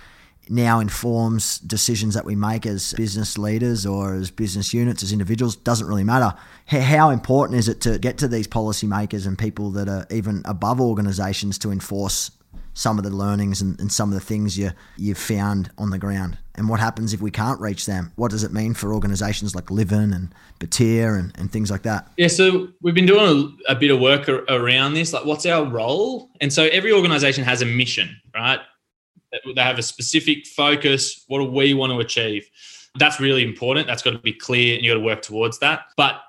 now 0.50 0.80
informs 0.80 1.60
decisions 1.60 2.16
that 2.16 2.26
we 2.26 2.36
make 2.36 2.66
as 2.66 2.94
business 2.94 3.38
leaders 3.38 3.86
or 3.86 4.16
as 4.16 4.32
business 4.32 4.74
units, 4.74 5.04
as 5.04 5.12
individuals, 5.12 5.56
doesn't 5.56 5.88
really 5.88 6.04
matter. 6.04 6.34
How 6.66 7.12
important 7.12 7.60
is 7.60 7.68
it 7.68 7.82
to 7.82 8.00
get 8.00 8.18
to 8.20 8.28
these 8.28 8.48
policymakers 8.48 9.28
and 9.28 9.38
people 9.38 9.72
that 9.72 9.88
are 9.88 10.06
even 10.10 10.42
above 10.46 10.82
organisations 10.82 11.58
to 11.60 11.72
enforce 11.72 12.32
some 12.74 12.98
of 12.98 13.04
the 13.04 13.10
learnings 13.10 13.62
and, 13.62 13.80
and, 13.80 13.92
some 13.92 14.10
of 14.10 14.14
the 14.14 14.26
things 14.26 14.58
you 14.58 14.72
you've 14.96 15.18
found 15.18 15.70
on 15.78 15.90
the 15.90 15.98
ground. 15.98 16.38
And 16.56 16.70
what 16.70 16.80
happens 16.80 17.14
if 17.14 17.22
we 17.22 17.30
can't 17.30 17.60
reach 17.60 17.86
them? 17.86 18.14
What 18.16 18.32
does 18.32 18.44
it 18.44 18.54
mean 18.54 18.74
for 18.74 18.94
organisations 18.94 19.54
like 19.54 19.70
Livin 19.70 20.14
and 20.14 20.34
Batyr 20.60 21.20
and, 21.20 21.32
and 21.38 21.52
things 21.52 21.70
like 21.70 21.84
that? 21.84 22.10
Yeah, 22.16 22.28
so 22.28 22.70
we've 22.82 22.96
been 22.96 23.06
doing 23.06 23.58
a, 23.68 23.74
a 23.74 23.76
bit 23.76 23.92
of 23.92 24.00
work 24.00 24.30
around 24.30 24.94
this. 24.94 25.12
Like, 25.12 25.26
what's 25.26 25.46
our 25.46 25.66
role? 25.66 26.30
And 26.40 26.54
so 26.54 26.64
every 26.66 26.94
organisation 26.94 27.44
has 27.44 27.62
a 27.62 27.66
mission, 27.66 28.16
right? 28.34 28.60
They 29.32 29.62
have 29.62 29.80
a 29.80 29.84
specific 29.84 30.48
focus. 30.48 31.24
What 31.28 31.39
do 31.39 31.46
we 31.46 31.74
want 31.74 31.92
to 31.92 32.00
achieve? 32.00 32.50
That's 32.98 33.20
really 33.20 33.44
important. 33.44 33.88
That's 33.88 34.02
got 34.02 34.12
to 34.12 34.20
be 34.20 34.34
clear, 34.34 34.76
and 34.76 34.84
you 34.84 34.92
got 34.92 35.00
to 35.00 35.06
work 35.06 35.22
towards 35.22 35.60
that. 35.60 35.82
But 35.96 36.22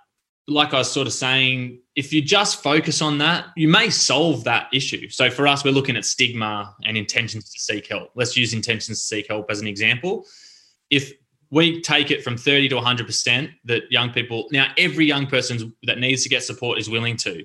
like 0.47 0.75
I 0.75 0.79
was 0.79 0.91
sort 0.91 1.07
of 1.07 1.13
saying, 1.13 1.79
if 1.95 2.13
you 2.13 2.21
just 2.21 2.63
focus 2.63 3.01
on 3.01 3.19
that, 3.19 3.47
you 3.57 3.69
may 3.69 3.89
solve 3.89 4.45
that 4.45 4.69
issue. 4.73 5.09
So 5.09 5.31
for 5.31 5.47
us, 5.47 5.65
we're 5.65 5.71
looking 5.71 5.97
at 5.97 6.05
stigma 6.05 6.75
and 6.85 6.97
intentions 6.97 7.53
to 7.53 7.61
seek 7.61 7.87
help. 7.87 8.11
Let's 8.15 8.37
use 8.37 8.53
intentions 8.53 8.99
to 8.99 9.05
seek 9.05 9.29
help 9.29 9.51
as 9.51 9.61
an 9.61 9.67
example. 9.67 10.27
If 10.91 11.13
we 11.51 11.81
take 11.81 12.11
it 12.11 12.23
from 12.23 12.37
30 12.37 12.69
to 12.71 12.77
100% 12.77 13.51
that 13.65 13.83
young 13.91 14.11
people, 14.11 14.49
now 14.53 14.73
every 14.77 15.07
young 15.07 15.27
person 15.27 15.75
that 15.85 15.99
needs 15.99 16.23
to 16.25 16.29
get 16.29 16.43
support 16.43 16.79
is 16.79 16.91
willing 16.91 17.17
to. 17.19 17.45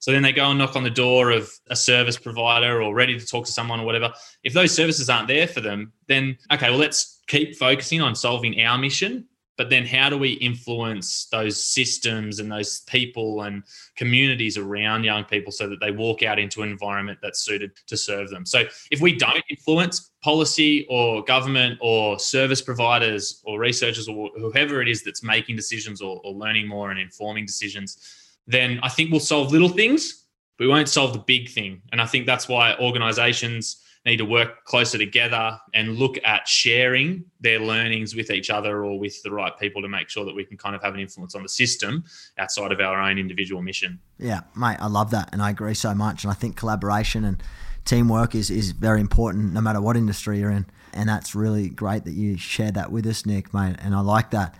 So 0.00 0.12
then 0.12 0.22
they 0.22 0.32
go 0.32 0.50
and 0.50 0.58
knock 0.58 0.76
on 0.76 0.84
the 0.84 0.90
door 0.90 1.30
of 1.30 1.50
a 1.68 1.76
service 1.76 2.16
provider 2.16 2.82
or 2.82 2.94
ready 2.94 3.18
to 3.18 3.26
talk 3.26 3.46
to 3.46 3.52
someone 3.52 3.80
or 3.80 3.86
whatever. 3.86 4.12
If 4.44 4.52
those 4.52 4.74
services 4.74 5.10
aren't 5.10 5.28
there 5.28 5.48
for 5.48 5.60
them, 5.60 5.92
then 6.06 6.38
okay, 6.52 6.70
well, 6.70 6.78
let's 6.78 7.20
keep 7.26 7.56
focusing 7.56 8.00
on 8.00 8.14
solving 8.14 8.60
our 8.60 8.78
mission 8.78 9.26
but 9.58 9.70
then 9.70 9.84
how 9.84 10.08
do 10.08 10.16
we 10.16 10.34
influence 10.34 11.26
those 11.32 11.62
systems 11.62 12.38
and 12.38 12.50
those 12.50 12.80
people 12.82 13.42
and 13.42 13.64
communities 13.96 14.56
around 14.56 15.02
young 15.04 15.24
people 15.24 15.52
so 15.52 15.68
that 15.68 15.80
they 15.80 15.90
walk 15.90 16.22
out 16.22 16.38
into 16.38 16.62
an 16.62 16.70
environment 16.70 17.18
that's 17.20 17.40
suited 17.40 17.72
to 17.88 17.96
serve 17.96 18.30
them 18.30 18.46
so 18.46 18.62
if 18.90 19.00
we 19.02 19.14
don't 19.14 19.44
influence 19.50 20.12
policy 20.22 20.86
or 20.88 21.22
government 21.24 21.76
or 21.82 22.18
service 22.18 22.62
providers 22.62 23.42
or 23.44 23.58
researchers 23.58 24.08
or 24.08 24.30
whoever 24.36 24.80
it 24.80 24.88
is 24.88 25.02
that's 25.02 25.22
making 25.22 25.56
decisions 25.56 26.00
or, 26.00 26.20
or 26.24 26.32
learning 26.32 26.66
more 26.66 26.90
and 26.90 27.00
informing 27.00 27.44
decisions 27.44 28.27
then 28.48 28.80
i 28.82 28.88
think 28.88 29.10
we'll 29.10 29.20
solve 29.20 29.52
little 29.52 29.68
things 29.68 30.24
but 30.56 30.64
we 30.64 30.68
won't 30.68 30.88
solve 30.88 31.12
the 31.12 31.20
big 31.20 31.48
thing 31.48 31.80
and 31.92 32.00
i 32.00 32.06
think 32.06 32.26
that's 32.26 32.48
why 32.48 32.74
organizations 32.80 33.84
need 34.08 34.16
to 34.16 34.24
work 34.24 34.64
closer 34.64 34.98
together 34.98 35.58
and 35.74 35.96
look 35.96 36.16
at 36.24 36.48
sharing 36.48 37.24
their 37.40 37.60
learnings 37.60 38.14
with 38.14 38.30
each 38.30 38.50
other 38.50 38.84
or 38.84 38.98
with 38.98 39.22
the 39.22 39.30
right 39.30 39.52
people 39.58 39.82
to 39.82 39.88
make 39.88 40.08
sure 40.08 40.24
that 40.24 40.34
we 40.34 40.44
can 40.44 40.56
kind 40.56 40.74
of 40.74 40.82
have 40.82 40.94
an 40.94 41.00
influence 41.00 41.34
on 41.34 41.42
the 41.42 41.48
system 41.48 42.04
outside 42.38 42.72
of 42.72 42.80
our 42.80 43.00
own 43.00 43.18
individual 43.18 43.62
mission. 43.62 43.98
Yeah, 44.18 44.40
mate, 44.56 44.78
I 44.80 44.86
love 44.86 45.10
that. 45.10 45.28
And 45.32 45.42
I 45.42 45.50
agree 45.50 45.74
so 45.74 45.94
much. 45.94 46.24
And 46.24 46.30
I 46.30 46.34
think 46.34 46.56
collaboration 46.56 47.24
and 47.24 47.42
teamwork 47.84 48.34
is, 48.34 48.50
is 48.50 48.72
very 48.72 49.00
important 49.00 49.52
no 49.52 49.60
matter 49.60 49.80
what 49.80 49.96
industry 49.96 50.40
you're 50.40 50.50
in. 50.50 50.66
And 50.92 51.08
that's 51.08 51.34
really 51.34 51.68
great 51.68 52.04
that 52.04 52.14
you 52.14 52.38
shared 52.38 52.74
that 52.74 52.90
with 52.90 53.06
us, 53.06 53.26
Nick, 53.26 53.52
mate. 53.52 53.76
And 53.78 53.94
I 53.94 54.00
like 54.00 54.30
that. 54.30 54.56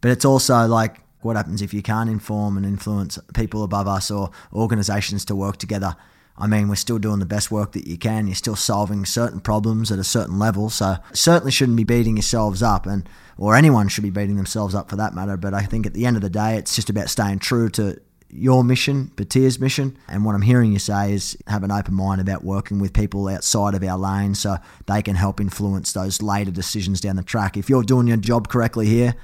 But 0.00 0.12
it's 0.12 0.24
also 0.24 0.66
like, 0.66 0.98
what 1.24 1.36
happens 1.36 1.62
if 1.62 1.72
you 1.72 1.82
can't 1.82 2.10
inform 2.10 2.56
and 2.56 2.66
influence 2.66 3.18
people 3.34 3.62
above 3.62 3.86
us 3.88 4.10
or 4.10 4.30
organizations 4.52 5.24
to 5.26 5.36
work 5.36 5.56
together? 5.56 5.96
I 6.36 6.46
mean, 6.46 6.68
we're 6.68 6.76
still 6.76 6.98
doing 6.98 7.18
the 7.18 7.26
best 7.26 7.50
work 7.50 7.72
that 7.72 7.86
you 7.86 7.98
can. 7.98 8.26
You're 8.26 8.34
still 8.34 8.56
solving 8.56 9.04
certain 9.04 9.40
problems 9.40 9.92
at 9.92 9.98
a 9.98 10.04
certain 10.04 10.38
level. 10.38 10.70
So 10.70 10.96
certainly 11.12 11.52
shouldn't 11.52 11.76
be 11.76 11.84
beating 11.84 12.16
yourselves 12.16 12.62
up, 12.62 12.86
and 12.86 13.08
or 13.36 13.54
anyone 13.54 13.88
should 13.88 14.04
be 14.04 14.10
beating 14.10 14.36
themselves 14.36 14.74
up 14.74 14.88
for 14.88 14.96
that 14.96 15.14
matter. 15.14 15.36
But 15.36 15.54
I 15.54 15.62
think 15.62 15.86
at 15.86 15.94
the 15.94 16.06
end 16.06 16.16
of 16.16 16.22
the 16.22 16.30
day, 16.30 16.56
it's 16.56 16.74
just 16.74 16.88
about 16.88 17.10
staying 17.10 17.40
true 17.40 17.68
to 17.70 18.00
your 18.30 18.64
mission, 18.64 19.12
Batyr's 19.14 19.60
mission. 19.60 19.96
And 20.08 20.24
what 20.24 20.34
I'm 20.34 20.42
hearing 20.42 20.72
you 20.72 20.78
say 20.78 21.12
is 21.12 21.36
have 21.46 21.64
an 21.64 21.70
open 21.70 21.94
mind 21.94 22.20
about 22.20 22.42
working 22.42 22.78
with 22.78 22.94
people 22.94 23.28
outside 23.28 23.74
of 23.74 23.82
our 23.82 23.98
lane 23.98 24.34
so 24.34 24.56
they 24.86 25.02
can 25.02 25.16
help 25.16 25.38
influence 25.38 25.92
those 25.92 26.22
later 26.22 26.50
decisions 26.50 27.02
down 27.02 27.16
the 27.16 27.22
track. 27.22 27.58
If 27.58 27.68
you're 27.68 27.82
doing 27.82 28.06
your 28.06 28.16
job 28.16 28.48
correctly 28.48 28.86
here, 28.86 29.14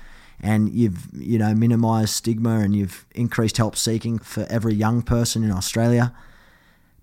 and 0.41 0.71
you've 0.71 1.09
you 1.13 1.39
know 1.39 1.55
minimized 1.55 2.11
stigma 2.11 2.61
and 2.61 2.75
you've 2.75 3.07
increased 3.15 3.57
help 3.57 3.77
seeking 3.77 4.19
for 4.19 4.47
every 4.49 4.75
young 4.75 5.03
person 5.03 5.43
in 5.43 5.51
Australia 5.51 6.15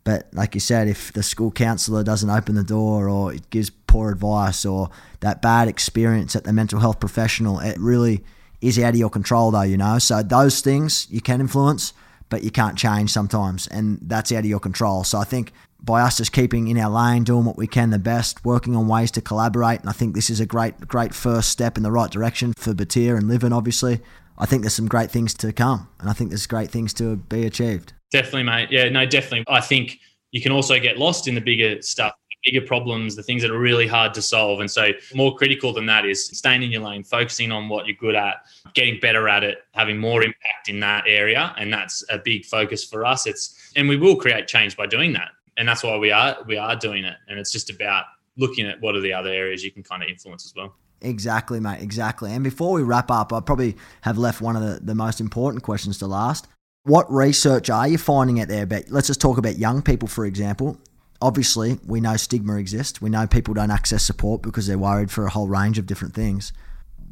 but 0.06 0.28
like 0.34 0.54
you 0.54 0.62
said, 0.62 0.88
if 0.88 1.12
the 1.12 1.24
school 1.24 1.52
counsellor 1.52 2.04
doesn't 2.04 2.30
open 2.30 2.54
the 2.54 2.64
door 2.64 3.10
or 3.10 3.34
it 3.34 3.50
gives 3.50 3.72
poor 3.72 4.12
advice 4.12 4.64
or 4.64 4.92
that 5.22 5.42
bad 5.42 5.68
experience 5.68 6.36
at 6.36 6.44
the 6.44 6.54
mental 6.54 6.80
health 6.80 7.00
professional, 7.00 7.60
it 7.60 7.78
really 7.80 8.24
is 8.62 8.78
out 8.78 8.90
of 8.90 8.98
your 8.98 9.10
control 9.10 9.50
though, 9.50 9.64
you 9.64 9.78
know. 9.78 9.98
So 9.98 10.22
those 10.22 10.62
things 10.62 11.08
you 11.10 11.22
can 11.22 11.42
influence, 11.42 11.92
but 12.30 12.44
you 12.44 12.52
can't 12.52 12.78
change 12.78 13.12
sometimes, 13.12 13.66
and 13.68 13.98
that's 14.04 14.32
out 14.32 14.40
of 14.40 14.46
your 14.46 14.60
control. 14.60 15.04
So 15.04 15.18
I 15.18 15.24
think 15.24 15.52
by 15.86 16.02
us 16.02 16.18
just 16.18 16.32
keeping 16.32 16.68
in 16.68 16.78
our 16.78 16.90
lane, 16.90 17.24
doing 17.24 17.46
what 17.46 17.58
we 17.58 17.68
can 17.68 17.92
the 17.92 18.00
best, 18.00 18.44
working 18.44 18.76
on 18.76 18.88
ways 18.88 19.12
to 19.12 19.22
collaborate, 19.22 19.80
and 19.82 19.90
I 19.90 19.94
think 19.94 20.16
this 20.16 20.30
is 20.30 20.40
a 20.40 20.46
great, 20.46 20.88
great 20.88 21.14
first 21.14 21.50
step 21.50 21.78
in 21.78 21.84
the 21.84 21.92
right 21.92 22.10
direction 22.10 22.54
for 22.54 22.74
Batyr 22.74 23.18
and 23.18 23.28
Livin, 23.28 23.54
obviously. 23.54 24.02
I 24.38 24.46
think 24.46 24.64
there's 24.64 24.74
some 24.74 24.88
great 24.88 25.12
things 25.12 25.34
to 25.36 25.54
come, 25.54 25.88
and 26.00 26.10
I 26.10 26.14
think 26.14 26.32
there's 26.32 26.48
great 26.48 26.70
things 26.70 26.94
to 26.96 27.16
be 27.16 27.46
achieved. 27.46 27.94
Definitely, 28.12 28.44
mate. 28.44 28.70
Yeah, 28.72 28.90
no, 28.90 29.06
definitely. 29.06 29.46
I 29.48 29.62
think 29.62 30.00
you 30.32 30.42
can 30.42 30.52
also 30.52 30.80
get 30.80 30.98
lost 30.98 31.28
in 31.28 31.36
the 31.36 31.42
bigger 31.42 31.82
stuff, 31.82 32.14
bigger 32.46 32.62
problems, 32.62 33.16
the 33.16 33.24
things 33.24 33.42
that 33.42 33.52
are 33.52 33.60
really 33.60 33.88
hard 33.88 34.14
to 34.14 34.22
solve. 34.22 34.60
And 34.60 34.70
so, 34.70 34.92
more 35.14 35.36
critical 35.36 35.74
than 35.74 35.86
that 35.88 36.06
is 36.06 36.26
staying 36.26 36.64
in 36.64 36.72
your 36.72 36.82
lane, 36.82 37.04
focusing 37.04 37.52
on 37.52 37.70
what 37.70 37.88
you're 37.88 37.96
good 37.96 38.16
at, 38.16 38.38
getting 38.74 39.00
better 39.00 39.28
at 39.28 39.44
it, 39.44 39.60
having 39.74 39.98
more 39.98 40.24
impact 40.24 40.70
in 40.70 40.80
that 40.82 41.06
area. 41.08 41.54
And 41.58 41.74
that's 41.74 42.04
a 42.10 42.18
big 42.18 42.46
focus 42.46 42.84
for 42.84 43.06
us. 43.06 43.26
It's 43.26 43.72
and 43.76 43.90
we 43.90 43.98
will 43.98 44.16
create 44.16 44.48
change 44.48 44.78
by 44.78 44.88
doing 44.88 45.14
that. 45.14 45.32
And 45.58 45.68
that's 45.68 45.84
why 45.84 45.98
we 45.98 46.12
are 46.12 46.38
we 46.46 46.58
are 46.58 46.76
doing 46.76 47.06
it. 47.06 47.16
And 47.28 47.40
it's 47.40 47.52
just 47.52 47.70
about 47.70 48.06
looking 48.38 48.68
at 48.68 48.82
what 48.82 48.96
are 48.96 49.02
the 49.02 49.14
other 49.14 49.30
areas 49.30 49.64
you 49.64 49.72
can 49.72 49.84
kind 49.84 50.04
of 50.04 50.10
influence 50.10 50.46
as 50.46 50.54
well. 50.56 50.76
Exactly, 51.02 51.60
mate. 51.60 51.82
Exactly. 51.82 52.32
And 52.32 52.44
before 52.44 52.74
we 52.74 52.84
wrap 52.84 53.12
up, 53.12 53.32
I 53.32 53.40
probably 53.40 53.76
have 54.02 54.18
left 54.18 54.42
one 54.42 54.56
of 54.56 54.62
the, 54.62 54.80
the 54.82 54.96
most 54.96 55.20
important 55.20 55.64
questions 55.64 55.98
to 56.00 56.08
last 56.08 56.48
what 56.86 57.12
research 57.12 57.70
are 57.72 57.88
you 57.88 57.98
finding 57.98 58.40
out 58.40 58.48
there 58.48 58.64
about? 58.64 58.90
Let's 58.90 59.08
just 59.08 59.20
talk 59.20 59.38
about 59.38 59.58
young 59.58 59.82
people, 59.82 60.08
for 60.08 60.26
example. 60.26 60.78
Obviously, 61.22 61.80
we 61.86 62.00
know 62.00 62.16
stigma 62.16 62.58
exists. 62.58 63.02
We 63.02 63.10
know 63.10 63.26
people 63.26 63.56
don't 63.56 63.72
access 63.72 64.04
support 64.04 64.44
because 64.44 64.68
they're 64.68 64.78
worried 64.78 65.10
for 65.10 65.26
a 65.26 65.32
whole 65.32 65.48
range 65.48 65.80
of 65.80 65.88
different 65.88 66.14
things. 66.14 66.54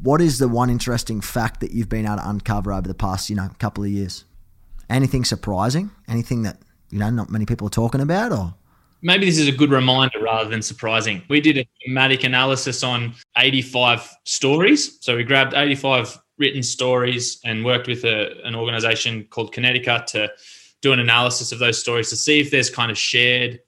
What 0.01 0.21
is 0.21 0.37
the 0.37 0.47
one 0.47 0.69
interesting 0.69 1.21
fact 1.21 1.59
that 1.61 1.71
you've 1.71 1.89
been 1.89 2.05
able 2.05 2.17
to 2.17 2.29
uncover 2.29 2.71
over 2.71 2.87
the 2.87 2.93
past, 2.93 3.29
you 3.31 3.35
know, 3.35 3.49
couple 3.57 3.83
of 3.83 3.89
years? 3.89 4.25
Anything 4.89 5.25
surprising? 5.25 5.89
Anything 6.07 6.43
that 6.43 6.59
you 6.93 6.99
know 6.99 7.09
not 7.09 7.29
many 7.29 7.45
people 7.45 7.67
are 7.67 7.71
talking 7.71 8.01
about, 8.01 8.31
or 8.31 8.53
maybe 9.01 9.25
this 9.25 9.39
is 9.39 9.47
a 9.47 9.51
good 9.51 9.71
reminder 9.71 10.21
rather 10.21 10.49
than 10.49 10.61
surprising. 10.61 11.23
We 11.27 11.41
did 11.41 11.57
a 11.57 11.67
thematic 11.83 12.23
analysis 12.23 12.83
on 12.83 13.15
85 13.35 14.09
stories. 14.25 14.99
So 15.01 15.17
we 15.17 15.23
grabbed 15.23 15.55
85 15.55 16.17
written 16.37 16.61
stories 16.61 17.39
and 17.45 17.65
worked 17.65 17.87
with 17.87 18.05
a, 18.05 18.45
an 18.45 18.55
organization 18.55 19.25
called 19.29 19.51
Connecticut 19.51 20.07
to 20.07 20.31
do 20.81 20.93
an 20.93 20.99
analysis 20.99 21.51
of 21.51 21.59
those 21.59 21.79
stories 21.79 22.09
to 22.09 22.15
see 22.15 22.39
if 22.39 22.51
there's 22.51 22.69
kind 22.69 22.91
of 22.91 22.97
shared 22.97 23.59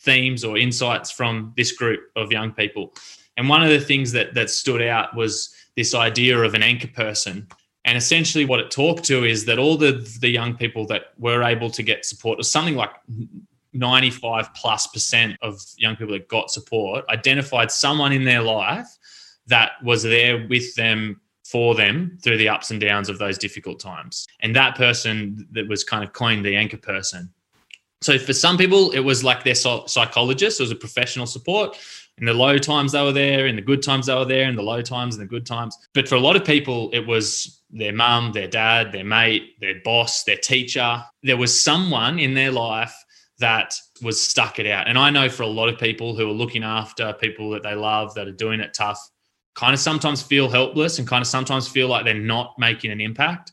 themes 0.00 0.44
or 0.44 0.58
insights 0.58 1.10
from 1.10 1.54
this 1.56 1.72
group 1.72 2.00
of 2.16 2.30
young 2.30 2.52
people. 2.52 2.92
And 3.38 3.48
one 3.48 3.62
of 3.62 3.70
the 3.70 3.80
things 3.80 4.12
that 4.12 4.34
that 4.34 4.50
stood 4.50 4.82
out 4.82 5.16
was 5.16 5.54
this 5.74 5.94
idea 5.94 6.38
of 6.38 6.52
an 6.54 6.62
anchor 6.62 6.88
person. 6.88 7.48
And 7.84 7.98
essentially, 7.98 8.44
what 8.44 8.60
it 8.60 8.70
talked 8.70 9.04
to 9.04 9.24
is 9.24 9.44
that 9.44 9.58
all 9.58 9.76
the 9.76 9.92
the 10.20 10.28
young 10.28 10.56
people 10.56 10.86
that 10.86 11.12
were 11.18 11.42
able 11.42 11.70
to 11.70 11.82
get 11.82 12.04
support 12.04 12.38
was 12.38 12.50
something 12.50 12.76
like 12.76 12.90
95 13.72 14.54
plus 14.54 14.86
percent 14.86 15.36
of 15.42 15.60
young 15.76 15.96
people 15.96 16.12
that 16.14 16.28
got 16.28 16.50
support 16.50 17.04
identified 17.10 17.70
someone 17.70 18.12
in 18.12 18.24
their 18.24 18.40
life 18.40 18.86
that 19.46 19.72
was 19.82 20.02
there 20.02 20.46
with 20.48 20.74
them 20.76 21.20
for 21.44 21.74
them 21.74 22.16
through 22.22 22.38
the 22.38 22.48
ups 22.48 22.70
and 22.70 22.80
downs 22.80 23.08
of 23.08 23.18
those 23.18 23.36
difficult 23.36 23.78
times. 23.78 24.26
And 24.40 24.56
that 24.56 24.76
person 24.76 25.46
that 25.52 25.68
was 25.68 25.84
kind 25.84 26.02
of 26.02 26.12
coined 26.12 26.44
the 26.44 26.56
anchor 26.56 26.78
person. 26.78 27.32
So 28.00 28.18
for 28.18 28.32
some 28.32 28.56
people, 28.56 28.90
it 28.92 29.00
was 29.00 29.22
like 29.22 29.44
their 29.44 29.54
psychologist, 29.54 30.60
it 30.60 30.62
was 30.62 30.70
a 30.70 30.76
professional 30.76 31.26
support. 31.26 31.78
In 32.18 32.26
the 32.26 32.34
low 32.34 32.58
times, 32.58 32.92
they 32.92 33.02
were 33.02 33.12
there. 33.12 33.46
In 33.46 33.56
the 33.56 33.62
good 33.62 33.82
times, 33.82 34.06
they 34.06 34.14
were 34.14 34.24
there. 34.24 34.48
In 34.48 34.54
the 34.54 34.62
low 34.62 34.82
times 34.82 35.16
and 35.16 35.22
the 35.22 35.28
good 35.28 35.46
times. 35.46 35.76
But 35.94 36.08
for 36.08 36.14
a 36.14 36.20
lot 36.20 36.36
of 36.36 36.44
people, 36.44 36.90
it 36.92 37.06
was 37.06 37.60
their 37.70 37.92
mum, 37.92 38.32
their 38.32 38.46
dad, 38.46 38.92
their 38.92 39.04
mate, 39.04 39.58
their 39.60 39.80
boss, 39.84 40.22
their 40.24 40.36
teacher. 40.36 41.02
There 41.22 41.36
was 41.36 41.60
someone 41.60 42.18
in 42.18 42.34
their 42.34 42.52
life 42.52 42.94
that 43.40 43.74
was 44.00 44.22
stuck 44.22 44.60
it 44.60 44.66
out. 44.66 44.86
And 44.86 44.96
I 44.96 45.10
know 45.10 45.28
for 45.28 45.42
a 45.42 45.48
lot 45.48 45.68
of 45.68 45.78
people 45.78 46.14
who 46.14 46.28
are 46.28 46.32
looking 46.32 46.62
after 46.62 47.12
people 47.14 47.50
that 47.50 47.64
they 47.64 47.74
love 47.74 48.14
that 48.14 48.28
are 48.28 48.32
doing 48.32 48.60
it 48.60 48.74
tough, 48.74 49.00
kind 49.54 49.74
of 49.74 49.80
sometimes 49.80 50.22
feel 50.22 50.48
helpless 50.48 51.00
and 51.00 51.08
kind 51.08 51.20
of 51.20 51.26
sometimes 51.26 51.66
feel 51.66 51.88
like 51.88 52.04
they're 52.04 52.14
not 52.14 52.54
making 52.58 52.92
an 52.92 53.00
impact. 53.00 53.52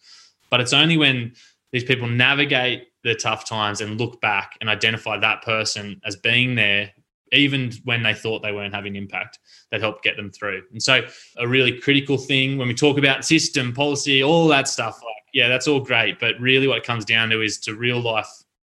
But 0.52 0.62
it's 0.62 0.74
only 0.74 0.98
when 0.98 1.34
these 1.72 1.84
people 1.84 2.08
navigate 2.08 2.90
the 3.04 3.16
tough 3.16 3.46
times 3.46 3.82
and 3.82 4.00
look 4.00 4.22
back 4.22 4.56
and 4.62 4.70
identify 4.70 5.18
that 5.18 5.42
person 5.42 6.00
as 6.06 6.16
being 6.16 6.54
there, 6.54 6.92
even 7.32 7.72
when 7.84 8.04
they 8.04 8.14
thought 8.14 8.42
they 8.42 8.52
weren't 8.52 8.74
having 8.74 8.96
impact, 8.96 9.40
that 9.72 9.82
helped 9.82 10.04
get 10.04 10.18
them 10.18 10.32
through. 10.32 10.64
And 10.72 10.82
so, 10.82 11.02
a 11.38 11.48
really 11.48 11.80
critical 11.80 12.18
thing 12.18 12.58
when 12.58 12.68
we 12.68 12.74
talk 12.74 12.98
about 12.98 13.26
system, 13.26 13.74
policy, 13.74 14.24
all 14.24 14.48
that 14.50 14.68
stuff, 14.68 15.00
like, 15.04 15.24
yeah, 15.34 15.48
that's 15.48 15.68
all 15.68 15.80
great. 15.80 16.20
But 16.20 16.40
really, 16.40 16.68
what 16.68 16.78
it 16.78 16.84
comes 16.84 17.06
down 17.06 17.30
to 17.30 17.42
is 17.42 17.60
to 17.62 17.76
real 17.76 18.02
life 18.02 18.28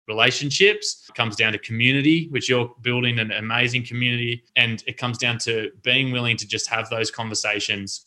relationships. 0.08 1.06
It 1.08 1.14
comes 1.14 1.36
down 1.36 1.52
to 1.52 1.58
community, 1.58 2.28
which 2.30 2.48
you're 2.48 2.74
building 2.82 3.18
an 3.18 3.32
amazing 3.32 3.84
community. 3.84 4.44
And 4.56 4.82
it 4.86 4.96
comes 4.96 5.18
down 5.18 5.38
to 5.38 5.70
being 5.82 6.12
willing 6.12 6.36
to 6.38 6.46
just 6.46 6.68
have 6.68 6.88
those 6.90 7.10
conversations 7.10 8.06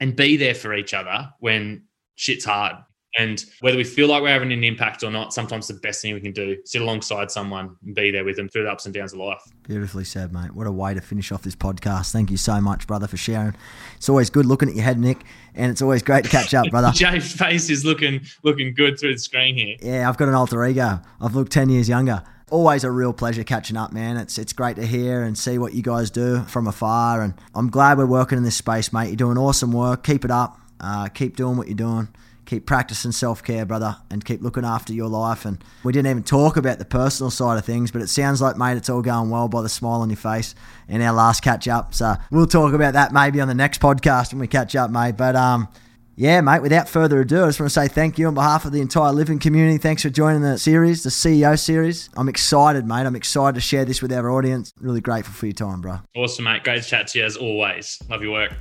and 0.00 0.16
be 0.16 0.36
there 0.36 0.54
for 0.54 0.74
each 0.74 0.94
other 0.94 1.30
when 1.40 1.84
shit's 2.16 2.44
hard. 2.44 2.76
And 3.16 3.44
whether 3.60 3.76
we 3.76 3.84
feel 3.84 4.08
like 4.08 4.22
we're 4.22 4.30
having 4.30 4.52
an 4.52 4.64
impact 4.64 5.04
or 5.04 5.10
not, 5.10 5.32
sometimes 5.32 5.68
the 5.68 5.74
best 5.74 6.02
thing 6.02 6.14
we 6.14 6.20
can 6.20 6.32
do 6.32 6.56
sit 6.64 6.82
alongside 6.82 7.30
someone 7.30 7.76
and 7.84 7.94
be 7.94 8.10
there 8.10 8.24
with 8.24 8.36
them 8.36 8.48
through 8.48 8.64
the 8.64 8.70
ups 8.70 8.86
and 8.86 8.94
downs 8.94 9.12
of 9.12 9.20
life. 9.20 9.40
Beautifully 9.62 10.02
said, 10.02 10.32
mate. 10.32 10.52
What 10.52 10.66
a 10.66 10.72
way 10.72 10.94
to 10.94 11.00
finish 11.00 11.30
off 11.30 11.42
this 11.42 11.54
podcast. 11.54 12.10
Thank 12.10 12.32
you 12.32 12.36
so 12.36 12.60
much, 12.60 12.88
brother, 12.88 13.06
for 13.06 13.16
sharing. 13.16 13.54
It's 13.96 14.08
always 14.08 14.30
good 14.30 14.46
looking 14.46 14.68
at 14.68 14.74
your 14.74 14.84
head, 14.84 14.98
Nick, 14.98 15.22
and 15.54 15.70
it's 15.70 15.80
always 15.80 16.02
great 16.02 16.24
to 16.24 16.30
catch 16.30 16.54
up, 16.54 16.68
brother. 16.70 16.90
Jay's 16.94 17.32
face 17.32 17.70
is 17.70 17.84
looking 17.84 18.22
looking 18.42 18.74
good 18.74 18.98
through 18.98 19.12
the 19.12 19.20
screen 19.20 19.54
here. 19.54 19.76
Yeah, 19.80 20.08
I've 20.08 20.16
got 20.16 20.28
an 20.28 20.34
alter 20.34 20.64
ego. 20.64 21.00
I've 21.20 21.36
looked 21.36 21.52
ten 21.52 21.68
years 21.68 21.88
younger. 21.88 22.24
Always 22.50 22.82
a 22.82 22.90
real 22.90 23.12
pleasure 23.12 23.44
catching 23.44 23.76
up, 23.76 23.92
man. 23.92 24.16
It's 24.16 24.38
it's 24.38 24.52
great 24.52 24.74
to 24.76 24.86
hear 24.86 25.22
and 25.22 25.38
see 25.38 25.56
what 25.56 25.72
you 25.72 25.82
guys 25.82 26.10
do 26.10 26.42
from 26.42 26.66
afar, 26.66 27.22
and 27.22 27.34
I'm 27.54 27.70
glad 27.70 27.96
we're 27.96 28.06
working 28.06 28.38
in 28.38 28.44
this 28.44 28.56
space, 28.56 28.92
mate. 28.92 29.06
You're 29.06 29.16
doing 29.16 29.38
awesome 29.38 29.70
work. 29.70 30.02
Keep 30.02 30.24
it 30.24 30.32
up. 30.32 30.58
Uh, 30.80 31.08
keep 31.08 31.36
doing 31.36 31.56
what 31.56 31.68
you're 31.68 31.76
doing 31.76 32.08
keep 32.54 32.66
practicing 32.66 33.12
self 33.12 33.42
care, 33.42 33.66
brother, 33.66 33.96
and 34.10 34.24
keep 34.24 34.40
looking 34.40 34.64
after 34.64 34.92
your 34.92 35.08
life. 35.08 35.44
And 35.44 35.62
we 35.82 35.92
didn't 35.92 36.10
even 36.10 36.22
talk 36.22 36.56
about 36.56 36.78
the 36.78 36.84
personal 36.84 37.30
side 37.30 37.58
of 37.58 37.64
things, 37.64 37.90
but 37.90 38.00
it 38.00 38.08
sounds 38.08 38.40
like, 38.40 38.56
mate, 38.56 38.76
it's 38.76 38.88
all 38.88 39.02
going 39.02 39.30
well 39.30 39.48
by 39.48 39.62
the 39.62 39.68
smile 39.68 40.00
on 40.00 40.10
your 40.10 40.16
face 40.16 40.54
in 40.88 41.02
our 41.02 41.12
last 41.12 41.42
catch 41.42 41.66
up. 41.66 41.94
So 41.94 42.14
we'll 42.30 42.46
talk 42.46 42.72
about 42.72 42.92
that 42.94 43.12
maybe 43.12 43.40
on 43.40 43.48
the 43.48 43.54
next 43.54 43.80
podcast 43.80 44.32
when 44.32 44.40
we 44.40 44.46
catch 44.46 44.76
up, 44.76 44.90
mate. 44.90 45.16
But 45.16 45.34
um, 45.34 45.68
yeah, 46.16 46.40
mate, 46.40 46.62
without 46.62 46.88
further 46.88 47.20
ado, 47.20 47.42
I 47.42 47.46
just 47.46 47.58
want 47.58 47.72
to 47.72 47.80
say 47.80 47.88
thank 47.88 48.18
you 48.18 48.28
on 48.28 48.34
behalf 48.34 48.64
of 48.64 48.72
the 48.72 48.80
entire 48.80 49.12
Livin 49.12 49.40
community. 49.40 49.78
Thanks 49.78 50.02
for 50.02 50.10
joining 50.10 50.42
the 50.42 50.58
series, 50.58 51.02
the 51.02 51.10
CEO 51.10 51.58
series. 51.58 52.08
I'm 52.16 52.28
excited, 52.28 52.86
mate. 52.86 53.06
I'm 53.06 53.16
excited 53.16 53.56
to 53.56 53.60
share 53.60 53.84
this 53.84 54.00
with 54.00 54.12
our 54.12 54.30
audience. 54.30 54.72
Really 54.78 55.00
grateful 55.00 55.34
for 55.34 55.46
your 55.46 55.54
time, 55.54 55.80
bro. 55.80 55.98
Awesome, 56.14 56.44
mate. 56.44 56.62
Great 56.62 56.82
to 56.84 56.88
chat 56.88 57.08
to 57.08 57.18
you 57.18 57.24
as 57.24 57.36
always. 57.36 58.00
Love 58.08 58.22
your 58.22 58.32
work. 58.32 58.52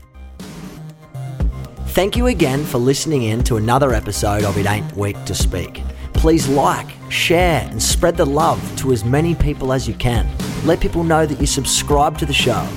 Thank 1.93 2.17
you 2.17 2.25
again 2.25 2.65
for 2.65 2.79
listening 2.79 3.21
in 3.21 3.43
to 3.43 3.57
another 3.57 3.93
episode 3.93 4.45
of 4.45 4.57
It 4.57 4.65
Ain't 4.65 4.97
Weak 4.97 5.15
to 5.25 5.35
Speak. 5.35 5.83
Please 6.13 6.47
like, 6.47 6.87
share, 7.11 7.67
and 7.69 7.79
spread 7.79 8.17
the 8.17 8.25
love 8.25 8.59
to 8.77 8.93
as 8.93 9.05
many 9.05 9.35
people 9.35 9.71
as 9.71 9.87
you 9.87 9.93
can. 9.93 10.27
Let 10.65 10.79
people 10.79 11.03
know 11.03 11.27
that 11.27 11.39
you 11.39 11.45
subscribe 11.45 12.17
to 12.17 12.25
the 12.25 12.33
show. 12.33 12.67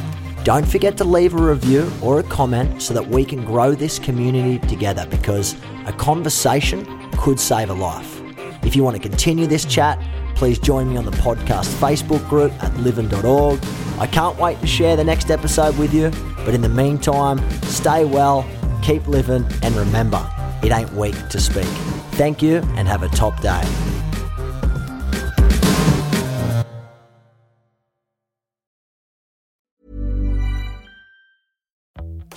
Don't 0.45 0.69
forget 0.69 0.99
to 0.99 1.05
leave 1.05 1.33
a 1.33 1.43
review 1.43 1.91
or 2.03 2.21
a 2.21 2.25
comment 2.25 2.83
so 2.83 2.93
that 2.93 3.09
we 3.09 3.25
can 3.25 3.43
grow 3.43 3.75
this 3.75 3.99
community 3.99 4.59
together 4.69 5.07
because 5.07 5.57
a 5.87 5.95
conversation 5.95 6.85
could 7.13 7.41
save 7.41 7.71
a 7.71 7.73
life. 7.73 8.21
If 8.67 8.77
you 8.77 8.85
want 8.85 8.97
to 8.97 9.03
continue 9.03 9.47
this 9.47 9.65
chat, 9.65 9.99
please 10.35 10.59
join 10.59 10.91
me 10.91 10.99
on 10.99 11.07
the 11.07 11.11
podcast 11.13 11.73
Facebook 11.77 12.29
group 12.29 12.53
at 12.63 12.77
livin.org. 12.77 13.65
I 13.99 14.09
can't 14.09 14.39
wait 14.39 14.61
to 14.61 14.67
share 14.67 14.95
the 14.95 15.05
next 15.05 15.31
episode 15.31 15.79
with 15.79 15.95
you, 15.95 16.11
but 16.45 16.53
in 16.53 16.61
the 16.61 16.69
meantime, 16.69 17.39
stay 17.63 18.05
well 18.05 18.47
keep 18.83 19.07
living, 19.07 19.45
and 19.63 19.75
remember, 19.75 20.25
it 20.63 20.73
ain't 20.73 20.93
weak 20.93 21.17
to 21.29 21.41
speak. 21.41 21.65
Thank 22.13 22.43
you 22.43 22.57
and 22.77 22.89
have 22.89 23.03
a 23.03 23.09
top 23.09 23.41
day. 23.41 23.63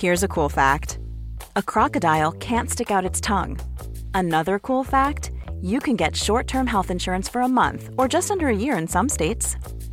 Here's 0.00 0.22
a 0.22 0.28
cool 0.28 0.48
fact 0.48 0.98
a 1.56 1.62
crocodile 1.62 2.32
can't 2.32 2.70
stick 2.70 2.90
out 2.90 3.04
its 3.04 3.20
tongue. 3.20 3.60
Another 4.14 4.58
cool 4.58 4.82
fact 4.82 5.30
you 5.60 5.78
can 5.78 5.94
get 5.94 6.16
short 6.16 6.46
term 6.46 6.66
health 6.66 6.90
insurance 6.90 7.28
for 7.28 7.42
a 7.42 7.48
month 7.48 7.90
or 7.98 8.08
just 8.08 8.30
under 8.30 8.48
a 8.48 8.56
year 8.56 8.78
in 8.78 8.88
some 8.88 9.10
states. 9.10 9.56